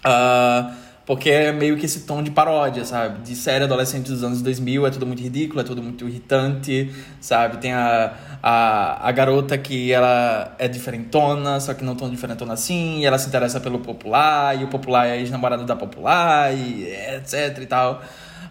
Uh, 0.06 0.74
porque 1.12 1.30
é 1.30 1.52
meio 1.52 1.76
que 1.76 1.86
esse 1.86 2.04
tom 2.04 2.24
de 2.24 2.32
paródia, 2.32 2.86
sabe? 2.86 3.22
De 3.22 3.36
série 3.36 3.66
adolescente 3.66 4.10
dos 4.10 4.24
anos 4.24 4.42
2000, 4.42 4.88
é 4.88 4.92
tudo 4.92 5.06
muito 5.06 5.22
ridículo, 5.22 5.60
é 5.60 5.64
tudo 5.66 5.84
muito 5.84 6.08
irritante, 6.08 6.90
sabe? 7.20 7.58
Tem 7.58 7.74
a, 7.74 8.14
a, 8.42 9.10
a 9.10 9.12
garota 9.12 9.58
que 9.58 9.92
ela 9.92 10.56
é 10.58 10.70
diferentona, 10.70 11.60
só 11.60 11.74
que 11.74 11.84
não 11.84 11.98
tão 11.98 12.10
diferentona 12.10 12.54
assim, 12.54 13.00
e 13.00 13.06
ela 13.06 13.20
se 13.20 13.28
interessa 13.28 13.60
pelo 13.60 13.80
popular, 13.80 14.58
e 14.58 14.64
o 14.64 14.70
popular 14.70 15.06
é 15.06 15.18
ex-namorado 15.18 15.66
da 15.66 15.76
popular, 15.76 16.54
e 16.54 16.86
etc 17.18 17.58
e 17.62 17.66
tal. 17.66 18.02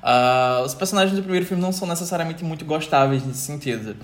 Uh, 0.02 0.62
os 0.62 0.74
personagens 0.74 1.16
do 1.16 1.22
primeiro 1.22 1.46
filme 1.46 1.62
não 1.62 1.72
são 1.72 1.88
necessariamente 1.88 2.44
muito 2.44 2.66
gostáveis 2.66 3.24
nesse 3.24 3.40
sentido. 3.40 3.96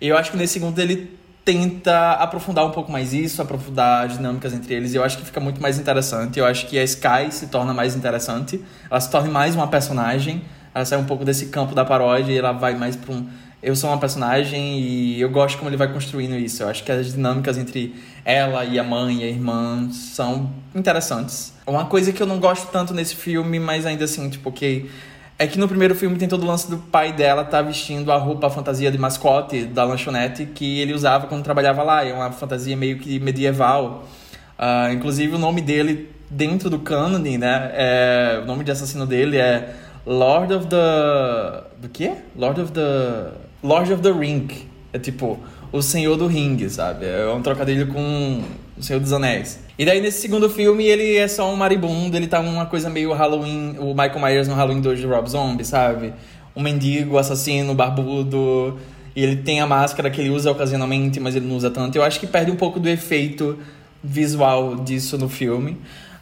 E 0.00 0.08
eu 0.08 0.18
acho 0.18 0.32
que 0.32 0.36
nesse 0.36 0.54
segundo 0.54 0.76
ele 0.80 1.21
tenta 1.44 2.12
aprofundar 2.12 2.64
um 2.64 2.70
pouco 2.70 2.90
mais 2.90 3.12
isso, 3.12 3.42
aprofundar 3.42 4.06
as 4.06 4.16
dinâmicas 4.16 4.52
entre 4.52 4.74
eles, 4.74 4.94
e 4.94 4.96
eu 4.96 5.04
acho 5.04 5.18
que 5.18 5.24
fica 5.24 5.40
muito 5.40 5.60
mais 5.60 5.78
interessante. 5.78 6.38
Eu 6.38 6.46
acho 6.46 6.66
que 6.66 6.78
a 6.78 6.84
Sky 6.84 7.30
se 7.30 7.48
torna 7.48 7.74
mais 7.74 7.96
interessante, 7.96 8.62
ela 8.90 9.00
se 9.00 9.10
torna 9.10 9.30
mais 9.30 9.54
uma 9.54 9.66
personagem, 9.66 10.42
ela 10.74 10.84
sai 10.84 10.98
um 10.98 11.04
pouco 11.04 11.24
desse 11.24 11.46
campo 11.46 11.74
da 11.74 11.84
paródia 11.84 12.32
e 12.32 12.38
ela 12.38 12.52
vai 12.52 12.74
mais 12.74 12.96
para 12.96 13.14
um. 13.14 13.26
Eu 13.62 13.76
sou 13.76 13.90
uma 13.90 13.98
personagem 13.98 14.80
e 14.80 15.20
eu 15.20 15.30
gosto 15.30 15.56
como 15.56 15.70
ele 15.70 15.76
vai 15.76 15.92
construindo 15.92 16.34
isso. 16.34 16.64
Eu 16.64 16.68
acho 16.68 16.82
que 16.82 16.90
as 16.90 17.12
dinâmicas 17.12 17.56
entre 17.56 17.94
ela 18.24 18.64
e 18.64 18.76
a 18.76 18.82
mãe 18.82 19.20
e 19.20 19.24
a 19.24 19.28
irmã 19.28 19.88
são 19.92 20.50
interessantes. 20.74 21.52
Uma 21.64 21.84
coisa 21.84 22.12
que 22.12 22.20
eu 22.20 22.26
não 22.26 22.40
gosto 22.40 22.72
tanto 22.72 22.92
nesse 22.92 23.14
filme, 23.14 23.60
mas 23.60 23.86
ainda 23.86 24.04
assim, 24.04 24.28
tipo, 24.28 24.48
ok 24.48 24.90
é 25.38 25.46
que 25.46 25.58
no 25.58 25.66
primeiro 25.66 25.94
filme 25.94 26.16
tem 26.16 26.28
todo 26.28 26.42
o 26.44 26.46
lance 26.46 26.70
do 26.70 26.78
pai 26.78 27.12
dela 27.12 27.44
tá 27.44 27.60
vestindo 27.62 28.12
a 28.12 28.16
roupa, 28.16 28.46
a 28.46 28.50
fantasia 28.50 28.90
de 28.90 28.98
mascote 28.98 29.64
da 29.64 29.84
lanchonete 29.84 30.46
que 30.46 30.80
ele 30.80 30.92
usava 30.92 31.26
quando 31.26 31.42
trabalhava 31.42 31.82
lá. 31.82 32.04
É 32.04 32.12
uma 32.12 32.30
fantasia 32.30 32.76
meio 32.76 32.98
que 32.98 33.18
medieval. 33.18 34.04
Uh, 34.58 34.92
inclusive 34.92 35.34
o 35.34 35.38
nome 35.38 35.60
dele 35.60 36.10
dentro 36.30 36.70
do 36.70 36.78
canon, 36.78 37.18
né? 37.18 37.70
É, 37.74 38.40
o 38.42 38.46
nome 38.46 38.64
de 38.64 38.70
assassino 38.70 39.06
dele 39.06 39.36
é 39.36 39.74
Lord 40.06 40.52
of 40.54 40.66
the. 40.66 41.64
Do 41.78 41.88
quê? 41.88 42.14
Lord 42.36 42.60
of 42.60 42.72
the. 42.72 43.32
Lord 43.62 43.92
of 43.92 44.02
the 44.02 44.12
Ring. 44.12 44.48
É 44.92 44.98
tipo, 44.98 45.38
o 45.70 45.82
Senhor 45.82 46.16
do 46.16 46.26
Ring, 46.26 46.68
sabe? 46.68 47.06
É 47.06 47.26
um 47.28 47.42
trocadilho 47.42 47.86
com 47.88 48.42
o 48.76 48.82
Senhor 48.82 49.00
dos 49.00 49.12
Anéis. 49.12 49.58
E 49.78 49.84
daí 49.84 50.00
nesse 50.00 50.20
segundo 50.20 50.48
filme 50.48 50.84
ele 50.84 51.16
é 51.16 51.28
só 51.28 51.52
um 51.52 51.56
maribundo, 51.56 52.16
ele 52.16 52.26
tá 52.26 52.40
uma 52.40 52.66
coisa 52.66 52.88
meio 52.88 53.12
Halloween, 53.12 53.76
o 53.78 53.88
Michael 53.88 54.20
Myers 54.20 54.48
no 54.48 54.54
Halloween 54.54 54.80
2 54.80 55.00
de 55.00 55.06
Rob 55.06 55.28
Zombie, 55.28 55.64
sabe? 55.64 56.12
Um 56.54 56.62
mendigo, 56.62 57.18
assassino, 57.18 57.74
barbudo, 57.74 58.78
e 59.14 59.22
ele 59.22 59.36
tem 59.36 59.60
a 59.60 59.66
máscara 59.66 60.10
que 60.10 60.20
ele 60.20 60.30
usa 60.30 60.50
ocasionalmente, 60.50 61.20
mas 61.20 61.36
ele 61.36 61.46
não 61.46 61.56
usa 61.56 61.70
tanto. 61.70 61.96
Eu 61.96 62.02
acho 62.02 62.18
que 62.18 62.26
perde 62.26 62.50
um 62.50 62.56
pouco 62.56 62.80
do 62.80 62.88
efeito 62.88 63.58
visual 64.02 64.76
disso 64.76 65.18
no 65.18 65.28
filme. 65.28 65.72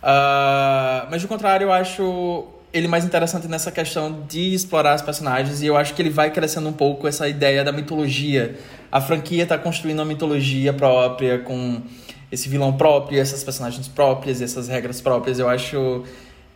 Uh, 0.02 1.06
mas 1.10 1.22
do 1.22 1.28
contrário, 1.28 1.66
eu 1.66 1.72
acho 1.72 2.46
ele 2.72 2.86
mais 2.86 3.04
interessante 3.04 3.48
nessa 3.48 3.70
questão 3.70 4.24
de 4.28 4.54
explorar 4.54 4.94
os 4.94 5.02
personagens 5.02 5.60
e 5.60 5.66
eu 5.66 5.76
acho 5.76 5.92
que 5.92 6.00
ele 6.00 6.10
vai 6.10 6.30
crescendo 6.30 6.68
um 6.68 6.72
pouco 6.72 7.06
essa 7.06 7.28
ideia 7.28 7.64
da 7.64 7.72
mitologia. 7.72 8.56
A 8.90 9.00
franquia 9.00 9.42
está 9.42 9.58
construindo 9.58 9.98
uma 9.98 10.04
mitologia 10.04 10.72
própria 10.72 11.38
com 11.40 11.82
esse 12.30 12.48
vilão 12.48 12.72
próprio, 12.72 13.20
essas 13.20 13.42
personagens 13.42 13.88
próprias, 13.88 14.40
essas 14.40 14.68
regras 14.68 15.00
próprias. 15.00 15.38
Eu 15.38 15.48
acho 15.48 16.04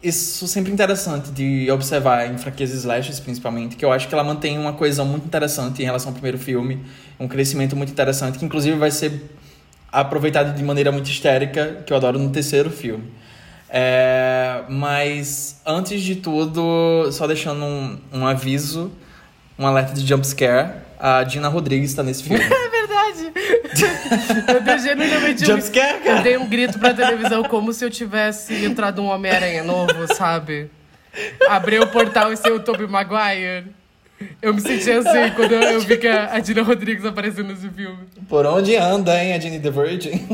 isso 0.02 0.46
sempre 0.46 0.70
interessante 0.70 1.30
de 1.30 1.70
observar 1.70 2.30
em 2.30 2.37
franquias 2.37 2.70
slashes, 2.72 3.18
principalmente, 3.18 3.74
que 3.74 3.84
eu 3.84 3.90
acho 3.90 4.06
que 4.06 4.14
ela 4.14 4.22
mantém 4.22 4.58
uma 4.58 4.74
coisa 4.74 5.02
muito 5.02 5.24
interessante 5.24 5.80
em 5.80 5.84
relação 5.87 6.10
ao 6.10 6.12
primeiro 6.12 6.38
filme, 6.38 6.84
um 7.18 7.26
crescimento 7.26 7.74
muito 7.74 7.90
interessante, 7.90 8.38
que 8.38 8.44
inclusive 8.44 8.76
vai 8.76 8.90
ser 8.90 9.30
aproveitado 9.90 10.54
de 10.54 10.62
maneira 10.62 10.92
muito 10.92 11.08
histérica, 11.08 11.82
que 11.87 11.92
eu 11.92 11.96
adoro 11.96 12.18
no 12.18 12.28
terceiro 12.30 12.70
filme. 12.70 13.04
É, 13.70 14.62
mas, 14.68 15.60
antes 15.64 16.02
de 16.02 16.16
tudo, 16.16 17.10
só 17.10 17.26
deixando 17.26 17.64
um, 17.64 17.98
um 18.12 18.26
aviso, 18.26 18.92
um 19.58 19.66
alerta 19.66 19.94
de 19.94 20.06
jumpscare, 20.06 20.82
a 20.98 21.24
Dina 21.24 21.48
Rodrigues 21.48 21.90
está 21.90 22.02
nesse 22.02 22.24
filme. 22.24 22.44
eu 24.49 24.61
dei 24.61 24.79
genuinamente 24.79 25.53
um, 25.53 25.61
scare, 25.61 26.07
eu 26.07 26.23
dei 26.23 26.37
um 26.37 26.47
grito 26.47 26.79
pra 26.79 26.95
televisão 26.95 27.43
como 27.45 27.73
se 27.73 27.85
eu 27.85 27.90
tivesse 27.90 28.64
entrado 28.64 29.03
um 29.03 29.07
Homem-Aranha 29.07 29.62
novo, 29.62 30.12
sabe? 30.14 30.71
Abri 31.49 31.79
o 31.79 31.87
portal 31.87 32.33
e 32.33 32.37
ser 32.37 32.52
o 32.52 32.61
Tobey 32.61 32.87
Maguire. 32.87 33.67
Eu 34.40 34.55
me 34.55 34.61
senti 34.61 34.90
assim 34.90 35.31
quando 35.35 35.52
eu 35.52 35.81
vi 35.81 35.96
que 35.96 36.09
a 36.09 36.38
Dina 36.38 36.63
Rodrigues 36.63 37.05
apareceu 37.05 37.44
nesse 37.44 37.69
filme. 37.69 37.98
Por 38.29 38.46
onde 38.46 38.77
anda, 38.77 39.23
hein, 39.23 39.35
a 39.35 39.38
Jenny 39.38 39.61
the 39.61 39.71
Virgin? 39.71 40.27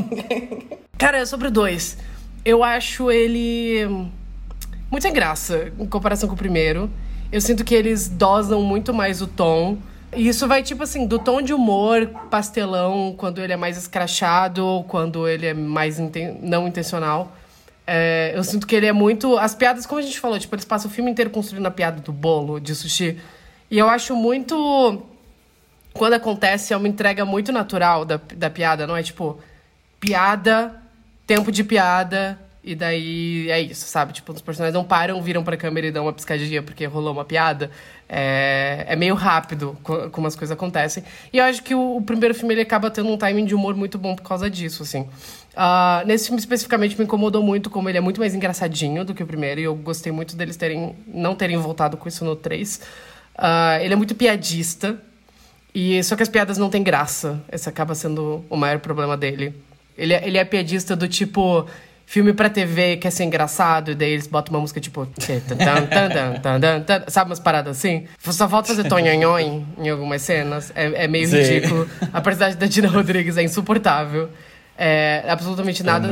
Cara, 0.97 1.19
é 1.19 1.25
sobre 1.25 1.49
dois. 1.49 1.97
Eu 2.45 2.63
acho 2.63 3.11
ele 3.11 3.85
muito 4.89 5.03
sem 5.03 5.13
graça 5.13 5.71
em 5.79 5.85
comparação 5.85 6.27
com 6.27 6.35
o 6.35 6.37
primeiro. 6.37 6.89
Eu 7.31 7.39
sinto 7.39 7.63
que 7.63 7.73
eles 7.73 8.09
dosam 8.09 8.61
muito 8.61 8.93
mais 8.93 9.21
o 9.21 9.27
tom. 9.27 9.77
Isso 10.15 10.47
vai, 10.47 10.61
tipo 10.61 10.83
assim, 10.83 11.07
do 11.07 11.17
tom 11.17 11.41
de 11.41 11.53
humor 11.53 12.07
pastelão, 12.29 13.15
quando 13.17 13.41
ele 13.41 13.53
é 13.53 13.57
mais 13.57 13.77
escrachado, 13.77 14.83
quando 14.87 15.27
ele 15.27 15.45
é 15.45 15.53
mais 15.53 15.99
inten 15.99 16.37
não 16.41 16.67
intencional. 16.67 17.31
É, 17.87 18.33
eu 18.35 18.43
sinto 18.43 18.67
que 18.67 18.75
ele 18.75 18.85
é 18.85 18.91
muito. 18.91 19.37
As 19.37 19.55
piadas, 19.55 19.85
como 19.85 19.99
a 19.99 20.03
gente 20.03 20.19
falou, 20.19 20.37
tipo, 20.37 20.53
eles 20.53 20.65
passam 20.65 20.91
o 20.91 20.93
filme 20.93 21.09
inteiro 21.09 21.29
construindo 21.29 21.65
a 21.65 21.71
piada 21.71 22.01
do 22.01 22.11
bolo 22.11 22.59
de 22.59 22.75
sushi. 22.75 23.19
E 23.69 23.77
eu 23.77 23.89
acho 23.89 24.15
muito. 24.15 25.01
Quando 25.93 26.13
acontece, 26.13 26.73
é 26.73 26.77
uma 26.77 26.87
entrega 26.87 27.25
muito 27.25 27.51
natural 27.51 28.05
da, 28.05 28.19
da 28.35 28.49
piada, 28.49 28.87
não 28.87 28.95
é 28.95 29.03
tipo, 29.03 29.39
piada 29.99 30.81
tempo 31.25 31.51
de 31.51 31.63
piada. 31.63 32.37
E 32.63 32.75
daí 32.75 33.49
é 33.49 33.59
isso, 33.59 33.87
sabe? 33.87 34.13
Tipo, 34.13 34.31
os 34.33 34.41
personagens 34.41 34.75
não 34.75 34.83
param, 34.83 35.19
viram 35.21 35.43
pra 35.43 35.57
câmera 35.57 35.87
e 35.87 35.91
dão 35.91 36.05
uma 36.05 36.13
piscadinha 36.13 36.61
porque 36.61 36.85
rolou 36.85 37.11
uma 37.11 37.25
piada. 37.25 37.71
É, 38.07 38.85
é 38.87 38.95
meio 38.95 39.15
rápido 39.15 39.75
como 40.11 40.27
as 40.27 40.35
coisas 40.35 40.55
acontecem. 40.55 41.03
E 41.33 41.39
eu 41.39 41.43
acho 41.43 41.63
que 41.63 41.73
o, 41.73 41.97
o, 41.97 42.01
primeiro 42.03 42.35
filme 42.35 42.53
ele 42.53 42.61
acaba 42.61 42.91
tendo 42.91 43.09
um 43.09 43.17
timing 43.17 43.45
de 43.45 43.55
humor 43.55 43.75
muito 43.75 43.97
bom 43.97 44.15
por 44.15 44.21
causa 44.21 44.47
disso, 44.47 44.83
assim. 44.83 45.01
Uh, 45.01 46.05
nesse 46.05 46.25
filme 46.27 46.39
especificamente 46.39 46.95
me 46.97 47.03
incomodou 47.03 47.41
muito 47.41 47.69
como 47.69 47.89
ele 47.89 47.97
é 47.97 48.01
muito 48.01 48.19
mais 48.19 48.35
engraçadinho 48.35 49.03
do 49.03 49.15
que 49.15 49.23
o 49.23 49.27
primeiro. 49.27 49.59
E 49.59 49.63
eu 49.63 49.73
gostei 49.73 50.11
muito 50.11 50.35
deles 50.35 50.55
terem 50.55 50.95
não 51.07 51.33
terem 51.33 51.57
voltado 51.57 51.97
com 51.97 52.07
isso 52.07 52.23
no 52.23 52.35
3. 52.35 52.75
Uh, 52.75 52.81
ah, 53.37 53.79
ele 53.81 53.93
é 53.93 53.97
muito 53.97 54.13
piadista. 54.13 54.99
E 55.73 56.03
só 56.03 56.15
que 56.15 56.21
as 56.21 56.29
piadas 56.29 56.59
não 56.59 56.69
têm 56.69 56.83
graça. 56.83 57.41
Esse 57.51 57.67
acaba 57.67 57.95
sendo 57.95 58.45
o 58.51 58.55
maior 58.55 58.77
problema 58.79 59.17
dele. 59.17 59.55
Ele 59.97 60.13
é, 60.13 60.27
ele 60.27 60.37
é 60.37 60.45
piadista 60.45 60.95
do 60.95 61.07
tipo 61.07 61.65
filme 62.11 62.33
pra 62.33 62.49
TV 62.49 62.97
quer 62.97 63.09
ser 63.09 63.23
engraçado, 63.23 63.91
e 63.91 63.95
daí 63.95 64.11
eles 64.11 64.27
botam 64.27 64.53
uma 64.53 64.59
música 64.59 64.81
tipo. 64.81 65.07
sabe 67.07 67.29
umas 67.29 67.39
paradas 67.39 67.77
assim? 67.77 68.05
Só 68.19 68.49
falta 68.49 68.67
fazer 68.67 68.83
tonhonhon 68.89 69.63
em 69.77 69.89
algumas 69.89 70.21
cenas. 70.21 70.73
É, 70.75 71.05
é 71.05 71.07
meio 71.07 71.25
Sim. 71.25 71.37
ridículo. 71.37 71.89
A 72.11 72.19
personagem 72.19 72.59
da 72.59 72.65
Dina 72.65 72.89
Rodrigues 72.89 73.37
é 73.37 73.43
insuportável. 73.43 74.29
É, 74.77 75.23
absolutamente 75.25 75.83
nada 75.83 76.09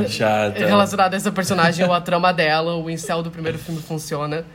relacionado 0.56 1.12
a 1.12 1.16
essa 1.18 1.30
personagem 1.30 1.84
ou 1.84 1.92
a 1.92 2.00
trama 2.00 2.32
dela. 2.32 2.76
O 2.76 2.88
incel 2.88 3.22
do 3.22 3.30
primeiro 3.30 3.58
filme 3.58 3.82
funciona. 3.82 4.46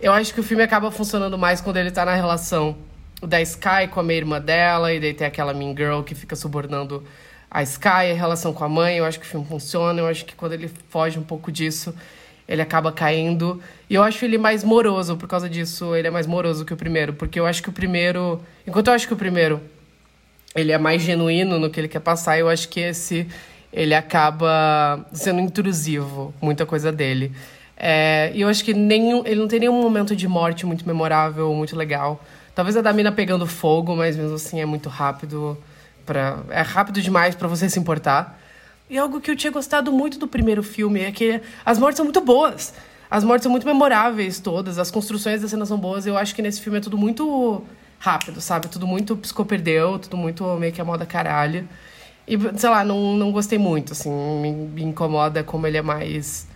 Eu 0.00 0.14
acho 0.14 0.32
que 0.32 0.40
o 0.40 0.42
filme 0.42 0.62
acaba 0.62 0.90
funcionando 0.90 1.36
mais 1.36 1.60
quando 1.60 1.76
ele 1.76 1.90
tá 1.90 2.06
na 2.06 2.14
relação 2.14 2.74
da 3.22 3.42
Sky 3.42 3.88
com 3.90 4.00
a 4.00 4.02
meia 4.02 4.18
irmã 4.18 4.40
dela, 4.40 4.90
e 4.94 4.98
daí 4.98 5.12
tem 5.12 5.26
aquela 5.26 5.52
Mean 5.52 5.74
Girl 5.76 6.00
que 6.00 6.14
fica 6.14 6.34
subornando 6.34 7.04
a 7.50 7.62
Sky, 7.62 8.10
a 8.10 8.14
relação 8.14 8.52
com 8.52 8.64
a 8.64 8.68
mãe, 8.68 8.98
eu 8.98 9.04
acho 9.04 9.18
que 9.18 9.26
o 9.26 9.28
filme 9.28 9.46
funciona, 9.46 10.00
eu 10.00 10.06
acho 10.06 10.24
que 10.24 10.34
quando 10.34 10.52
ele 10.52 10.70
foge 10.88 11.18
um 11.18 11.22
pouco 11.22 11.50
disso, 11.50 11.94
ele 12.46 12.62
acaba 12.62 12.92
caindo. 12.92 13.62
E 13.88 13.94
eu 13.94 14.02
acho 14.02 14.24
ele 14.24 14.38
mais 14.38 14.62
moroso, 14.64 15.16
por 15.16 15.28
causa 15.28 15.48
disso, 15.48 15.94
ele 15.94 16.08
é 16.08 16.10
mais 16.10 16.26
moroso 16.26 16.64
que 16.64 16.72
o 16.72 16.76
primeiro, 16.76 17.12
porque 17.12 17.38
eu 17.38 17.46
acho 17.46 17.62
que 17.62 17.68
o 17.68 17.72
primeiro, 17.72 18.40
enquanto 18.66 18.88
eu 18.88 18.94
acho 18.94 19.06
que 19.06 19.14
o 19.14 19.16
primeiro 19.16 19.60
ele 20.54 20.72
é 20.72 20.78
mais 20.78 21.02
genuíno 21.02 21.58
no 21.58 21.70
que 21.70 21.78
ele 21.78 21.88
quer 21.88 22.00
passar, 22.00 22.38
eu 22.38 22.48
acho 22.48 22.68
que 22.68 22.80
esse 22.80 23.26
ele 23.72 23.94
acaba 23.94 25.06
sendo 25.12 25.40
intrusivo, 25.40 26.34
muita 26.40 26.64
coisa 26.64 26.90
dele. 26.90 27.32
É, 27.76 28.32
e 28.34 28.40
eu 28.40 28.48
acho 28.48 28.64
que 28.64 28.74
nenhum, 28.74 29.22
ele 29.24 29.40
não 29.40 29.46
tem 29.46 29.60
nenhum 29.60 29.80
momento 29.80 30.16
de 30.16 30.26
morte 30.26 30.66
muito 30.66 30.86
memorável, 30.86 31.52
muito 31.54 31.76
legal. 31.76 32.24
Talvez 32.54 32.76
a 32.76 32.80
da 32.80 32.92
mina 32.92 33.12
pegando 33.12 33.46
fogo, 33.46 33.94
mas 33.94 34.16
mesmo 34.16 34.34
assim 34.34 34.60
é 34.60 34.66
muito 34.66 34.88
rápido 34.88 35.56
é 36.50 36.62
rápido 36.62 37.00
demais 37.02 37.34
para 37.34 37.48
você 37.48 37.68
se 37.68 37.78
importar. 37.78 38.38
E 38.90 38.96
algo 38.96 39.20
que 39.20 39.30
eu 39.30 39.36
tinha 39.36 39.52
gostado 39.52 39.92
muito 39.92 40.18
do 40.18 40.26
primeiro 40.26 40.62
filme 40.62 41.00
é 41.00 41.12
que 41.12 41.40
as 41.64 41.78
mortes 41.78 41.96
são 41.96 42.04
muito 42.04 42.20
boas. 42.20 42.72
As 43.10 43.24
mortes 43.24 43.42
são 43.42 43.50
muito 43.50 43.66
memoráveis 43.66 44.38
todas, 44.38 44.78
as 44.78 44.90
construções 44.90 45.42
das 45.42 45.50
cenas 45.50 45.68
são 45.68 45.78
boas. 45.78 46.06
Eu 46.06 46.16
acho 46.16 46.34
que 46.34 46.42
nesse 46.42 46.60
filme 46.60 46.78
é 46.78 46.80
tudo 46.80 46.96
muito 46.96 47.64
rápido, 47.98 48.40
sabe? 48.40 48.68
Tudo 48.68 48.86
muito 48.86 49.16
psicoperdeu, 49.16 49.98
tudo 49.98 50.16
muito 50.16 50.44
meio 50.56 50.72
que 50.72 50.80
a 50.80 50.84
moda 50.84 51.04
caralho. 51.04 51.68
E, 52.26 52.36
sei 52.58 52.68
lá, 52.68 52.84
não, 52.84 53.14
não 53.14 53.32
gostei 53.32 53.58
muito, 53.58 53.92
assim. 53.92 54.10
Me, 54.10 54.52
me 54.52 54.82
incomoda 54.84 55.42
como 55.42 55.66
ele 55.66 55.78
é 55.78 55.82
mais... 55.82 56.46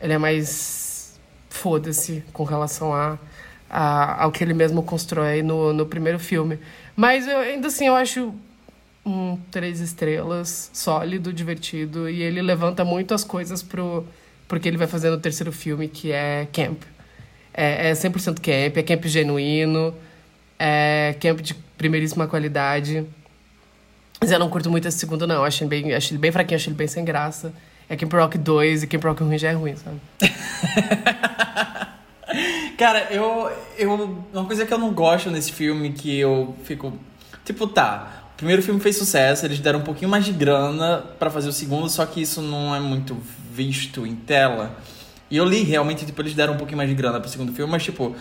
Ele 0.00 0.12
é 0.12 0.18
mais... 0.18 1.18
Foda-se 1.48 2.24
com 2.32 2.42
relação 2.42 2.92
a, 2.92 3.16
a, 3.70 4.24
ao 4.24 4.32
que 4.32 4.42
ele 4.42 4.54
mesmo 4.54 4.82
constrói 4.82 5.40
no, 5.42 5.72
no 5.72 5.86
primeiro 5.86 6.18
filme. 6.18 6.58
Mas 6.96 7.28
eu, 7.28 7.38
ainda 7.38 7.68
assim, 7.68 7.86
eu 7.86 7.94
acho 7.94 8.34
um 9.04 9.38
três 9.50 9.80
estrelas, 9.80 10.70
sólido, 10.72 11.32
divertido, 11.32 12.08
e 12.08 12.22
ele 12.22 12.40
levanta 12.40 12.84
muito 12.84 13.14
as 13.14 13.24
coisas 13.24 13.62
pro 13.62 14.06
porque 14.46 14.68
ele 14.68 14.76
vai 14.76 14.86
fazer 14.86 15.10
no 15.10 15.18
terceiro 15.18 15.50
filme, 15.50 15.88
que 15.88 16.12
é 16.12 16.46
camp. 16.52 16.82
É, 17.52 17.90
é 17.90 17.92
100% 17.92 18.40
camp, 18.40 18.76
é 18.76 18.82
camp 18.82 19.04
genuíno, 19.04 19.94
é 20.58 21.16
camp 21.20 21.40
de 21.40 21.54
primeiríssima 21.76 22.26
qualidade. 22.26 23.06
Mas 24.20 24.30
eu 24.30 24.38
não 24.38 24.48
curto 24.48 24.70
muito 24.70 24.86
esse 24.86 24.98
segundo, 24.98 25.26
não. 25.26 25.44
Acho 25.44 25.64
ele 25.64 25.70
bem, 25.70 25.94
acho 25.94 26.12
ele 26.12 26.18
bem 26.18 26.30
fraquinho, 26.30 26.56
acho 26.56 26.68
ele 26.68 26.76
bem 26.76 26.86
sem 26.86 27.04
graça. 27.04 27.52
É 27.88 27.96
Camp 27.96 28.12
Rock 28.12 28.38
2 28.38 28.82
e 28.82 28.86
Camp 28.86 29.04
Rock 29.04 29.22
ruim 29.22 29.36
já 29.36 29.50
é 29.50 29.52
ruim, 29.52 29.76
sabe? 29.76 30.00
Cara, 32.78 33.08
eu, 33.10 33.50
eu. 33.76 34.24
Uma 34.32 34.46
coisa 34.46 34.64
que 34.64 34.72
eu 34.72 34.78
não 34.78 34.92
gosto 34.92 35.30
nesse 35.30 35.52
filme 35.52 35.92
que 35.92 36.18
eu 36.18 36.56
fico. 36.64 36.98
Tipo, 37.44 37.66
tá. 37.66 38.23
O 38.34 38.36
primeiro 38.36 38.62
filme 38.62 38.80
fez 38.80 38.96
sucesso, 38.96 39.46
eles 39.46 39.60
deram 39.60 39.78
um 39.78 39.82
pouquinho 39.82 40.10
mais 40.10 40.24
de 40.24 40.32
grana 40.32 41.04
para 41.20 41.30
fazer 41.30 41.48
o 41.48 41.52
segundo, 41.52 41.88
só 41.88 42.04
que 42.04 42.20
isso 42.20 42.42
não 42.42 42.74
é 42.74 42.80
muito 42.80 43.16
visto 43.52 44.04
em 44.04 44.16
tela. 44.16 44.76
E 45.30 45.36
eu 45.36 45.44
li 45.44 45.62
realmente, 45.62 46.04
tipo, 46.04 46.20
eles 46.20 46.34
deram 46.34 46.54
um 46.54 46.56
pouquinho 46.56 46.78
mais 46.78 46.90
de 46.90 46.96
grana 46.96 47.20
pro 47.20 47.30
segundo 47.30 47.52
filme, 47.52 47.70
mas, 47.70 47.84
tipo, 47.84 48.14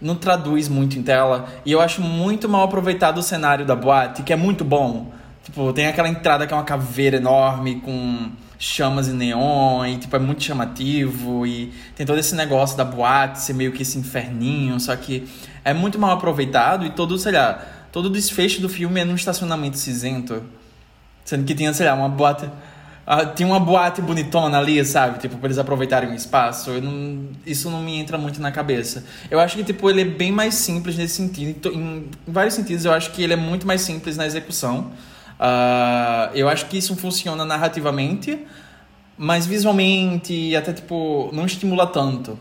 não 0.00 0.14
traduz 0.14 0.70
muito 0.70 0.98
em 0.98 1.02
tela. 1.02 1.48
E 1.66 1.72
eu 1.72 1.82
acho 1.82 2.00
muito 2.00 2.48
mal 2.48 2.62
aproveitado 2.62 3.18
o 3.18 3.22
cenário 3.22 3.66
da 3.66 3.76
boate, 3.76 4.22
que 4.22 4.32
é 4.32 4.36
muito 4.36 4.64
bom. 4.64 5.12
Tipo, 5.44 5.70
tem 5.74 5.86
aquela 5.86 6.08
entrada 6.08 6.46
que 6.46 6.54
é 6.54 6.56
uma 6.56 6.64
caveira 6.64 7.18
enorme 7.18 7.82
com 7.82 8.30
chamas 8.58 9.06
e 9.06 9.12
neon, 9.12 9.84
e 9.84 9.98
tipo, 9.98 10.16
é 10.16 10.18
muito 10.18 10.42
chamativo, 10.42 11.46
e 11.46 11.72
tem 11.94 12.06
todo 12.06 12.18
esse 12.18 12.34
negócio 12.34 12.76
da 12.76 12.84
boate 12.84 13.40
ser 13.40 13.52
meio 13.52 13.70
que 13.70 13.82
esse 13.82 13.98
inferninho, 13.98 14.80
só 14.80 14.96
que 14.96 15.28
é 15.64 15.72
muito 15.72 15.98
mal 15.98 16.12
aproveitado 16.12 16.84
e 16.84 16.90
todo, 16.90 17.16
sei 17.18 17.32
lá, 17.32 17.64
todo 17.92 18.06
o 18.06 18.10
desfecho 18.10 18.60
do 18.60 18.68
filme 18.68 19.00
é 19.00 19.04
num 19.04 19.14
estacionamento 19.14 19.76
cinzento. 19.78 20.42
Sendo 21.24 21.44
que 21.44 21.54
tinha, 21.54 21.72
sei 21.72 21.86
lá, 21.86 21.94
uma 21.94 22.08
boate. 22.08 22.46
Uh, 22.46 23.34
tinha 23.34 23.46
uma 23.46 23.60
boate 23.60 24.02
bonitona 24.02 24.58
ali, 24.58 24.84
sabe? 24.84 25.18
Tipo, 25.18 25.36
pra 25.36 25.46
eles 25.46 25.58
aproveitarem 25.58 26.10
o 26.10 26.14
espaço. 26.14 26.70
Não, 26.80 27.28
isso 27.46 27.70
não 27.70 27.82
me 27.82 27.98
entra 27.98 28.18
muito 28.18 28.40
na 28.40 28.52
cabeça. 28.52 29.04
Eu 29.30 29.40
acho 29.40 29.56
que, 29.56 29.64
tipo, 29.64 29.88
ele 29.88 30.02
é 30.02 30.04
bem 30.04 30.30
mais 30.30 30.54
simples 30.54 30.96
nesse 30.96 31.14
sentido. 31.14 31.70
Em 31.72 32.08
vários 32.26 32.54
sentidos, 32.54 32.84
eu 32.84 32.92
acho 32.92 33.10
que 33.12 33.22
ele 33.22 33.32
é 33.32 33.36
muito 33.36 33.66
mais 33.66 33.80
simples 33.80 34.16
na 34.16 34.26
execução. 34.26 34.90
Uh, 35.38 36.34
eu 36.34 36.48
acho 36.48 36.66
que 36.66 36.76
isso 36.76 36.96
funciona 36.96 37.44
narrativamente, 37.44 38.44
mas 39.16 39.46
visualmente 39.46 40.54
até, 40.56 40.72
tipo, 40.72 41.30
não 41.32 41.46
estimula 41.46 41.86
tanto. 41.86 42.38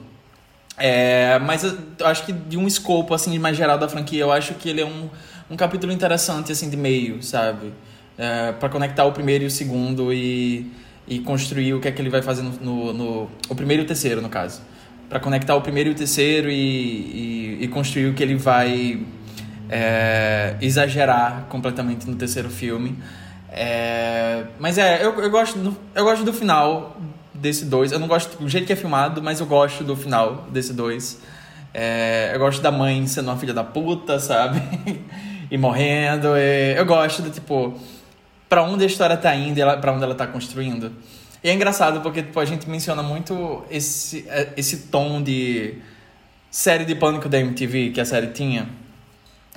É, 0.77 1.39
mas 1.39 1.63
eu 1.63 1.77
acho 2.05 2.25
que 2.25 2.31
de 2.31 2.57
um 2.57 2.67
escopo, 2.67 3.13
assim, 3.13 3.37
mais 3.39 3.57
geral 3.57 3.77
da 3.77 3.89
franquia, 3.89 4.21
eu 4.21 4.31
acho 4.31 4.53
que 4.53 4.69
ele 4.69 4.81
é 4.81 4.85
um 4.85 5.09
um 5.49 5.55
capítulo 5.55 5.91
interessante, 5.91 6.51
assim, 6.51 6.69
de 6.69 6.77
meio, 6.77 7.23
sabe? 7.23 7.73
É, 8.17 8.51
para 8.51 8.69
conectar 8.69 9.05
o 9.05 9.11
primeiro 9.11 9.43
e 9.43 9.47
o 9.47 9.51
segundo 9.51 10.11
e, 10.11 10.71
e 11.07 11.19
construir 11.19 11.73
o 11.73 11.79
que 11.79 11.87
é 11.87 11.91
que 11.91 12.01
ele 12.01 12.09
vai 12.09 12.21
fazer 12.21 12.41
no, 12.41 12.51
no, 12.51 12.93
no 12.93 13.29
o 13.49 13.55
primeiro 13.55 13.83
e 13.83 13.85
o 13.85 13.87
terceiro, 13.87 14.21
no 14.21 14.29
caso. 14.29 14.61
Para 15.07 15.19
conectar 15.19 15.55
o 15.55 15.61
primeiro 15.61 15.89
e 15.89 15.93
o 15.93 15.95
terceiro 15.95 16.49
e, 16.49 16.53
e, 16.53 17.57
e 17.61 17.67
construir 17.69 18.07
o 18.07 18.13
que 18.13 18.21
ele 18.21 18.35
vai 18.35 19.05
é, 19.69 20.55
exagerar 20.61 21.45
completamente 21.49 22.09
no 22.09 22.15
terceiro 22.15 22.49
filme. 22.49 22.97
É, 23.49 24.43
mas 24.59 24.77
é, 24.77 25.03
eu, 25.03 25.17
eu, 25.19 25.29
gosto 25.29 25.57
do, 25.57 25.77
eu 25.95 26.03
gosto 26.03 26.25
do 26.25 26.33
final 26.33 26.97
desse 27.33 27.65
dois. 27.65 27.91
Eu 27.91 27.99
não 27.99 28.07
gosto 28.07 28.37
do 28.37 28.49
jeito 28.49 28.67
que 28.67 28.73
é 28.73 28.75
filmado, 28.75 29.21
mas 29.21 29.39
eu 29.39 29.45
gosto 29.45 29.83
do 29.83 29.95
final 29.95 30.47
desse 30.51 30.73
dois. 30.73 31.21
É, 31.73 32.31
eu 32.33 32.39
gosto 32.39 32.61
da 32.61 32.71
mãe 32.71 33.05
sendo 33.07 33.29
uma 33.29 33.37
filha 33.37 33.53
da 33.53 33.63
puta, 33.63 34.19
sabe? 34.19 34.61
e 35.49 35.57
morrendo. 35.57 36.37
E 36.37 36.75
eu 36.77 36.85
gosto 36.85 37.21
do 37.21 37.29
tipo, 37.29 37.79
para 38.49 38.63
onde 38.63 38.83
a 38.83 38.87
história 38.87 39.17
tá 39.17 39.33
indo 39.35 39.59
e 39.59 39.77
para 39.77 39.91
onde 39.91 40.03
ela 40.03 40.15
tá 40.15 40.27
construindo. 40.27 40.91
E 41.43 41.49
é 41.49 41.53
engraçado 41.53 42.01
porque 42.01 42.23
tipo, 42.23 42.39
a 42.39 42.45
gente 42.45 42.69
menciona 42.69 43.03
muito 43.03 43.63
esse, 43.69 44.25
é, 44.29 44.49
esse 44.57 44.87
tom 44.87 45.21
de 45.21 45.75
série 46.49 46.85
de 46.85 46.95
pânico 46.95 47.29
da 47.29 47.39
MTV 47.39 47.91
que 47.91 48.01
a 48.01 48.05
série 48.05 48.27
tinha. 48.27 48.67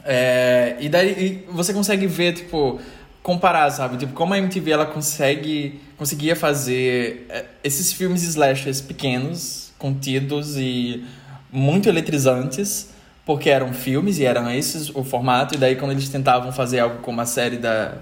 É, 0.05 0.77
e 0.81 0.89
daí 0.89 1.45
você 1.51 1.73
consegue 1.73 2.07
ver, 2.07 2.35
tipo, 2.35 2.81
comparar, 3.23 3.71
sabe? 3.71 3.97
Tipo, 3.97 4.13
como 4.13 4.35
a 4.35 4.39
MTV 4.39 4.71
ela 4.71 4.87
consegue, 4.87 5.81
conseguia 5.97 6.35
fazer 6.35 7.27
é, 7.29 7.45
esses 7.63 7.93
filmes 7.93 8.23
slashers 8.23 8.81
pequenos, 8.81 9.73
contidos 9.79 10.57
e 10.57 11.05
muito 11.53 11.89
eletrizantes 11.89 12.91
porque 13.31 13.49
eram 13.49 13.73
filmes 13.73 14.19
e 14.19 14.25
eram 14.25 14.51
esses 14.51 14.91
o 14.93 15.05
formato, 15.05 15.55
e 15.55 15.57
daí 15.57 15.77
quando 15.77 15.93
eles 15.93 16.09
tentavam 16.09 16.51
fazer 16.51 16.81
algo 16.81 16.99
como 16.99 17.21
a 17.21 17.25
série 17.25 17.59
da, 17.59 17.93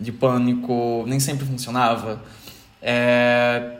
de 0.00 0.10
Pânico, 0.10 1.04
nem 1.06 1.20
sempre 1.20 1.46
funcionava. 1.46 2.20
É... 2.82 3.76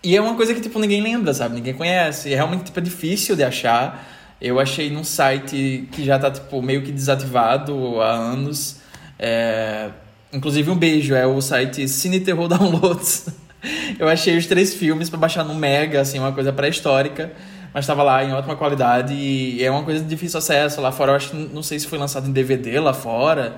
E 0.00 0.16
é 0.16 0.20
uma 0.20 0.36
coisa 0.36 0.54
que, 0.54 0.60
tipo, 0.60 0.78
ninguém 0.78 1.02
lembra, 1.02 1.34
sabe? 1.34 1.56
Ninguém 1.56 1.74
conhece. 1.74 2.28
E 2.28 2.34
é 2.34 2.36
realmente, 2.36 2.66
tipo, 2.66 2.78
é 2.78 2.82
difícil 2.82 3.34
de 3.34 3.42
achar. 3.42 4.06
Eu 4.40 4.60
achei 4.60 4.90
num 4.90 5.02
site 5.02 5.88
que 5.90 6.04
já 6.04 6.20
tá, 6.20 6.30
tipo, 6.30 6.62
meio 6.62 6.82
que 6.82 6.92
desativado 6.92 8.00
há 8.00 8.12
anos. 8.12 8.76
É... 9.18 9.90
Inclusive, 10.32 10.70
um 10.70 10.76
beijo, 10.76 11.16
é 11.16 11.26
o 11.26 11.40
site 11.40 11.88
Cine 11.88 12.20
Terror 12.20 12.46
Downloads. 12.46 13.26
Eu 13.98 14.06
achei 14.08 14.36
os 14.36 14.46
três 14.46 14.72
filmes 14.72 15.10
para 15.10 15.18
baixar 15.18 15.42
no 15.42 15.52
Mega, 15.56 16.00
assim, 16.00 16.20
uma 16.20 16.30
coisa 16.30 16.52
pré-histórica 16.52 17.32
mas 17.74 17.82
estava 17.82 18.04
lá 18.04 18.22
em 18.22 18.32
ótima 18.32 18.54
qualidade 18.54 19.12
e 19.12 19.62
é 19.62 19.68
uma 19.68 19.82
coisa 19.82 20.00
de 20.00 20.08
difícil 20.08 20.38
acesso 20.38 20.80
lá 20.80 20.92
fora. 20.92 21.10
Eu 21.10 21.16
acho 21.16 21.30
que 21.30 21.36
não 21.36 21.62
sei 21.62 21.80
se 21.80 21.88
foi 21.88 21.98
lançado 21.98 22.28
em 22.28 22.32
DVD 22.32 22.78
lá 22.78 22.94
fora, 22.94 23.56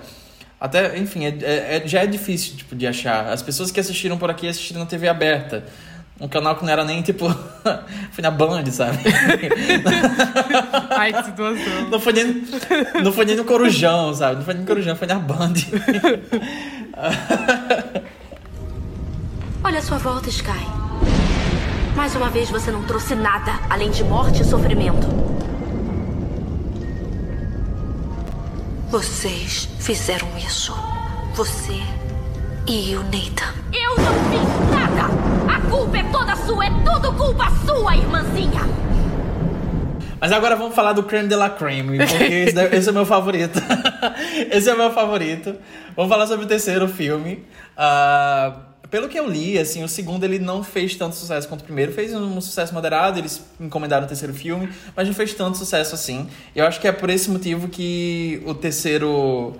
Até, 0.59 0.99
enfim, 0.99 1.27
é, 1.27 1.37
é, 1.43 1.77
é, 1.77 1.83
já 1.87 2.03
é 2.03 2.07
difícil 2.07 2.57
tipo, 2.57 2.75
de 2.75 2.87
achar. 2.87 3.27
As 3.27 3.43
pessoas 3.43 3.71
que 3.71 3.79
assistiram 3.79 4.17
por 4.17 4.31
aqui 4.31 4.49
assistiram 4.49 4.81
na 4.81 4.87
TV 4.87 5.07
aberta. 5.07 5.65
Um 6.19 6.29
canal 6.29 6.57
que 6.57 6.65
não 6.65 6.73
era 6.73 6.83
nem, 6.83 7.03
tipo... 7.03 7.29
foi 8.11 8.23
na 8.23 8.31
Band, 8.31 8.65
sabe? 8.73 9.01
Ai, 10.97 11.13
que 11.13 11.25
situação. 11.25 11.91
Não 11.91 12.01
foi, 12.01 12.15
nem, 12.15 12.43
não 13.05 13.13
foi 13.13 13.27
nem 13.27 13.37
no 13.37 13.45
Corujão, 13.45 14.15
sabe? 14.15 14.37
Não 14.37 14.43
foi 14.43 14.55
nem 14.55 14.63
no 14.63 14.67
Corujão, 14.67 14.97
foi 14.97 15.07
na 15.07 15.17
Band. 15.17 15.53
Olha 19.63 19.79
a 19.79 19.83
sua 19.83 19.99
volta, 19.99 20.31
Sky. 20.31 20.86
Mais 21.97 22.15
uma 22.15 22.29
vez 22.29 22.51
você 22.51 22.71
não 22.71 22.83
trouxe 22.83 23.15
nada 23.15 23.59
além 23.71 23.91
de 23.91 24.05
morte 24.05 24.43
e 24.43 24.45
sofrimento. 24.45 25.07
Vocês 28.91 29.67
fizeram 29.81 30.29
isso. 30.37 30.77
Você 31.35 31.81
e 32.69 32.95
o 32.95 33.03
Nathan. 33.05 33.55
Eu 33.73 33.97
não 33.97 34.13
fiz 34.31 34.71
nada! 34.71 35.07
A 35.51 35.71
culpa 35.71 35.97
é 35.97 36.05
toda 36.05 36.37
sua! 36.37 36.67
É 36.67 36.71
tudo 36.85 37.13
culpa 37.15 37.51
sua, 37.65 37.97
irmãzinha! 37.97 38.61
Mas 40.21 40.33
agora 40.33 40.55
vamos 40.55 40.75
falar 40.75 40.93
do 40.93 41.03
creme 41.03 41.29
de 41.29 41.35
la 41.35 41.51
creme, 41.51 41.99
porque 41.99 42.25
esse, 42.25 42.77
esse 42.77 42.89
é 42.89 42.91
o 42.91 42.95
meu 42.95 43.07
favorito. 43.07 43.59
esse 44.51 44.69
é 44.69 44.75
o 44.75 44.77
meu 44.77 44.93
favorito. 44.93 45.57
Vamos 45.95 46.11
falar 46.11 46.27
sobre 46.27 46.45
o 46.45 46.49
terceiro 46.49 46.89
filme. 46.89 47.45
Uh, 47.77 48.76
pelo 48.91 49.09
que 49.09 49.19
eu 49.19 49.29
li, 49.29 49.59
assim, 49.59 49.83
o 49.83 49.89
segundo 49.89 50.25
ele 50.25 50.39
não 50.39 50.63
fez 50.63 50.95
tanto 50.95 51.17
sucesso 51.17 51.49
quanto 51.49 51.63
o 51.63 51.65
primeiro. 51.65 51.93
Fez 51.93 52.15
um 52.15 52.41
sucesso 52.41 52.73
moderado, 52.75 53.19
eles 53.19 53.43
encomendaram 53.61 54.05
o 54.05 54.09
terceiro 54.09 54.35
filme, 54.35 54.69
mas 54.95 55.07
não 55.07 55.15
fez 55.15 55.35
tanto 55.35 55.59
sucesso 55.59 55.95
assim. 55.95 56.29
Eu 56.55 56.67
acho 56.67 56.81
que 56.81 56.87
é 56.87 56.93
por 56.93 57.11
esse 57.11 57.31
motivo 57.31 57.69
que 57.69 58.43
o 58.47 58.55
terceiro, 58.55 59.57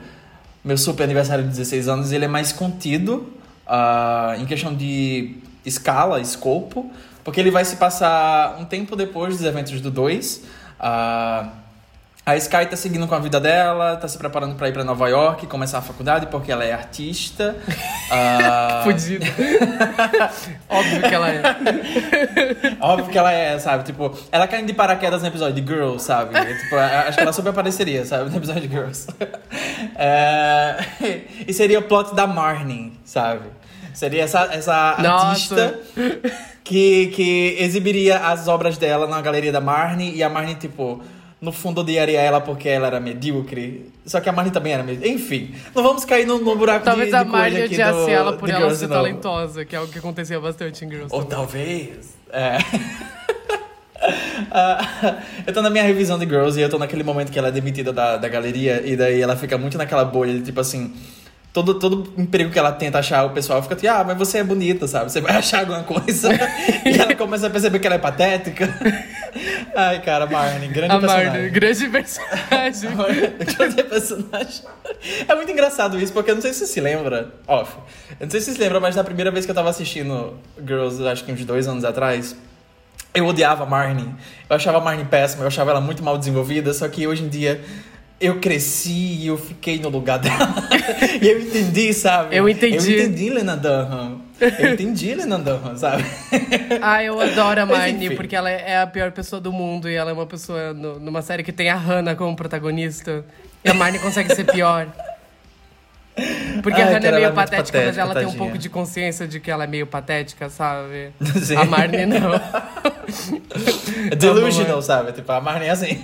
meu 0.65 0.79
super 0.79 1.05
aniversário 1.05 1.45
de 1.45 1.51
16 1.51 1.89
anos, 1.89 2.13
ele 2.13 2.25
é 2.25 2.29
mais 2.29 2.53
contido 2.53 3.27
uh, 3.67 4.41
em 4.41 4.47
questão 4.47 4.75
de 4.75 5.37
escala, 5.65 6.21
escopo, 6.21 6.91
porque 7.25 7.41
ele 7.41 7.51
vai 7.51 7.65
se 7.65 7.77
passar 7.77 8.57
um 8.61 8.65
tempo 8.65 8.95
depois 8.95 9.37
dos 9.37 9.47
eventos 9.47 9.81
do 9.81 9.91
2. 9.91 10.45
Uh, 10.79 11.66
a 12.29 12.35
Sky 12.37 12.67
tá 12.67 12.75
seguindo 12.75 13.07
com 13.07 13.15
a 13.15 13.21
vida 13.21 13.39
dela, 13.39 13.95
tá 13.95 14.09
se 14.09 14.19
preparando 14.19 14.57
para 14.57 14.69
ir 14.69 14.73
para 14.73 14.83
Nova 14.83 15.09
York, 15.09 15.47
começar 15.47 15.79
a 15.79 15.81
faculdade, 15.81 16.27
porque 16.27 16.51
ela 16.51 16.65
é 16.65 16.73
artista. 16.73 17.55
uh... 18.11 18.83
Fudida. 18.83 19.27
Óbvio 20.69 21.03
que 21.03 21.15
ela 21.15 21.31
é. 21.31 21.43
Óbvio 22.81 23.13
que 23.13 23.17
ela 23.17 23.33
é, 23.33 23.57
sabe? 23.61 23.85
Tipo, 23.85 24.13
ela 24.33 24.49
caindo 24.49 24.67
de 24.67 24.75
paraquedas 24.75 25.23
no 25.23 25.29
episódio 25.29 25.63
de 25.63 25.73
Girls, 25.73 26.03
sabe? 26.03 26.35
Tipo, 26.63 26.75
acho 26.75 27.17
que 27.17 27.23
ela 27.23 27.33
super 27.33 27.51
apareceria, 27.51 28.05
sabe? 28.05 28.29
No 28.29 28.37
episódio 28.39 28.63
de 28.63 28.69
Girls. 28.75 29.07
É... 29.95 30.79
E 31.47 31.53
seria 31.53 31.79
o 31.79 31.83
plot 31.83 32.13
da 32.13 32.27
Marnie, 32.27 32.93
sabe? 33.05 33.45
Seria 33.95 34.25
essa, 34.25 34.49
essa 34.53 34.75
artista 34.75 35.79
que, 36.65 37.07
que 37.15 37.57
exibiria 37.61 38.19
as 38.19 38.49
obras 38.49 38.77
dela 38.77 39.07
na 39.07 39.21
galeria 39.23 39.53
da 39.53 39.61
Marnie 39.61 40.13
e 40.13 40.25
a 40.25 40.29
Marnie, 40.29 40.57
tipo 40.57 41.05
no 41.41 41.53
fundo 41.53 41.81
odiaria 41.81 42.21
ela 42.21 42.41
porque 42.41 42.69
ela 42.69 42.87
era 42.87 43.01
medíocre. 43.01 43.93
Só 44.05 44.21
que 44.21 44.29
a 44.29 44.33
Marnie 44.33 44.53
também 44.53 44.73
era 44.73 44.83
medíocre. 44.83 45.11
Enfim, 45.11 45.55
não 45.75 45.83
vamos 45.83 46.05
cair 46.05 46.27
no, 46.27 46.39
no 46.39 46.57
buraco 46.57 46.85
talvez 46.85 47.07
de, 47.07 47.13
de 47.13 47.17
a 47.17 47.25
Marnie 47.25 47.65
odiasse 47.65 48.11
ela 48.11 48.33
por 48.33 48.49
ela 48.49 48.75
ser 48.75 48.89
talentosa, 48.89 49.65
que 49.65 49.75
é 49.75 49.79
algo 49.79 49.93
que 49.93 49.99
acontecia 49.99 50.41
bastante 50.41 50.85
em 50.85 50.91
Girls. 50.91 51.15
Ou 51.15 51.25
talvez... 51.25 52.17
É... 52.31 52.59
Uh, 53.97 55.17
eu 55.47 55.53
tô 55.53 55.63
na 55.63 55.71
minha 55.71 55.85
revisão 55.85 56.19
de 56.19 56.27
Girls 56.27 56.59
e 56.59 56.63
eu 56.63 56.69
tô 56.69 56.79
naquele 56.79 57.03
momento 57.03 57.33
que 57.33 57.39
ela 57.39 57.49
é 57.49 57.53
demitida 57.53 57.93
da, 57.93 58.17
da 58.17 58.29
galeria 58.29 58.83
e 58.85 58.97
daí 58.97 59.21
ela 59.21 59.37
fica 59.37 59.57
muito 59.59 59.77
naquela 59.79 60.05
bolha 60.05 60.35
de 60.35 60.43
tipo 60.43 60.61
assim 60.61 60.93
todo, 61.57 61.75
todo 61.79 62.13
emprego 62.19 62.51
que 62.51 62.59
ela 62.59 62.71
tenta 62.71 62.99
achar, 62.99 63.25
o 63.25 63.31
pessoal 63.31 63.63
fica 63.63 63.75
tipo, 63.75 63.91
ah, 63.91 64.05
mas 64.05 64.19
você 64.19 64.39
é 64.39 64.45
bonita, 64.45 64.87
sabe? 64.87 65.11
Você 65.11 65.23
vai 65.23 65.33
achar 65.37 65.61
alguma 65.61 65.83
coisa. 65.83 66.29
e 66.85 67.01
ela 67.01 67.15
começa 67.15 67.47
a 67.47 67.51
perceber 67.51 67.79
que 67.79 67.87
ela 67.87 67.97
é 67.97 67.99
patética. 67.99 68.69
Ai, 69.75 70.01
cara, 70.03 70.27
Marnie, 70.27 70.69
grande 70.69 70.95
a 70.95 70.99
personagem. 70.99 71.31
Marnie, 71.31 71.51
grande 71.51 71.89
personagem. 71.89 72.91
grande 73.57 73.83
personagem. 73.83 74.63
É 75.29 75.35
muito 75.35 75.51
engraçado 75.51 75.99
isso, 75.99 76.13
porque 76.13 76.31
eu 76.31 76.35
não 76.35 76.43
sei 76.43 76.53
se 76.53 76.61
você 76.61 76.67
se 76.67 76.81
lembra, 76.81 77.33
off. 77.47 77.73
Eu 78.19 78.25
não 78.25 78.31
sei 78.31 78.41
se 78.41 78.47
você 78.47 78.53
se 78.53 78.59
lembra, 78.59 78.81
mas 78.81 78.97
na 78.97 79.05
primeira 79.05 79.31
vez 79.31 79.45
que 79.45 79.51
eu 79.51 79.55
tava 79.55 79.71
assistindo 79.71 80.35
Girls, 80.59 81.07
acho 81.07 81.25
que 81.25 81.33
uns 81.33 81.45
dois 81.45 81.69
anos 81.69 81.85
atrás, 81.85 82.37
eu 83.15 83.27
odiava 83.27 83.65
a 83.65 83.67
Marnie. 83.67 84.15
Eu 84.49 84.57
achava 84.57 84.79
a 84.79 84.81
Marnie 84.81 85.07
péssima, 85.07 85.43
eu 85.43 85.49
achava 85.49 85.71
ela 85.71 85.81
muito 85.81 86.03
mal 86.03 86.19
desenvolvida, 86.19 86.73
só 86.73 86.89
que 86.89 87.07
hoje 87.07 87.25
em 87.25 87.29
dia 87.29 87.61
eu 88.21 88.41
cresci 88.41 89.19
e 89.21 89.27
eu 89.27 89.37
fiquei 89.37 89.79
no 89.79 89.89
lugar 89.89 90.19
dela. 90.19 90.55
e 91.21 91.29
eu 91.29 91.41
entendi, 91.41 91.93
sabe? 91.93 92.35
Eu 92.37 92.49
entendi. 92.49 92.95
Eu 92.95 93.05
entendi 93.05 93.31
Lena 93.31 93.57
Dunham. 93.57 94.26
Eu 94.41 94.75
entendi 94.75 95.15
Lena 95.15 95.39
Dunham, 95.39 95.77
sabe? 95.77 96.05
ah, 96.83 97.03
eu 97.03 97.19
adoro 97.21 97.63
a 97.63 97.67
Marnie, 97.67 98.15
porque 98.15 98.37
ela 98.37 98.51
é 98.51 98.83
a 98.83 98.87
pior 98.87 99.11
pessoa 99.11 99.41
do 99.41 99.51
mundo 99.53 99.89
e 99.89 99.95
ela 99.95 100.11
é 100.11 100.13
uma 100.13 100.27
pessoa 100.27 100.75
no, 100.75 101.01
numa 101.01 101.23
série 101.23 101.43
que 101.43 101.53
tem 101.53 101.71
a 101.71 101.77
Hannah 101.77 102.15
como 102.15 102.37
protagonista. 102.37 103.25
E 103.65 103.71
a 103.71 103.75
Marnie 103.75 103.99
consegue 103.99 104.35
ser 104.35 104.45
pior. 104.45 104.89
Porque 106.63 106.81
Ai, 106.81 106.89
a 106.89 106.93
Hannah 106.93 107.09
é 107.09 107.13
meio 107.13 107.27
é 107.27 107.33
patética, 107.33 107.57
patética, 107.57 107.87
mas 107.87 107.99
ela 107.99 108.15
tadinha. 108.15 108.31
tem 108.31 108.35
um 108.35 108.39
pouco 108.39 108.59
de 108.59 108.69
consciência 108.69 109.27
de 109.27 109.41
que 109.41 109.51
ela 109.51 109.65
é 109.65 109.67
meio 109.67 109.87
patética, 109.87 110.49
sabe? 110.49 111.13
Sim. 111.43 111.57
A 111.57 111.65
Marnie 111.65 112.07
não. 112.07 112.41
Delusional, 114.17 114.83
sabe? 114.83 115.13
Tipo, 115.13 115.33
a 115.33 115.41
Marnie 115.41 115.69
é 115.69 115.71
assim. 115.71 116.01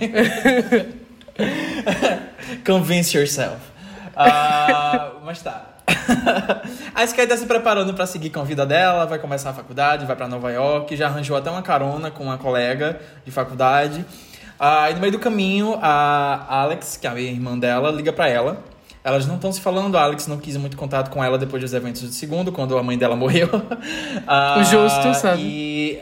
Convince 2.65 3.17
yourself. 3.17 3.57
Uh, 4.15 5.25
mas 5.25 5.41
tá. 5.41 5.72
a 6.95 7.03
Sky 7.03 7.27
tá 7.27 7.37
se 7.37 7.45
preparando 7.45 7.93
para 7.93 8.05
seguir 8.05 8.29
com 8.29 8.39
a 8.39 8.43
vida 8.43 8.65
dela, 8.65 9.05
vai 9.05 9.19
começar 9.19 9.49
a 9.49 9.53
faculdade, 9.53 10.05
vai 10.05 10.15
para 10.15 10.27
Nova 10.27 10.51
York, 10.51 10.95
já 10.95 11.07
arranjou 11.07 11.35
até 11.35 11.49
uma 11.49 11.61
carona 11.61 12.09
com 12.09 12.23
uma 12.23 12.37
colega 12.37 12.99
de 13.25 13.31
faculdade. 13.31 14.05
E 14.89 14.93
no 14.93 14.99
meio 14.99 15.11
do 15.11 15.19
caminho, 15.19 15.77
a 15.81 16.61
Alex, 16.61 16.97
que 16.97 17.05
é 17.05 17.09
a 17.09 17.19
irmã 17.19 17.57
dela, 17.57 17.91
liga 17.91 18.13
para 18.13 18.29
ela. 18.29 18.63
Elas 19.03 19.27
não 19.27 19.35
estão 19.35 19.51
se 19.51 19.59
falando, 19.59 19.97
a 19.97 20.03
Alex 20.03 20.27
não 20.27 20.37
quis 20.37 20.55
muito 20.55 20.77
contato 20.77 21.09
com 21.09 21.21
ela 21.21 21.37
depois 21.37 21.61
dos 21.61 21.73
eventos 21.73 22.01
do 22.01 22.13
segundo, 22.13 22.53
quando 22.53 22.77
a 22.77 22.83
mãe 22.83 22.97
dela 22.97 23.15
morreu. 23.15 23.49
Uh, 24.23 24.63
Justo, 24.63 25.13
sabe? 25.15 25.41
E 25.41 26.01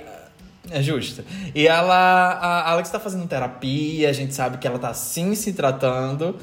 é 0.70 0.82
justo. 0.82 1.24
E 1.56 1.68
ela, 1.68 1.96
a 1.96 2.72
Alex 2.72 2.90
tá 2.90 3.00
fazendo 3.00 3.28
terapia, 3.28 4.10
a 4.10 4.14
gente 4.14 4.34
sabe 4.34 4.58
que 4.58 4.68
ela 4.68 4.78
tá 4.78 4.94
sim 4.94 5.34
se 5.34 5.54
tratando. 5.54 6.38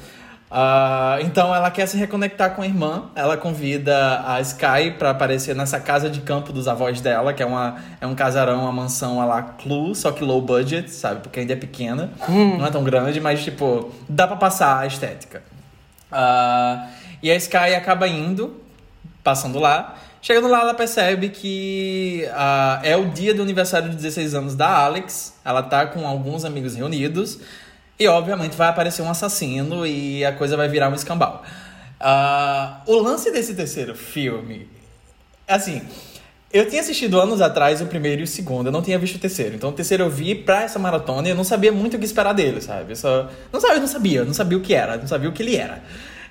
Uh, 0.51 1.21
então 1.23 1.53
ela 1.53 1.69
quer 1.69 1.85
se 1.87 1.95
reconectar 1.95 2.55
com 2.55 2.61
a 2.61 2.65
irmã. 2.65 3.09
Ela 3.15 3.37
convida 3.37 4.23
a 4.25 4.41
Sky 4.41 4.91
para 4.97 5.11
aparecer 5.11 5.55
nessa 5.55 5.79
casa 5.79 6.09
de 6.09 6.21
campo 6.21 6.51
dos 6.51 6.67
avós 6.67 6.99
dela, 7.01 7.33
que 7.33 7.43
é, 7.43 7.45
uma, 7.45 7.77
é 8.01 8.07
um 8.07 8.15
casarão, 8.15 8.61
uma 8.61 8.71
mansão 8.71 9.25
lá 9.25 9.41
Clue, 9.43 9.95
só 9.95 10.11
que 10.11 10.23
low 10.23 10.41
budget, 10.41 10.89
sabe? 10.89 11.21
Porque 11.21 11.39
ainda 11.39 11.53
é 11.53 11.55
pequena, 11.55 12.09
hum. 12.27 12.57
não 12.57 12.65
é 12.65 12.71
tão 12.71 12.83
grande, 12.83 13.21
mas 13.21 13.43
tipo, 13.43 13.93
dá 14.07 14.27
para 14.27 14.37
passar 14.37 14.79
a 14.79 14.87
estética. 14.87 15.43
Uh, 16.11 16.87
e 17.21 17.29
a 17.29 17.35
Sky 17.35 17.75
acaba 17.75 18.07
indo, 18.07 18.59
passando 19.23 19.59
lá. 19.59 19.95
Chegando 20.21 20.49
lá, 20.49 20.61
ela 20.61 20.73
percebe 20.73 21.29
que 21.29 22.25
uh, 22.27 22.83
é 22.83 22.97
o 22.97 23.05
dia 23.09 23.33
do 23.33 23.41
aniversário 23.41 23.89
de 23.89 23.95
16 23.95 24.33
anos 24.33 24.55
da 24.55 24.67
Alex. 24.67 25.35
Ela 25.45 25.61
tá 25.61 25.85
com 25.85 26.05
alguns 26.05 26.43
amigos 26.43 26.75
reunidos. 26.75 27.39
E, 27.99 28.07
obviamente, 28.07 28.55
vai 28.55 28.69
aparecer 28.69 29.01
um 29.01 29.09
assassino 29.09 29.85
e 29.85 30.23
a 30.23 30.31
coisa 30.31 30.55
vai 30.55 30.69
virar 30.69 30.89
um 30.89 30.95
escambau. 30.95 31.43
Uh, 31.99 32.91
o 32.91 32.99
lance 33.01 33.29
desse 33.31 33.53
terceiro 33.53 33.93
filme... 33.93 34.69
Assim, 35.45 35.81
eu 36.53 36.69
tinha 36.69 36.81
assistido 36.81 37.19
anos 37.19 37.41
atrás 37.41 37.81
o 37.81 37.87
primeiro 37.87 38.21
e 38.21 38.23
o 38.23 38.27
segundo. 38.27 38.67
Eu 38.67 38.71
não 38.71 38.81
tinha 38.81 38.97
visto 38.97 39.15
o 39.15 39.19
terceiro. 39.19 39.55
Então, 39.55 39.71
o 39.71 39.73
terceiro 39.73 40.03
eu 40.03 40.09
vi 40.09 40.33
pra 40.33 40.63
essa 40.63 40.79
maratona 40.79 41.27
e 41.27 41.31
eu 41.31 41.35
não 41.35 41.43
sabia 41.43 41.71
muito 41.71 41.97
o 41.97 41.99
que 41.99 42.05
esperar 42.05 42.33
dele, 42.33 42.61
sabe? 42.61 42.93
Eu 42.93 42.95
só... 42.95 43.29
Não 43.51 43.59
sabia, 43.59 43.75
eu 43.75 43.81
não 43.81 43.87
sabia. 43.87 44.19
Eu 44.19 44.25
não 44.25 44.33
sabia 44.33 44.57
o 44.57 44.61
que 44.61 44.73
era. 44.73 44.95
Não 44.95 45.07
sabia 45.07 45.27
o 45.29 45.33
que 45.33 45.43
ele 45.43 45.57
era. 45.57 45.83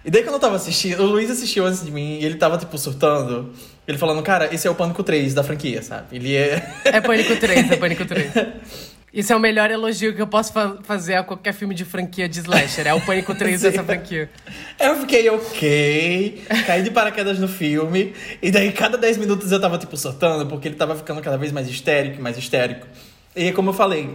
E 0.04 0.10
daí 0.10 0.22
quando 0.22 0.34
eu 0.34 0.40
tava 0.40 0.56
assistindo, 0.56 1.02
o 1.02 1.06
Luiz 1.06 1.30
assistiu 1.30 1.66
antes 1.66 1.84
de 1.84 1.90
mim 1.90 2.18
e 2.18 2.24
ele 2.24 2.36
tava, 2.36 2.56
tipo, 2.56 2.78
surtando. 2.78 3.52
Ele 3.86 3.98
falando, 3.98 4.22
cara, 4.22 4.52
esse 4.54 4.66
é 4.66 4.70
o 4.70 4.74
Pânico 4.74 5.02
3 5.02 5.34
da 5.34 5.44
franquia, 5.44 5.82
sabe? 5.82 6.16
Ele 6.16 6.34
é. 6.34 6.76
É 6.84 7.00
Pânico 7.00 7.36
3, 7.36 7.72
é 7.72 7.76
Pânico 7.76 8.06
3. 8.06 8.32
Isso 9.12 9.32
é 9.32 9.36
o 9.36 9.40
melhor 9.40 9.70
elogio 9.70 10.14
que 10.14 10.20
eu 10.20 10.26
posso 10.26 10.52
fa 10.52 10.76
fazer 10.82 11.14
a 11.14 11.22
qualquer 11.22 11.54
filme 11.54 11.74
de 11.74 11.84
franquia 11.84 12.28
de 12.28 12.40
slasher. 12.40 12.86
É 12.86 12.92
o 12.92 13.00
Pânico 13.00 13.34
3 13.34 13.62
dessa 13.62 13.82
franquia. 13.82 14.30
Eu 14.78 15.00
fiquei 15.00 15.28
ok, 15.30 16.44
caí 16.66 16.82
de 16.82 16.90
paraquedas 16.90 17.38
no 17.38 17.48
filme. 17.48 18.12
E 18.42 18.50
daí, 18.50 18.70
cada 18.70 18.98
10 18.98 19.16
minutos 19.16 19.50
eu 19.50 19.60
tava, 19.60 19.78
tipo, 19.78 19.96
surtando, 19.96 20.46
porque 20.46 20.68
ele 20.68 20.76
tava 20.76 20.94
ficando 20.94 21.22
cada 21.22 21.38
vez 21.38 21.52
mais 21.52 21.68
histérico, 21.68 22.20
mais 22.20 22.36
histérico. 22.36 22.86
E 23.34 23.50
como 23.52 23.70
eu 23.70 23.74
falei 23.74 24.14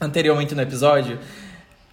anteriormente 0.00 0.54
no 0.54 0.62
episódio, 0.62 1.18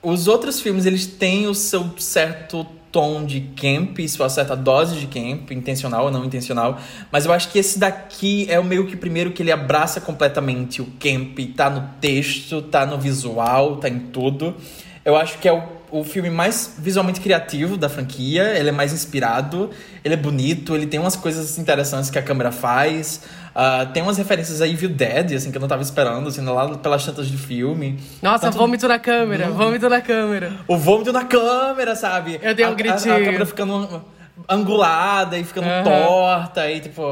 os 0.02 0.28
outros 0.28 0.62
filmes, 0.62 0.86
eles 0.86 1.06
têm 1.06 1.48
o 1.48 1.54
seu 1.54 1.94
certo 2.00 2.66
tom 2.92 3.26
de 3.26 3.42
camp, 3.56 3.98
sua 4.08 4.30
certa 4.30 4.56
dose 4.56 4.96
de 5.00 5.08
camp, 5.08 5.52
intencional 5.52 6.06
ou 6.06 6.12
não 6.12 6.26
intencional. 6.26 6.80
Mas 7.12 7.26
eu 7.26 7.34
acho 7.34 7.50
que 7.50 7.60
esse 7.60 7.80
daqui 7.80 8.46
é 8.50 8.60
o 8.60 8.64
meio 8.64 8.86
que 8.88 8.96
primeiro 8.96 9.32
que 9.32 9.42
ele 9.42 9.52
abraça 9.52 10.02
completamente 10.02 10.82
o 10.82 10.88
camp, 11.00 11.38
tá 11.56 11.70
no 11.70 11.90
texto, 12.00 12.62
tá 12.62 12.86
no 12.86 12.98
visual, 12.98 13.78
tá 13.78 13.90
em 13.90 14.00
tudo. 14.00 14.56
Eu 15.04 15.16
acho 15.16 15.40
que 15.40 15.48
é 15.48 15.54
o, 15.54 15.64
o 15.92 16.04
filme 16.04 16.30
mais 16.30 16.74
visualmente 16.78 17.20
criativo 17.20 17.78
da 17.78 17.90
franquia. 17.90 18.58
Ele 18.58 18.70
é 18.70 18.72
mais 18.72 18.94
inspirado, 18.94 19.70
ele 20.04 20.14
é 20.14 20.18
bonito, 20.18 20.76
ele 20.76 20.88
tem 20.88 21.00
umas 21.00 21.16
coisas 21.16 21.58
interessantes 21.58 22.10
que 22.10 22.18
a 22.18 22.22
câmera 22.22 22.52
faz. 22.52 23.22
Uh, 23.52 23.92
tem 23.92 24.02
umas 24.02 24.18
referências 24.18 24.62
a 24.62 24.68
Evil 24.68 24.90
Dead, 24.90 25.34
assim, 25.34 25.52
que 25.52 25.58
eu 25.58 25.62
não 25.62 25.68
tava 25.68 25.82
esperando, 25.82 26.30
assim, 26.30 26.44
lá 26.46 26.78
pelas 26.78 27.06
tantas 27.06 27.28
de 27.28 27.38
filme. 27.38 28.00
Nossa, 28.22 28.46
Tanto... 28.46 28.58
vômito 28.58 28.88
na 28.88 28.98
câmera, 28.98 29.48
hum. 29.48 29.54
vômito 29.54 29.90
na 29.90 30.02
câmera. 30.02 30.54
O 30.68 30.78
vômito 30.78 31.12
na 31.12 31.26
câmera, 31.26 31.96
sabe? 31.96 32.40
Eu 32.42 32.56
dei 32.56 32.66
um 32.66 32.70
a, 32.70 32.74
gritinho. 32.74 33.14
A, 33.14 33.18
a 33.18 33.24
câmera 33.24 33.46
ficando 33.46 34.02
angulada 34.48 35.38
e 35.38 35.44
ficando 35.44 35.68
uhum. 35.68 35.84
torta 35.84 36.72
e, 36.72 36.80
tipo... 36.80 37.04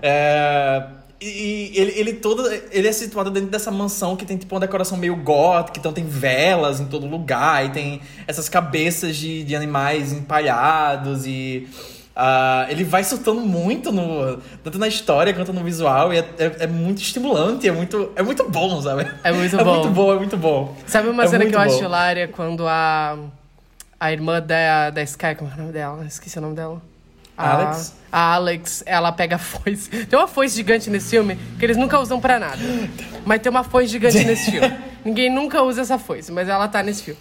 É 0.00 0.99
e 1.20 1.72
ele, 1.74 1.92
ele 1.96 2.12
todo. 2.14 2.50
Ele 2.70 2.88
é 2.88 2.92
situado 2.92 3.30
dentro 3.30 3.50
dessa 3.50 3.70
mansão 3.70 4.16
que 4.16 4.24
tem 4.24 4.38
tipo 4.38 4.54
uma 4.54 4.60
decoração 4.60 4.96
meio 4.96 5.14
gótica, 5.16 5.78
então 5.78 5.92
tem 5.92 6.04
velas 6.04 6.80
em 6.80 6.86
todo 6.86 7.06
lugar, 7.06 7.66
e 7.66 7.70
tem 7.70 8.00
essas 8.26 8.48
cabeças 8.48 9.16
de, 9.16 9.44
de 9.44 9.54
animais 9.54 10.12
empalhados 10.12 11.26
e. 11.26 11.68
Uh, 12.10 12.68
ele 12.68 12.84
vai 12.84 13.02
soltando 13.02 13.40
muito 13.40 13.92
no, 13.92 14.36
tanto 14.62 14.78
na 14.78 14.88
história 14.88 15.32
quanto 15.32 15.54
no 15.54 15.62
visual 15.62 16.12
e 16.12 16.18
é, 16.18 16.28
é, 16.38 16.56
é, 16.60 16.66
muito 16.66 17.00
estimulante, 17.00 17.66
é 17.66 17.72
muito, 17.72 18.12
é 18.14 18.22
muito 18.22 18.46
bom, 18.50 18.82
sabe? 18.82 19.10
É 19.22 19.32
muito 19.32 19.58
é 19.58 19.62
bom. 19.64 19.70
É 19.70 19.78
muito 19.78 19.90
bom, 19.90 20.12
é 20.12 20.16
muito 20.16 20.36
bom. 20.36 20.76
Sabe 20.86 21.08
uma 21.08 21.24
é 21.24 21.28
cena 21.28 21.46
que 21.46 21.54
eu 21.54 21.58
bom. 21.58 21.64
acho 21.64 21.82
hilária 21.82 22.28
quando 22.28 22.66
a, 22.66 23.16
a 23.98 24.12
irmã 24.12 24.42
da, 24.42 24.90
da 24.90 25.02
Sky, 25.02 25.34
como 25.38 25.50
é 25.50 25.54
o 25.54 25.58
nome 25.58 25.72
dela? 25.72 26.04
Esqueci 26.04 26.36
o 26.36 26.42
nome 26.42 26.56
dela. 26.56 26.82
Alex? 27.48 27.94
A 28.12 28.34
Alex, 28.34 28.82
ela 28.86 29.12
pega 29.12 29.36
a 29.36 29.38
foice. 29.40 29.88
Tem 29.88 30.18
uma 30.18 30.28
foice 30.28 30.56
gigante 30.56 30.90
nesse 30.90 31.10
filme 31.10 31.38
que 31.58 31.64
eles 31.64 31.76
nunca 31.76 31.98
usam 32.00 32.20
para 32.20 32.38
nada. 32.38 32.58
Mas 33.24 33.40
tem 33.40 33.50
uma 33.50 33.64
foice 33.64 33.92
gigante 33.92 34.24
nesse 34.24 34.50
filme. 34.50 34.76
Ninguém 35.04 35.30
nunca 35.30 35.62
usa 35.62 35.80
essa 35.82 35.98
foice, 35.98 36.30
mas 36.30 36.48
ela 36.48 36.68
tá 36.68 36.82
nesse 36.82 37.02
filme. 37.02 37.20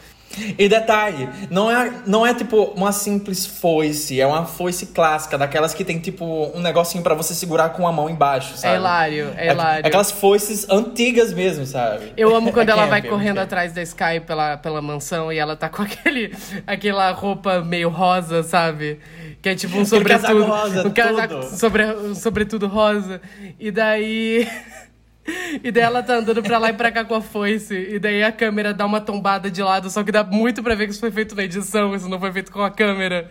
E 0.58 0.70
detalhe, 0.70 1.28
não 1.50 1.72
é, 1.72 1.92
não 2.06 2.26
é 2.26 2.34
tipo 2.34 2.66
uma 2.76 2.92
simples 2.92 3.46
foice, 3.46 4.22
é 4.22 4.28
uma 4.28 4.46
foice 4.46 4.88
clássica, 4.88 5.38
daquelas 5.38 5.74
que 5.74 5.84
tem 5.84 6.00
tipo 6.00 6.52
um 6.54 6.62
negocinho 6.62 7.04
para 7.04 7.16
você 7.16 7.34
segurar 7.34 7.70
com 7.70 7.88
a 7.88 7.92
mão 7.92 8.10
embaixo, 8.10 8.56
sabe? 8.56 8.76
É 8.76 8.78
hilário, 8.78 9.34
é 9.36 9.52
hilário. 9.52 9.88
Aquelas 9.88 10.12
foices 10.12 10.70
antigas 10.70 11.34
mesmo, 11.34 11.66
sabe? 11.66 12.14
Eu 12.16 12.36
amo 12.36 12.52
quando 12.54 12.70
é 12.70 12.72
ela 12.72 12.84
camp, 12.84 12.92
vai 12.92 13.02
correndo 13.02 13.40
atrás 13.40 13.74
da 13.74 13.82
Sky 13.82 14.20
pela, 14.26 14.58
pela 14.58 14.82
mansão 14.82 15.34
e 15.34 15.38
ela 15.38 15.56
tá 15.56 15.68
com 15.68 15.82
aquele, 15.82 16.34
aquela 16.68 17.12
roupa 17.12 17.62
meio 17.62 17.90
rosa, 17.90 18.44
sabe? 18.44 19.00
Que 19.42 19.50
é 19.50 19.56
tipo 19.56 19.78
um 19.78 19.86
sobretudo. 19.86 20.46
Rosa, 20.46 20.88
um 20.88 20.92
casaco 20.92 21.44
sobre, 21.44 21.86
um 21.86 22.14
sobretudo 22.14 22.68
rosa. 22.68 23.22
E 23.60 23.72
daí. 23.72 24.48
E 25.64 25.72
daí 25.72 25.84
ela 25.84 26.04
tá 26.04 26.16
andando 26.16 26.42
pra 26.42 26.58
lá 26.58 26.70
e 26.70 26.74
pra 26.74 26.92
cá 26.92 27.04
com 27.04 27.16
a 27.16 27.22
foice. 27.22 27.76
E 27.76 28.00
daí 28.00 28.24
a 28.24 28.32
câmera 28.32 28.74
dá 28.74 28.86
uma 28.86 29.02
tombada 29.02 29.50
de 29.50 29.62
lado, 29.62 29.90
só 29.90 30.04
que 30.04 30.12
dá 30.12 30.24
muito 30.24 30.62
pra 30.64 30.76
ver 30.76 30.86
que 30.86 30.92
isso 30.92 31.00
foi 31.00 31.12
feito 31.12 31.36
na 31.36 31.44
edição, 31.44 31.96
isso 31.96 32.08
não 32.08 32.20
foi 32.20 32.32
feito 32.32 32.52
com 32.52 32.62
a 32.62 32.70
câmera. 32.70 33.30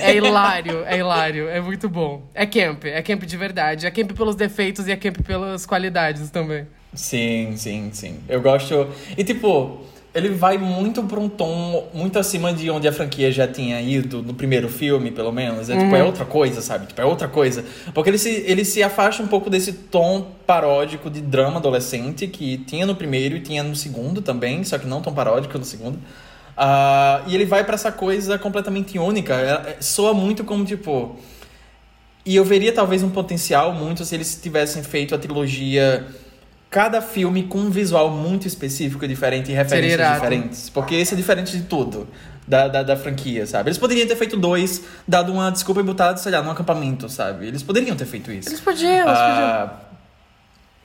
É 0.00 0.14
hilário, 0.14 0.82
é 0.84 0.98
hilário, 0.98 1.48
é 1.48 1.60
muito 1.60 1.88
bom. 1.88 2.28
É 2.34 2.44
camp, 2.44 2.84
é 2.84 3.00
camp 3.02 3.22
de 3.22 3.36
verdade. 3.36 3.86
É 3.86 3.90
camp 3.90 4.12
pelos 4.12 4.34
defeitos 4.34 4.86
e 4.86 4.92
é 4.92 4.96
camp 4.96 5.18
pelas 5.22 5.64
qualidades 5.64 6.30
também. 6.30 6.66
Sim, 6.92 7.54
sim, 7.56 7.90
sim. 7.92 8.20
Eu 8.28 8.40
gosto. 8.40 8.88
E 9.16 9.22
tipo, 9.22 9.84
ele 10.12 10.30
vai 10.30 10.58
muito 10.58 11.02
para 11.04 11.20
um 11.20 11.28
tom 11.28 11.88
muito 11.94 12.18
acima 12.18 12.52
de 12.52 12.68
onde 12.68 12.88
a 12.88 12.92
franquia 12.92 13.30
já 13.30 13.46
tinha 13.46 13.80
ido 13.80 14.22
no 14.22 14.34
primeiro 14.34 14.68
filme, 14.68 15.10
pelo 15.10 15.30
menos. 15.30 15.70
É, 15.70 15.74
uhum. 15.74 15.80
tipo, 15.84 15.96
é 15.96 16.00
uhum. 16.00 16.06
outra 16.06 16.24
coisa, 16.24 16.60
sabe? 16.60 16.86
Tipo, 16.86 17.00
é 17.00 17.04
outra 17.04 17.28
coisa. 17.28 17.64
Porque 17.94 18.10
ele 18.10 18.18
se, 18.18 18.28
ele 18.46 18.64
se 18.64 18.82
afasta 18.82 19.22
um 19.22 19.28
pouco 19.28 19.48
desse 19.48 19.72
tom 19.72 20.26
paródico 20.46 21.08
de 21.08 21.20
drama 21.20 21.58
adolescente 21.58 22.26
que 22.26 22.58
tinha 22.58 22.84
no 22.84 22.96
primeiro 22.96 23.36
e 23.36 23.40
tinha 23.40 23.62
no 23.62 23.76
segundo 23.76 24.20
também, 24.20 24.64
só 24.64 24.78
que 24.78 24.86
não 24.86 25.00
tão 25.00 25.14
paródico 25.14 25.56
no 25.56 25.64
segundo. 25.64 25.96
Uh, 25.96 27.28
e 27.28 27.34
ele 27.34 27.44
vai 27.44 27.62
para 27.62 27.74
essa 27.74 27.92
coisa 27.92 28.36
completamente 28.36 28.98
única. 28.98 29.34
É, 29.34 29.70
é, 29.70 29.76
soa 29.80 30.12
muito 30.12 30.42
como, 30.44 30.64
tipo... 30.64 31.16
E 32.26 32.36
eu 32.36 32.44
veria 32.44 32.72
talvez 32.72 33.02
um 33.02 33.08
potencial 33.08 33.72
muito 33.72 34.04
se 34.04 34.14
eles 34.14 34.38
tivessem 34.42 34.82
feito 34.82 35.14
a 35.14 35.18
trilogia 35.18 36.06
cada 36.70 37.02
filme 37.02 37.42
com 37.42 37.58
um 37.58 37.70
visual 37.70 38.10
muito 38.10 38.46
específico, 38.46 39.06
diferente 39.06 39.50
e 39.50 39.54
referências 39.54 40.14
diferentes. 40.14 40.70
Porque 40.70 40.94
esse 40.94 41.14
é 41.14 41.16
diferente 41.16 41.50
de 41.50 41.64
tudo 41.64 42.08
da, 42.46 42.68
da, 42.68 42.82
da, 42.82 42.96
franquia, 42.96 43.44
sabe? 43.46 43.68
Eles 43.68 43.78
poderiam 43.78 44.06
ter 44.06 44.16
feito 44.16 44.36
dois, 44.36 44.82
dado 45.06 45.32
uma 45.32 45.50
desculpa 45.50 45.80
e 45.80 45.84
botado, 45.84 46.20
sei 46.20 46.30
lá, 46.30 46.42
num 46.42 46.50
acampamento, 46.50 47.08
sabe? 47.08 47.48
Eles 47.48 47.62
poderiam 47.62 47.96
ter 47.96 48.06
feito 48.06 48.30
isso. 48.30 48.48
Eles 48.48 48.60
podiam, 48.60 48.92
eles 48.92 49.18
ah, 49.18 49.66
podiam. 49.68 49.90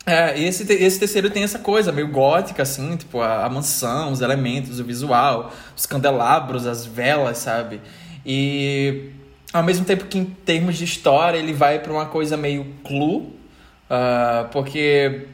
É, 0.08 0.40
esse, 0.40 0.72
esse 0.72 1.00
terceiro 1.00 1.30
tem 1.30 1.44
essa 1.44 1.60
coisa 1.60 1.92
meio 1.92 2.08
gótica, 2.08 2.64
assim, 2.64 2.96
tipo, 2.96 3.22
a, 3.22 3.46
a 3.46 3.50
mansão, 3.50 4.12
os 4.12 4.22
elementos, 4.22 4.80
o 4.80 4.84
visual, 4.84 5.54
os 5.76 5.86
candelabros, 5.86 6.66
as 6.68 6.86
velas, 6.86 7.40
sabe? 7.40 7.80
E 8.26 9.10
ao 9.54 9.64
mesmo 9.64 9.86
tempo 9.86 10.06
que 10.06 10.18
em 10.18 10.26
termos 10.26 10.78
de 10.78 10.84
história 10.84 11.38
ele 11.38 11.54
vai 11.54 11.80
para 11.80 11.92
uma 11.92 12.06
coisa 12.08 12.36
meio 12.36 12.66
clue, 12.84 13.18
uh, 13.90 14.48
porque 14.52 15.28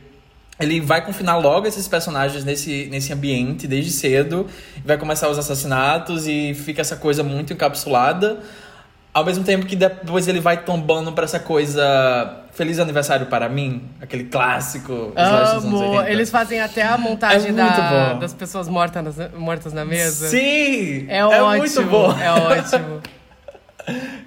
ele 0.62 0.80
vai 0.80 1.04
confinar 1.04 1.38
logo 1.38 1.68
esses 1.68 1.88
personagens 1.88 2.46
nesse, 2.46 2.88
nesse 2.92 3.12
ambiente 3.12 3.68
desde 3.68 3.92
cedo, 3.92 4.48
vai 4.86 4.98
começar 4.98 5.28
os 5.30 5.38
assassinatos 5.38 6.28
e 6.28 6.54
fica 6.54 6.82
essa 6.82 6.96
coisa 6.96 7.24
muito 7.24 7.52
encapsulada. 7.52 8.40
Ao 9.14 9.26
mesmo 9.26 9.44
tempo 9.44 9.66
que 9.66 9.76
depois 9.76 10.28
ele 10.28 10.40
vai 10.40 10.64
tombando 10.64 11.12
para 11.12 11.26
essa 11.26 11.40
coisa 11.40 12.38
Feliz 12.54 12.80
Aniversário 12.80 13.26
para 13.26 13.50
mim, 13.50 13.90
aquele 14.00 14.26
clássico. 14.26 15.12
Amo! 15.16 16.02
Eles 16.04 16.30
fazem 16.30 16.62
até 16.62 16.84
a 16.84 16.98
montagem 16.98 17.50
é 17.50 17.54
da, 17.54 18.14
das 18.14 18.34
pessoas 18.34 18.70
mortas, 18.70 19.16
mortas 19.34 19.74
na 19.74 19.84
mesa. 19.84 20.30
Sim! 20.30 21.08
É, 21.10 21.18
é 21.18 21.24
ótimo! 21.26 21.58
Muito 21.58 21.84
bom. 21.84 22.18
É 22.18 22.32
ótimo. 22.32 23.02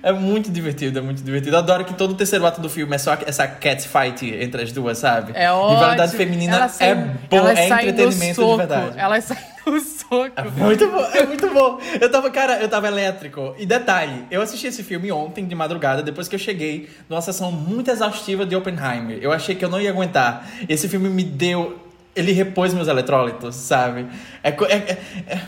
É 0.02 0.12
muito 0.12 0.50
divertido, 0.50 0.98
é 0.98 1.02
muito 1.02 1.22
divertido. 1.22 1.54
Eu 1.54 1.58
adoro 1.58 1.84
que 1.84 1.94
todo 1.94 2.12
o 2.12 2.14
terceiro 2.14 2.44
ato 2.46 2.60
do 2.60 2.68
filme 2.68 2.94
é 2.94 2.98
só 2.98 3.16
essa 3.26 3.46
cat 3.46 3.88
fight 3.88 4.26
entre 4.26 4.62
as 4.62 4.72
duas, 4.72 4.98
sabe? 4.98 5.32
É 5.34 5.50
ótimo. 5.50 5.74
Rivalidade 5.74 6.16
feminina 6.16 6.68
sai, 6.68 6.90
é 6.90 6.94
bom, 6.94 7.48
é 7.48 7.66
entretenimento 7.66 8.44
de 8.44 8.56
verdade. 8.56 8.98
Elas 8.98 9.24
saem 9.24 9.40
no 9.66 9.80
soco. 9.80 10.32
É 10.36 10.42
muito 10.42 10.88
bom, 10.88 11.04
é 11.14 11.26
muito 11.26 11.50
bom. 11.50 11.80
Eu 12.00 12.10
tava, 12.10 12.30
cara, 12.30 12.60
eu 12.60 12.68
tava 12.68 12.86
elétrico. 12.86 13.54
E 13.58 13.64
detalhe, 13.64 14.26
eu 14.30 14.42
assisti 14.42 14.66
esse 14.66 14.82
filme 14.82 15.10
ontem, 15.10 15.46
de 15.46 15.54
madrugada, 15.54 16.02
depois 16.02 16.28
que 16.28 16.34
eu 16.34 16.38
cheguei 16.38 16.88
numa 17.08 17.22
sessão 17.22 17.50
muito 17.50 17.90
exaustiva 17.90 18.44
de 18.44 18.54
Oppenheimer. 18.54 19.18
Eu 19.20 19.32
achei 19.32 19.54
que 19.54 19.64
eu 19.64 19.68
não 19.68 19.80
ia 19.80 19.90
aguentar. 19.90 20.46
Esse 20.68 20.88
filme 20.88 21.08
me 21.08 21.24
deu... 21.24 21.78
Ele 22.14 22.30
repôs 22.32 22.72
meus 22.74 22.88
eletrólitos, 22.88 23.54
sabe? 23.56 24.06
É... 24.42 24.50
é, 24.50 24.74
é, 24.74 24.98
é 25.26 25.40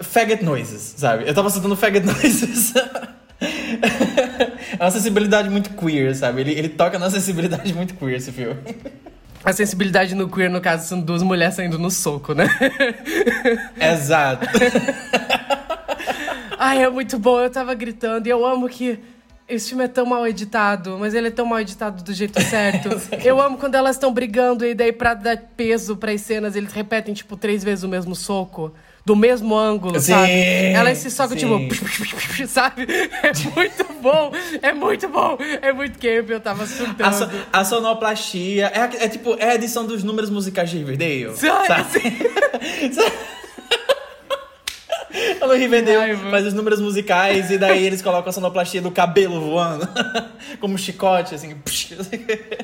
faggot 0.00 0.42
noises, 0.42 0.94
sabe? 0.96 1.28
Eu 1.28 1.34
tava 1.34 1.50
soltando 1.50 1.76
faggot 1.76 2.04
noises. 2.04 2.72
é 4.78 4.82
uma 4.82 4.90
sensibilidade 4.90 5.48
muito 5.48 5.70
queer, 5.70 6.14
sabe? 6.14 6.42
Ele, 6.42 6.52
ele 6.52 6.68
toca 6.68 6.98
na 6.98 7.10
sensibilidade 7.10 7.72
muito 7.72 7.94
queer 7.94 8.16
esse 8.16 8.30
filme. 8.30 8.60
A 9.42 9.52
sensibilidade 9.52 10.14
no 10.14 10.28
queer, 10.28 10.50
no 10.50 10.60
caso, 10.60 10.86
são 10.86 11.00
duas 11.00 11.22
mulheres 11.22 11.54
saindo 11.54 11.78
no 11.78 11.90
soco, 11.90 12.34
né? 12.34 12.46
Exato. 13.80 14.46
Ai, 16.58 16.82
é 16.82 16.90
muito 16.90 17.18
bom. 17.18 17.40
Eu 17.40 17.48
tava 17.48 17.74
gritando 17.74 18.26
e 18.26 18.30
eu 18.30 18.44
amo 18.44 18.68
que 18.68 18.98
esse 19.48 19.70
filme 19.70 19.84
é 19.84 19.88
tão 19.88 20.04
mal 20.04 20.26
editado, 20.26 20.96
mas 20.98 21.14
ele 21.14 21.28
é 21.28 21.30
tão 21.30 21.46
mal 21.46 21.58
editado 21.58 22.04
do 22.04 22.12
jeito 22.12 22.40
certo. 22.42 22.88
eu 23.24 23.40
amo 23.40 23.56
quando 23.56 23.74
elas 23.74 23.96
estão 23.96 24.12
brigando 24.12 24.64
e 24.64 24.74
daí 24.74 24.92
pra 24.92 25.14
dar 25.14 25.38
peso 25.56 25.96
para 25.96 26.12
as 26.12 26.20
cenas, 26.20 26.54
eles 26.54 26.72
repetem, 26.72 27.14
tipo, 27.14 27.36
três 27.36 27.64
vezes 27.64 27.82
o 27.82 27.88
mesmo 27.88 28.14
soco 28.14 28.72
do 29.10 29.16
mesmo 29.16 29.58
ângulo, 29.58 29.98
sim, 29.98 30.12
sabe? 30.12 30.30
Ela 30.72 30.94
se 30.94 31.10
soca, 31.10 31.34
tipo, 31.34 31.58
sabe? 32.46 32.86
É 33.24 33.32
muito 33.56 33.84
bom, 34.00 34.30
é 34.62 34.72
muito 34.72 35.08
bom, 35.08 35.36
é 35.60 35.72
muito 35.72 35.98
camp, 35.98 36.30
eu 36.30 36.40
tava 36.40 36.64
surtando. 36.64 37.08
A, 37.08 37.12
so, 37.12 37.28
a 37.52 37.64
sonoplastia, 37.64 38.70
é, 38.72 39.04
é, 39.04 39.08
tipo, 39.08 39.34
é 39.40 39.50
a 39.50 39.54
edição 39.56 39.84
dos 39.84 40.04
números 40.04 40.30
musicais 40.30 40.70
de 40.70 40.78
Riverdale, 40.78 41.36
sabe? 41.36 41.90
no 45.40 45.52
Riverdale 45.52 46.16
faz 46.30 46.46
os 46.46 46.54
números 46.54 46.80
musicais 46.80 47.50
e 47.50 47.58
daí 47.58 47.84
eles 47.84 48.02
colocam 48.02 48.30
a 48.30 48.32
sonoplastia 48.32 48.80
do 48.80 48.90
cabelo 48.90 49.40
voando. 49.40 49.88
Como 50.60 50.74
um 50.74 50.78
chicote, 50.78 51.34
assim. 51.34 51.54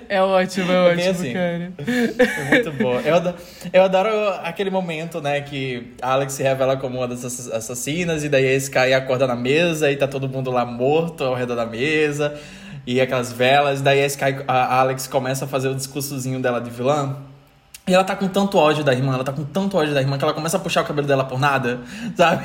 É 0.08 0.22
ótimo, 0.22 0.70
é, 0.70 0.74
é 0.74 0.92
ótimo, 0.92 1.10
assim. 1.10 1.32
cara. 1.32 1.72
É 1.78 2.50
muito 2.50 2.72
bom. 2.72 3.00
Eu 3.00 3.14
adoro, 3.16 3.36
eu 3.72 3.82
adoro 3.82 4.08
aquele 4.42 4.70
momento, 4.70 5.20
né, 5.20 5.40
que 5.40 5.94
Alex 6.00 6.34
se 6.34 6.42
revela 6.42 6.76
como 6.76 6.98
uma 6.98 7.08
das 7.08 7.24
assassinas 7.50 8.24
e 8.24 8.28
daí 8.28 8.46
a 8.46 8.54
Sky 8.56 8.92
acorda 8.94 9.26
na 9.26 9.36
mesa 9.36 9.90
e 9.90 9.96
tá 9.96 10.06
todo 10.06 10.28
mundo 10.28 10.50
lá 10.50 10.64
morto 10.64 11.24
ao 11.24 11.34
redor 11.34 11.56
da 11.56 11.66
mesa. 11.66 12.38
E 12.86 13.00
aquelas 13.00 13.32
velas, 13.32 13.82
daí 13.82 14.02
a, 14.02 14.06
Sky, 14.06 14.44
a 14.46 14.80
Alex 14.80 15.06
começa 15.08 15.44
a 15.44 15.48
fazer 15.48 15.68
o 15.68 15.74
discursozinho 15.74 16.40
dela 16.40 16.60
de 16.60 16.70
vilã. 16.70 17.16
E 17.88 17.94
ela 17.94 18.02
tá 18.02 18.16
com 18.16 18.26
tanto 18.26 18.58
ódio 18.58 18.82
da 18.82 18.92
irmã, 18.92 19.14
ela 19.14 19.22
tá 19.22 19.32
com 19.32 19.44
tanto 19.44 19.76
ódio 19.76 19.94
da 19.94 20.00
irmã 20.00 20.18
que 20.18 20.24
ela 20.24 20.34
começa 20.34 20.56
a 20.56 20.60
puxar 20.60 20.82
o 20.82 20.84
cabelo 20.84 21.06
dela 21.06 21.24
por 21.24 21.38
nada, 21.38 21.80
sabe? 22.16 22.44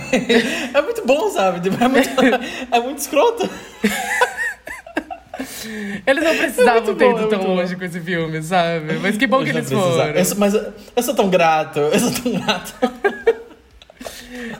É 0.72 0.82
muito 0.82 1.04
bom, 1.06 1.30
sabe? 1.32 1.60
Tipo, 1.62 1.84
é 1.84 1.88
muito, 1.88 2.10
é 2.72 2.80
muito 2.80 3.00
escroto. 3.00 3.50
Eles 6.06 6.24
não 6.24 6.38
precisavam 6.38 6.92
é 6.92 6.96
ter 6.96 7.10
ido 7.10 7.24
é 7.24 7.28
tão 7.28 7.56
longe 7.56 7.76
com 7.76 7.84
esse 7.84 8.00
filme, 8.00 8.44
sabe? 8.44 9.00
Mas 9.02 9.18
que 9.18 9.26
bom 9.26 9.42
eles 9.42 9.52
que 9.52 9.58
eles 9.58 9.70
foram. 9.70 10.06
Eu 10.12 10.26
sou, 10.26 10.38
mas 10.38 10.54
eu 10.54 11.04
sou 11.04 11.16
tão 11.16 11.28
grato, 11.28 11.80
eu 11.80 12.00
sou 12.00 12.12
tão 12.12 12.34
grato. 12.34 12.74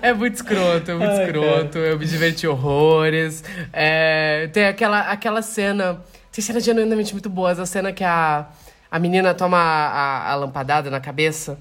É 0.02 0.14
muito 0.14 0.36
escroto, 0.36 0.90
é 0.90 0.94
muito 0.96 1.12
Ai, 1.12 1.26
escroto. 1.26 1.74
Cara. 1.74 1.86
Eu 1.86 2.00
me 2.00 2.06
diverti 2.06 2.48
horrores. 2.48 3.44
É, 3.72 4.50
tem 4.52 4.66
aquela, 4.66 5.02
aquela 5.02 5.44
cena. 5.44 6.02
Tem 6.32 6.44
cenas 6.44 6.64
genuinamente 6.64 7.14
muito 7.14 7.30
boas. 7.30 7.60
A 7.60 7.68
cena 7.68 7.92
que 7.92 8.04
a, 8.04 8.48
a 8.92 9.00
menina 9.00 9.34
toma 9.34 9.58
a, 9.58 9.88
a, 9.88 10.32
a 10.34 10.36
lampadada 10.36 10.92
na 10.92 11.00
cabeça. 11.00 11.58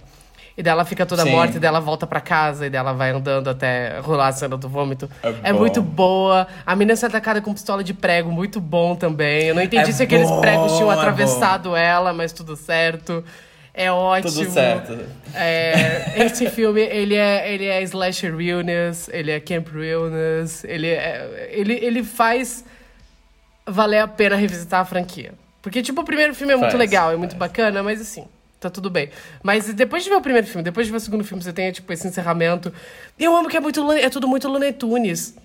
E 0.58 0.62
dela 0.62 0.84
fica 0.84 1.06
toda 1.06 1.22
Sim. 1.22 1.30
morta, 1.30 1.56
e 1.56 1.60
dela 1.60 1.80
volta 1.80 2.06
para 2.06 2.20
casa, 2.20 2.66
e 2.66 2.70
dela 2.70 2.92
vai 2.92 3.12
andando 3.12 3.48
até 3.48 3.98
rolar 4.00 4.26
a 4.26 4.32
cena 4.32 4.58
do 4.58 4.68
vômito. 4.68 5.08
É, 5.22 5.50
é 5.50 5.52
muito 5.52 5.80
boa. 5.80 6.46
A 6.66 6.76
menina 6.76 6.98
é 7.00 7.06
atacada 7.06 7.40
com 7.40 7.54
pistola 7.54 7.82
de 7.82 7.94
prego, 7.94 8.30
muito 8.30 8.60
bom 8.60 8.94
também. 8.96 9.44
Eu 9.44 9.54
não 9.54 9.62
entendi 9.62 9.88
é 9.88 9.92
se 9.92 10.02
aqueles 10.02 10.30
pregos 10.32 10.72
tinham 10.72 10.92
é 10.92 10.94
atravessado 10.94 11.74
ela, 11.74 12.12
mas 12.12 12.32
tudo 12.32 12.56
certo. 12.56 13.24
É 13.72 13.90
ótimo. 13.90 14.32
Tudo 14.32 14.50
certo. 14.50 14.98
É, 15.34 16.12
esse 16.26 16.50
filme, 16.50 16.80
ele 16.80 17.14
é, 17.14 17.50
ele 17.50 17.66
é 17.66 17.80
slasher 17.84 18.36
realness, 18.36 19.08
ele 19.12 19.30
é 19.30 19.38
camp 19.40 19.68
realness, 19.68 20.64
ele, 20.64 20.88
é, 20.88 21.48
ele, 21.52 21.74
ele 21.74 22.02
faz 22.02 22.64
valer 23.66 24.00
a 24.00 24.08
pena 24.08 24.34
revisitar 24.36 24.80
a 24.80 24.84
franquia. 24.84 25.32
Porque, 25.62 25.82
tipo, 25.82 26.00
o 26.00 26.04
primeiro 26.04 26.34
filme 26.34 26.52
é 26.52 26.56
muito 26.56 26.70
faz, 26.70 26.78
legal, 26.78 27.12
é 27.12 27.16
muito 27.16 27.36
bacana, 27.36 27.82
mas 27.82 28.00
assim, 28.00 28.26
tá 28.58 28.70
tudo 28.70 28.88
bem. 28.88 29.10
Mas 29.42 29.72
depois 29.74 30.02
de 30.02 30.10
ver 30.10 30.16
o 30.16 30.20
primeiro 30.20 30.46
filme, 30.46 30.62
depois 30.62 30.86
de 30.86 30.90
ver 30.90 30.96
o 30.96 31.00
segundo 31.00 31.24
filme, 31.24 31.42
você 31.42 31.52
tem, 31.52 31.70
tipo, 31.72 31.92
esse 31.92 32.06
encerramento. 32.06 32.72
Eu 33.18 33.36
amo 33.36 33.48
que 33.48 33.56
é, 33.56 33.60
muito, 33.60 33.92
é 33.92 34.08
tudo 34.08 34.26
muito 34.26 34.48
Looney 34.48 34.72
Tunes. 34.72 35.36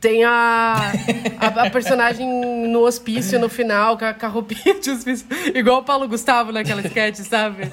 Tem 0.00 0.24
a, 0.24 0.92
a, 1.38 1.46
a, 1.66 1.70
personagem 1.70 2.28
no 2.68 2.80
hospício 2.80 3.38
no 3.38 3.48
final, 3.48 3.96
com 3.96 4.04
a, 4.04 4.12
com 4.12 4.26
a 4.26 4.28
roupinha 4.28 4.78
de 4.78 4.90
hospício. 4.90 5.26
Igual 5.54 5.80
o 5.80 5.82
Paulo 5.82 6.06
Gustavo 6.08 6.52
naquela 6.52 6.82
sketch, 6.82 7.18
sabe? 7.20 7.70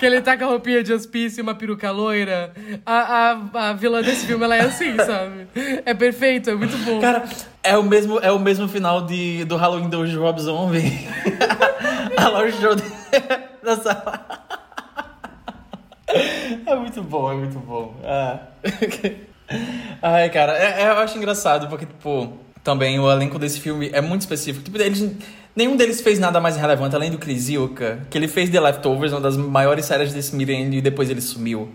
que 0.00 0.06
ele 0.06 0.20
tá 0.22 0.36
com 0.36 0.44
a 0.44 0.46
roupinha 0.48 0.82
de 0.82 0.92
hospício 0.92 1.40
e 1.40 1.42
uma 1.42 1.54
peruca 1.54 1.90
loira. 1.90 2.52
A, 2.84 3.38
a, 3.54 3.68
a 3.68 3.72
vilã 3.74 4.02
desse 4.02 4.26
filme, 4.26 4.42
ela 4.42 4.56
é 4.56 4.62
assim, 4.62 4.96
sabe? 4.96 5.46
É 5.84 5.94
perfeito, 5.94 6.50
é 6.50 6.54
muito 6.54 6.76
bom. 6.78 7.00
Cara, 7.00 7.24
é 7.62 7.76
o 7.76 7.82
mesmo, 7.82 8.18
é 8.18 8.32
o 8.32 8.38
mesmo 8.38 8.66
final 8.66 9.04
de, 9.06 9.44
do 9.44 9.56
Halloween 9.56 9.90
do 9.90 10.18
Rob 10.18 10.40
Zombie. 10.40 11.06
a 12.16 12.28
Laurie 12.28 12.52
Strode 12.52 12.82
na 13.62 13.76
sala. 13.76 14.26
É 16.66 16.74
muito 16.74 17.02
bom, 17.02 17.30
é 17.30 17.34
muito 17.36 17.58
bom. 17.58 17.94
Ah. 18.02 18.40
Ai, 20.00 20.30
cara, 20.30 20.56
é, 20.56 20.82
é, 20.82 20.88
eu 20.88 20.98
acho 20.98 21.16
engraçado, 21.18 21.68
porque, 21.68 21.86
tipo, 21.86 22.32
também 22.62 22.98
o 22.98 23.10
elenco 23.10 23.38
desse 23.38 23.60
filme 23.60 23.90
é 23.92 24.00
muito 24.00 24.22
específico. 24.22 24.64
Tipo, 24.64 24.80
eles, 24.80 25.12
nenhum 25.54 25.76
deles 25.76 26.00
fez 26.00 26.18
nada 26.18 26.40
mais 26.40 26.56
relevante, 26.56 26.94
além 26.94 27.10
do 27.10 27.18
Chris 27.18 27.48
Ilka, 27.48 28.00
que 28.08 28.16
ele 28.16 28.28
fez 28.28 28.50
The 28.50 28.60
Leftovers, 28.60 29.12
uma 29.12 29.20
das 29.20 29.36
maiores 29.36 29.84
séries 29.84 30.12
desse 30.12 30.34
milênio, 30.34 30.78
e 30.78 30.80
depois 30.80 31.10
ele 31.10 31.20
sumiu. 31.20 31.72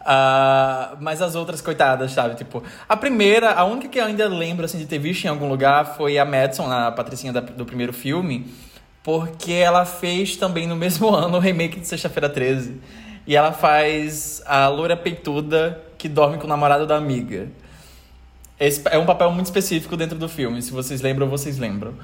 Uh, 0.00 0.96
mas 1.00 1.20
as 1.20 1.34
outras, 1.34 1.60
coitadas, 1.60 2.12
sabe? 2.12 2.36
Tipo, 2.36 2.62
a 2.88 2.96
primeira, 2.96 3.52
a 3.52 3.64
única 3.64 3.88
que 3.88 3.98
eu 3.98 4.04
ainda 4.04 4.28
lembro, 4.28 4.64
assim, 4.64 4.78
de 4.78 4.86
ter 4.86 4.98
visto 4.98 5.24
em 5.24 5.28
algum 5.28 5.48
lugar 5.48 5.96
foi 5.96 6.18
a 6.18 6.24
Madison, 6.24 6.70
a 6.70 6.92
patricinha 6.92 7.32
da, 7.32 7.40
do 7.40 7.64
primeiro 7.64 7.92
filme, 7.92 8.46
porque 9.02 9.52
ela 9.52 9.84
fez 9.84 10.36
também 10.36 10.66
no 10.66 10.74
mesmo 10.76 11.12
ano 11.14 11.38
o 11.38 11.40
remake 11.40 11.80
de 11.80 11.86
Sexta-feira 11.86 12.28
13. 12.28 12.80
E 13.26 13.34
ela 13.34 13.52
faz 13.52 14.40
a 14.46 14.68
loura 14.68 14.96
peituda 14.96 15.82
que 15.98 16.08
dorme 16.08 16.38
com 16.38 16.44
o 16.44 16.48
namorado 16.48 16.86
da 16.86 16.96
amiga. 16.96 17.48
Esse 18.58 18.82
é 18.90 18.98
um 18.98 19.06
papel 19.06 19.30
muito 19.30 19.46
específico 19.46 19.96
dentro 19.96 20.18
do 20.18 20.28
filme. 20.28 20.62
Se 20.62 20.70
vocês 20.70 21.00
lembram, 21.00 21.28
vocês 21.28 21.58
lembram. 21.58 21.94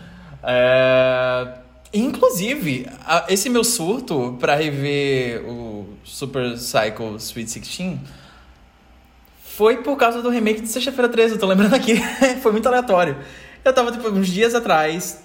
É... 0.42 1.58
Inclusive, 1.94 2.86
esse 3.28 3.50
meu 3.50 3.64
surto 3.64 4.36
para 4.40 4.54
rever 4.54 5.44
o 5.46 5.86
Super 6.04 6.54
Psycho 6.54 7.16
Sweet 7.16 7.60
16 7.60 7.98
foi 9.44 9.82
por 9.82 9.96
causa 9.96 10.22
do 10.22 10.30
remake 10.30 10.62
de 10.62 10.68
Sexta-feira 10.68 11.08
13. 11.08 11.34
Eu 11.34 11.38
tô 11.38 11.46
lembrando 11.46 11.74
aqui. 11.74 11.96
foi 12.42 12.52
muito 12.52 12.66
aleatório. 12.66 13.16
Eu 13.64 13.72
tava, 13.72 13.92
tipo, 13.92 14.08
uns 14.08 14.28
dias 14.28 14.54
atrás, 14.54 15.22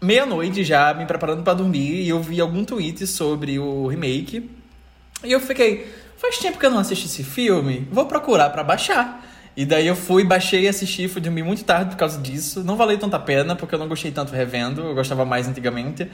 meia-noite 0.00 0.64
já, 0.64 0.92
me 0.94 1.04
preparando 1.06 1.42
para 1.42 1.54
dormir, 1.54 2.02
e 2.02 2.08
eu 2.08 2.20
vi 2.20 2.40
algum 2.40 2.64
tweet 2.64 3.06
sobre 3.06 3.58
o 3.58 3.86
remake. 3.86 4.50
E 5.22 5.30
eu 5.30 5.40
fiquei, 5.40 5.86
faz 6.18 6.38
tempo 6.38 6.58
que 6.58 6.66
eu 6.66 6.70
não 6.70 6.78
assisti 6.78 7.06
esse 7.06 7.24
filme, 7.24 7.88
vou 7.90 8.04
procurar 8.04 8.50
para 8.50 8.62
baixar. 8.62 9.24
E 9.56 9.64
daí 9.64 9.86
eu 9.86 9.96
fui, 9.96 10.22
baixei 10.22 10.66
e 10.66 10.68
assisti, 10.68 11.08
fui 11.08 11.20
dormir 11.20 11.42
muito 11.42 11.64
tarde 11.64 11.90
por 11.90 11.96
causa 11.96 12.20
disso. 12.20 12.62
Não 12.62 12.76
valeu 12.76 12.96
tanta 12.98 13.18
pena, 13.18 13.56
porque 13.56 13.74
eu 13.74 13.78
não 13.78 13.88
gostei 13.88 14.12
tanto 14.12 14.32
revendo, 14.32 14.82
eu 14.82 14.94
gostava 14.94 15.24
mais 15.24 15.48
antigamente. 15.48 16.08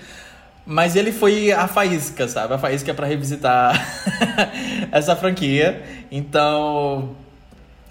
Mas 0.67 0.97
ele 0.97 1.13
foi 1.13 1.53
a 1.53 1.69
faísca, 1.69 2.27
sabe? 2.27 2.55
A 2.55 2.59
faísca 2.59 2.95
para 2.95 3.07
revisitar 3.07 3.87
essa 4.91 5.15
franquia. 5.15 5.83
Então, 6.11 7.15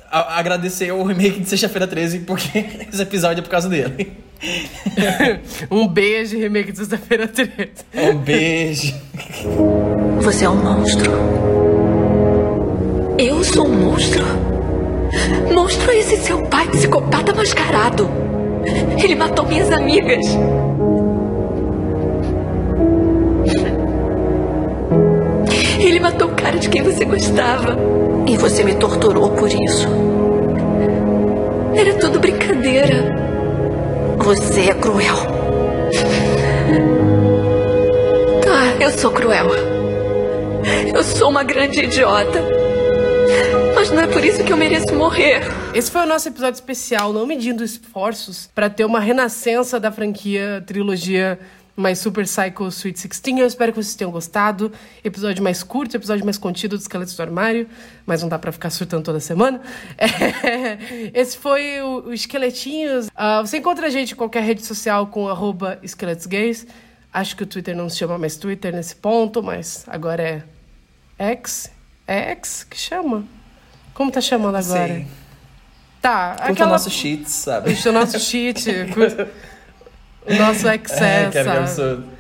a 0.09 0.39
agradecer 0.39 0.91
o 0.91 1.03
remake 1.03 1.39
de 1.39 1.49
Sexta-feira 1.49 1.85
13, 1.85 2.21
porque 2.21 2.57
esse 2.91 3.01
episódio 3.01 3.41
é 3.41 3.43
por 3.43 3.49
causa 3.49 3.69
dele. 3.69 4.13
um 5.69 5.87
beijo, 5.87 6.35
remake 6.37 6.71
de 6.71 6.79
Sexta-feira 6.79 7.27
13. 7.27 7.49
Um 7.95 8.17
beijo. 8.17 8.95
Você 10.21 10.45
é 10.45 10.49
um 10.49 10.55
monstro. 10.55 11.62
Eu 13.17 13.43
sou 13.43 13.67
um 13.67 13.75
monstro? 13.75 14.23
Monstro 15.53 15.91
é 15.91 15.99
esse 15.99 16.17
seu 16.17 16.41
pai, 16.47 16.67
psicopata 16.67 17.31
mascarado. 17.33 18.09
Ele 19.03 19.13
matou 19.13 19.45
minhas 19.45 19.71
amigas. 19.71 20.25
Ele 25.79 25.99
matou 25.99 26.29
o 26.29 26.35
cara 26.35 26.57
de 26.57 26.69
quem 26.69 26.81
você 26.81 27.05
gostava. 27.05 27.77
E 28.25 28.35
você 28.35 28.63
me 28.63 28.73
torturou 28.75 29.29
por 29.31 29.49
isso. 29.49 29.87
Era 31.75 31.93
tudo 31.99 32.19
brincadeira. 32.19 33.15
Você 34.17 34.69
é 34.69 34.73
cruel. 34.73 35.17
Ah, 38.49 38.81
eu 38.81 38.89
sou 38.91 39.11
cruel. 39.11 39.47
Eu 40.95 41.03
sou 41.03 41.29
uma 41.29 41.43
grande 41.43 41.81
idiota. 41.81 42.62
Mas 43.75 43.91
não 43.91 44.01
é 44.01 44.07
por 44.07 44.23
isso 44.23 44.43
que 44.43 44.53
eu 44.53 44.57
mereço 44.57 44.93
morrer. 44.95 45.41
Esse 45.73 45.91
foi 45.91 46.01
o 46.01 46.05
nosso 46.05 46.27
episódio 46.27 46.55
especial, 46.55 47.11
não 47.11 47.25
medindo 47.25 47.63
esforços 47.63 48.49
para 48.53 48.69
ter 48.69 48.85
uma 48.85 48.99
renascença 48.99 49.79
da 49.79 49.91
franquia 49.91 50.63
trilogia 50.65 51.39
mais 51.75 51.99
Super 51.99 52.23
Psycho 52.25 52.67
Sweet 52.67 53.07
16. 53.07 53.39
Eu 53.39 53.47
espero 53.47 53.71
que 53.71 53.81
vocês 53.81 53.95
tenham 53.95 54.11
gostado. 54.11 54.71
Episódio 55.03 55.43
mais 55.43 55.63
curto, 55.63 55.95
episódio 55.95 56.23
mais 56.23 56.37
contido 56.37 56.77
do 56.77 56.81
Esqueletos 56.81 57.15
do 57.15 57.21
Armário, 57.21 57.67
mas 58.05 58.21
não 58.21 58.29
dá 58.29 58.37
para 58.37 58.51
ficar 58.51 58.69
surtando 58.69 59.03
toda 59.03 59.19
semana. 59.19 59.61
É, 60.43 60.77
esse 61.13 61.37
foi 61.37 61.81
o, 61.81 62.07
o 62.07 62.13
Esqueletinhos. 62.13 63.07
Uh, 63.07 63.45
você 63.45 63.57
encontra 63.57 63.87
a 63.87 63.89
gente 63.89 64.13
em 64.13 64.15
qualquer 64.15 64.43
rede 64.43 64.65
social 64.65 65.07
com 65.07 65.27
arroba 65.27 65.79
esqueletosgays. 65.81 66.67
Acho 67.11 67.35
que 67.35 67.43
o 67.43 67.45
Twitter 67.45 67.75
não 67.75 67.89
se 67.89 67.97
chama 67.97 68.17
mais 68.17 68.35
Twitter 68.35 68.73
nesse 68.73 68.95
ponto, 68.95 69.41
mas 69.41 69.83
agora 69.87 70.45
é 71.17 71.31
X. 71.31 71.71
É 72.07 72.31
X 72.31 72.63
que 72.63 72.77
chama? 72.77 73.23
Como 73.93 74.11
tá 74.11 74.21
chamando 74.21 74.55
agora? 74.55 74.95
Sim. 74.95 75.07
Tá. 76.01 76.35
Curta 76.35 76.51
aquela... 76.51 76.69
o 76.69 76.73
nosso 76.73 76.89
cheat, 76.89 77.29
sabe? 77.29 77.71
o 77.71 77.91
nosso 77.91 78.19
cheat. 78.19 78.69
o 80.25 80.35
nosso 80.35 80.67
Excel, 80.67 81.05
é, 81.05 81.31
sabe? 81.31 81.49
absurdo. 81.57 82.13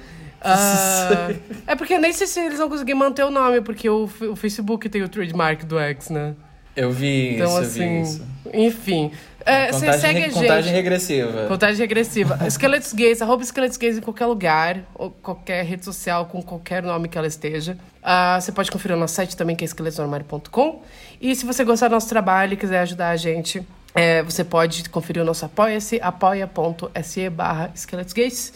Uh, 0.43 1.39
é 1.65 1.75
porque 1.75 1.97
nem 1.97 2.11
sei 2.11 2.27
se 2.27 2.39
eles 2.39 2.59
vão 2.59 2.69
conseguir 2.69 2.93
manter 2.93 3.23
o 3.23 3.31
nome, 3.31 3.61
porque 3.61 3.89
o, 3.89 4.03
o 4.03 4.35
Facebook 4.35 4.89
tem 4.89 5.01
o 5.01 5.07
trademark 5.07 5.63
do 5.63 5.79
X, 5.79 6.09
né? 6.09 6.35
Eu 6.75 6.91
vi 6.91 7.35
então, 7.35 7.47
isso, 7.47 7.57
assim, 7.59 7.83
eu 7.83 7.87
vi 7.87 8.01
assim, 8.01 8.15
isso. 8.15 8.27
Enfim. 8.53 9.11
É, 9.45 9.71
contagem, 9.71 9.91
você 9.91 9.99
segue 9.99 10.19
a 10.19 10.29
gente. 10.29 10.33
Contagem 10.33 10.73
regressiva. 10.73 11.47
Contagem 11.47 11.77
regressiva. 11.77 12.39
Esqueletos 12.47 12.93
Gays, 12.93 13.21
arroba 13.21 13.43
Esqueletos 13.43 13.77
Gays 13.77 13.97
em 13.97 14.01
qualquer 14.01 14.25
lugar, 14.25 14.83
ou 14.95 15.11
qualquer 15.11 15.63
rede 15.65 15.83
social, 15.85 16.25
com 16.25 16.41
qualquer 16.41 16.83
nome 16.83 17.07
que 17.07 17.17
ela 17.17 17.27
esteja. 17.27 17.77
Uh, 18.01 18.41
você 18.41 18.51
pode 18.51 18.71
conferir 18.71 18.95
o 18.95 18.99
nosso 18.99 19.15
site 19.15 19.35
também, 19.35 19.55
que 19.55 19.63
é 19.63 19.67
esqueletosnormário.com. 19.67 20.81
E 21.21 21.35
se 21.35 21.45
você 21.45 21.63
gostar 21.63 21.87
do 21.87 21.91
nosso 21.91 22.09
trabalho 22.09 22.53
e 22.53 22.57
quiser 22.57 22.79
ajudar 22.79 23.09
a 23.09 23.17
gente, 23.17 23.65
é, 23.93 24.23
você 24.23 24.43
pode 24.43 24.89
conferir 24.89 25.21
o 25.21 25.25
nosso 25.25 25.45
apoia-se, 25.45 25.99
apoia.se 26.01 27.29
barra 27.29 27.71
esqueletosgays. 27.73 28.53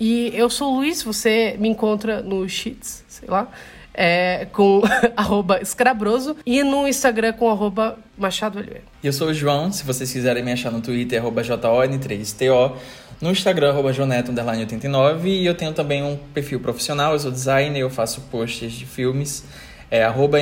E 0.00 0.32
eu 0.34 0.50
sou 0.50 0.72
o 0.72 0.76
Luiz, 0.76 1.02
você 1.02 1.56
me 1.58 1.68
encontra 1.68 2.22
no 2.22 2.48
Cheats, 2.48 3.04
sei 3.08 3.28
lá 3.28 3.48
é, 3.94 4.46
com 4.52 4.82
arroba 5.16 5.60
escrabroso 5.60 6.36
e 6.46 6.62
no 6.62 6.86
Instagram 6.86 7.32
com 7.32 7.50
arroba 7.50 7.98
Machado 8.16 8.64
eu 9.02 9.12
sou 9.12 9.28
o 9.28 9.34
João, 9.34 9.72
se 9.72 9.84
vocês 9.84 10.12
quiserem 10.12 10.44
me 10.44 10.52
achar 10.52 10.70
no 10.70 10.80
Twitter, 10.80 11.20
arroba 11.20 11.42
JON3TO, 11.42 12.72
no 13.20 13.30
Instagram, 13.30 13.70
arroba 13.70 13.92
Joneto89, 13.92 15.24
e 15.24 15.44
eu 15.44 15.54
tenho 15.54 15.72
também 15.72 16.02
um 16.02 16.16
perfil 16.16 16.60
profissional, 16.60 17.12
eu 17.12 17.18
sou 17.18 17.30
designer, 17.30 17.80
eu 17.80 17.90
faço 17.90 18.20
posts 18.22 18.72
de 18.72 18.86
filmes, 18.86 19.44
é 19.90 20.04
arroba 20.04 20.38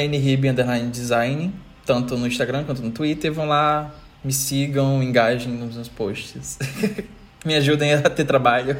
design, 0.90 1.53
tanto 1.86 2.16
no 2.16 2.26
Instagram 2.26 2.64
quanto 2.64 2.82
no 2.82 2.90
Twitter, 2.90 3.32
vão 3.32 3.46
lá, 3.46 3.94
me 4.22 4.32
sigam, 4.32 5.03
engajem 5.03 5.53
nos 5.53 5.74
meus 5.74 5.88
posts. 5.88 6.59
Me 7.45 7.55
ajudem 7.57 7.95
a 7.95 8.03
ter 8.03 8.24
trabalho. 8.24 8.76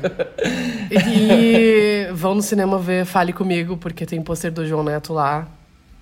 E 0.91 2.09
vão 2.13 2.35
no 2.35 2.43
cinema 2.43 2.79
ver 2.79 3.05
Fale 3.07 3.33
Comigo, 3.33 3.77
porque 3.77 4.05
tem 4.05 4.21
pôster 4.23 4.51
do 4.53 4.67
João 4.67 4.83
Neto 4.85 5.13
lá. 5.13 5.49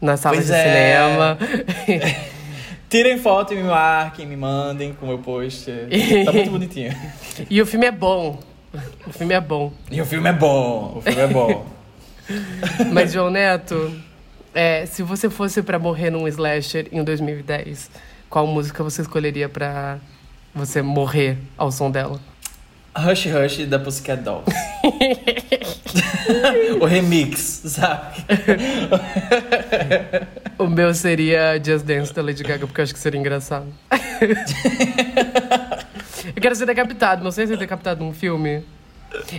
na 0.01 0.17
sala 0.17 0.37
Pois 0.37 0.47
de 0.47 0.53
é. 0.53 0.63
cinema. 0.65 1.39
Tirem 2.89 3.19
foto 3.19 3.53
e 3.53 3.57
me 3.59 3.65
marquem, 3.65 4.27
me 4.27 4.37
mandem 4.37 4.95
com 4.95 5.05
o 5.05 5.09
meu 5.11 5.19
post. 5.19 5.71
Tá 6.25 6.33
muito 6.33 6.51
bonitinho. 6.51 6.93
e 7.49 7.61
o 7.61 7.67
filme 7.67 7.87
é 7.87 7.93
bom. 7.93 8.41
O 9.07 9.13
filme 9.13 9.35
é 9.35 9.41
bom. 9.41 9.73
E 9.91 10.01
o 10.01 10.07
filme 10.07 10.29
é 10.29 10.33
bom, 10.33 10.95
o 10.97 11.01
filme 11.03 11.21
é 11.21 11.27
bom. 11.27 11.67
Mas, 12.93 13.13
João 13.13 13.31
Neto, 13.31 13.93
é, 14.55 14.85
se 14.87 15.03
você 15.03 15.31
fosse 15.31 15.63
pra 15.63 15.79
morrer 15.79 16.11
num 16.11 16.27
slasher 16.29 16.87
em 16.93 17.03
2010, 17.05 17.91
qual 18.29 18.47
música 18.47 18.83
você 18.83 19.03
escolheria 19.03 19.49
pra 19.49 19.99
você 20.55 20.83
morrer 20.83 21.39
ao 21.57 21.71
som 21.71 21.91
dela? 21.91 22.19
Hush 22.99 23.27
Hush 23.27 23.67
da 23.67 23.79
Pussycat 23.79 24.23
Dolls. 24.23 24.49
o 26.81 26.85
remix, 26.85 27.63
sabe? 27.65 28.25
O 30.59 30.67
meu 30.67 30.93
seria 30.93 31.61
Just 31.65 31.85
Dance 31.85 32.13
da 32.13 32.23
Lady 32.23 32.43
Gaga, 32.43 32.67
porque 32.67 32.81
eu 32.81 32.85
acho 32.85 32.93
que 32.93 32.99
seria 32.99 33.21
engraçado. 33.21 33.67
eu 36.35 36.43
quero 36.43 36.57
ser 36.57 36.67
decapitado, 36.67 37.23
não 37.23 37.31
sei 37.31 37.47
se 37.47 37.53
ser 37.53 37.59
decapitado 37.59 38.05
num 38.05 38.13
filme. 38.13 38.65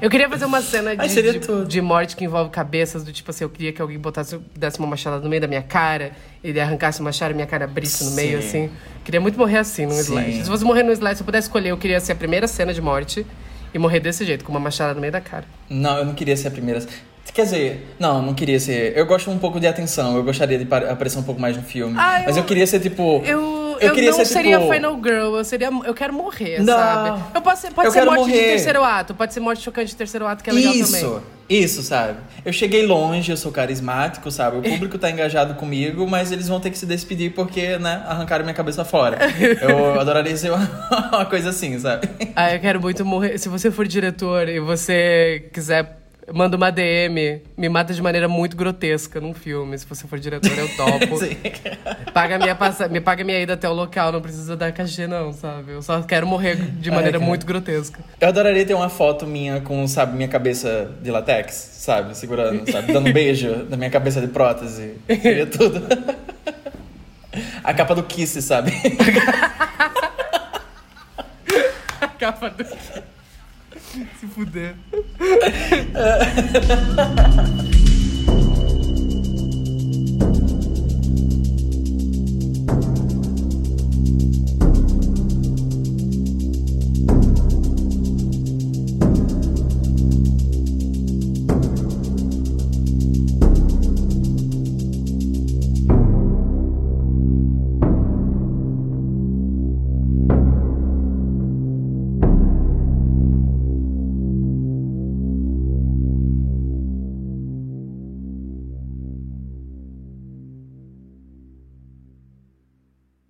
Eu 0.01 0.09
queria 0.09 0.27
fazer 0.27 0.45
uma 0.45 0.61
cena 0.61 0.95
de, 0.95 1.07
de, 1.07 1.65
de 1.67 1.81
morte 1.81 2.15
que 2.15 2.25
envolve 2.25 2.49
cabeças, 2.49 3.03
do 3.03 3.13
tipo 3.13 3.29
assim, 3.29 3.43
eu 3.43 3.49
queria 3.49 3.71
que 3.71 3.81
alguém 3.81 3.99
botasse, 3.99 4.39
desse 4.55 4.79
uma 4.79 4.87
machada 4.87 5.19
no 5.19 5.29
meio 5.29 5.41
da 5.41 5.47
minha 5.47 5.61
cara, 5.61 6.11
ele 6.43 6.59
arrancasse 6.59 7.01
o 7.01 7.03
machado 7.03 7.31
e 7.31 7.33
minha 7.35 7.45
cara 7.45 7.65
abrisse 7.65 8.03
no 8.03 8.11
meio, 8.11 8.41
Sim. 8.41 8.47
assim. 8.47 8.71
Queria 9.03 9.21
muito 9.21 9.37
morrer 9.37 9.57
assim 9.57 9.85
num 9.85 9.91
Sim. 9.91 10.13
slash. 10.13 10.43
Se 10.43 10.45
fosse 10.45 10.63
morrer 10.63 10.83
num 10.83 10.91
slash, 10.91 11.17
se 11.17 11.21
eu 11.21 11.25
pudesse 11.25 11.47
escolher, 11.47 11.69
eu 11.69 11.77
queria 11.77 11.99
ser 11.99 12.13
a 12.13 12.15
primeira 12.15 12.47
cena 12.47 12.73
de 12.73 12.81
morte 12.81 13.25
e 13.73 13.79
morrer 13.79 13.99
desse 13.99 14.25
jeito, 14.25 14.43
com 14.45 14.51
uma 14.51 14.59
machada 14.59 14.93
no 14.93 15.01
meio 15.01 15.11
da 15.13 15.21
cara. 15.21 15.45
Não, 15.69 15.97
eu 15.99 16.05
não 16.05 16.13
queria 16.13 16.35
ser 16.37 16.47
a 16.47 16.51
primeira. 16.51 16.81
Quer 17.33 17.43
dizer, 17.43 17.95
não, 17.99 18.21
não 18.23 18.33
queria 18.33 18.59
ser. 18.59 18.97
Eu 18.97 19.05
gosto 19.05 19.29
um 19.29 19.37
pouco 19.37 19.59
de 19.59 19.67
atenção, 19.67 20.15
eu 20.15 20.23
gostaria 20.23 20.57
de 20.57 20.65
pa- 20.65 20.77
aparecer 20.79 21.19
um 21.19 21.23
pouco 21.23 21.39
mais 21.39 21.55
no 21.55 21.61
filme. 21.61 21.95
Ah, 21.97 22.23
Mas 22.25 22.35
eu- 22.35 22.41
eu 22.43 22.47
queria 22.47 22.65
ser 22.65 22.79
tipo. 22.79 23.21
Eu, 23.23 23.77
Eu 23.79 23.89
eu, 23.89 23.93
queria 23.93 24.09
não 24.09 24.17
ser, 24.17 24.25
seria 24.25 24.59
tipo- 24.59 24.73
Final 24.73 24.95
Girl, 25.01 25.35
eu 25.37 25.43
seria. 25.45 25.69
Eu 25.85 25.93
quero 25.93 26.11
morrer, 26.11 26.59
Não. 26.59 26.73
sabe? 26.73 27.23
Eu 27.35 27.41
posso 27.41 27.61
ser, 27.61 27.71
pode 27.71 27.87
Eu 27.87 27.91
ser 27.91 28.03
morte 28.03 28.23
de 28.23 28.29
morrer. 28.31 28.43
terceiro 28.47 28.83
ato, 28.83 29.13
pode 29.13 29.33
ser 29.33 29.39
morte 29.41 29.61
chocante 29.61 29.89
de 29.89 29.95
terceiro 29.95 30.25
ato, 30.25 30.43
que 30.43 30.49
é 30.49 30.53
legal 30.53 30.73
isso, 30.73 30.99
também. 31.07 31.21
Isso, 31.49 31.81
sabe? 31.81 32.19
Eu 32.45 32.53
cheguei 32.53 32.85
longe, 32.85 33.31
eu 33.31 33.37
sou 33.37 33.51
carismático, 33.51 34.29
sabe? 34.29 34.57
O 34.57 34.61
público 34.61 34.97
tá 34.97 35.09
engajado 35.09 35.55
comigo, 35.55 36.07
mas 36.07 36.31
eles 36.31 36.47
vão 36.47 36.59
ter 36.59 36.69
que 36.69 36.77
se 36.77 36.85
despedir 36.85 37.33
porque, 37.33 37.77
né, 37.77 38.03
arrancaram 38.07 38.43
minha 38.45 38.53
cabeça 38.53 38.85
fora. 38.85 39.17
Eu 39.61 39.99
adoraria 39.99 40.35
ser 40.37 40.51
uma, 40.51 40.69
uma 41.11 41.25
coisa 41.25 41.49
assim, 41.49 41.77
sabe? 41.79 42.07
Ah, 42.35 42.53
eu 42.53 42.59
quero 42.59 42.79
muito 42.79 43.03
morrer. 43.03 43.37
Se 43.37 43.49
você 43.49 43.71
for 43.71 43.87
diretor 43.87 44.47
e 44.47 44.59
você 44.59 45.49
quiser. 45.53 45.98
Manda 46.33 46.57
uma 46.57 46.71
DM, 46.71 47.41
me 47.57 47.69
mata 47.69 47.93
de 47.93 48.01
maneira 48.01 48.27
muito 48.27 48.55
grotesca 48.55 49.19
num 49.19 49.33
filme. 49.33 49.77
Se 49.77 49.85
você 49.85 50.07
for 50.07 50.19
diretor, 50.19 50.51
eu 50.57 50.67
topo. 50.75 51.19
Paga 52.13 52.37
minha 52.37 52.55
passa... 52.55 52.87
Me 52.87 53.01
paga 53.01 53.23
minha 53.23 53.39
ida 53.39 53.53
até 53.53 53.67
o 53.69 53.73
local, 53.73 54.11
não 54.11 54.21
precisa 54.21 54.55
dar 54.55 54.71
cachê, 54.71 55.07
não, 55.07 55.33
sabe? 55.33 55.71
Eu 55.71 55.81
só 55.81 56.01
quero 56.01 56.27
morrer 56.27 56.55
de 56.55 56.89
Ai, 56.89 56.95
maneira 56.95 57.19
muito 57.19 57.45
grotesca. 57.45 57.99
Eu 58.19 58.27
adoraria 58.27 58.65
ter 58.65 58.73
uma 58.73 58.89
foto 58.89 59.25
minha 59.25 59.61
com, 59.61 59.87
sabe, 59.87 60.15
minha 60.15 60.27
cabeça 60.27 60.91
de 61.01 61.11
latex, 61.11 61.53
sabe? 61.53 62.17
Segurando, 62.17 62.69
sabe? 62.71 62.91
Dando 62.93 63.09
um 63.09 63.13
beijo 63.13 63.65
na 63.69 63.77
minha 63.77 63.89
cabeça 63.89 64.21
de 64.21 64.27
prótese. 64.27 64.95
Seria 65.07 65.45
tudo. 65.45 65.81
A 67.63 67.73
capa 67.73 67.95
do 67.95 68.03
Kiss, 68.03 68.41
sabe? 68.41 68.71
A 72.01 72.07
capa 72.07 72.49
do. 72.49 72.65
Se 74.19 74.27
fuder. 74.27 74.75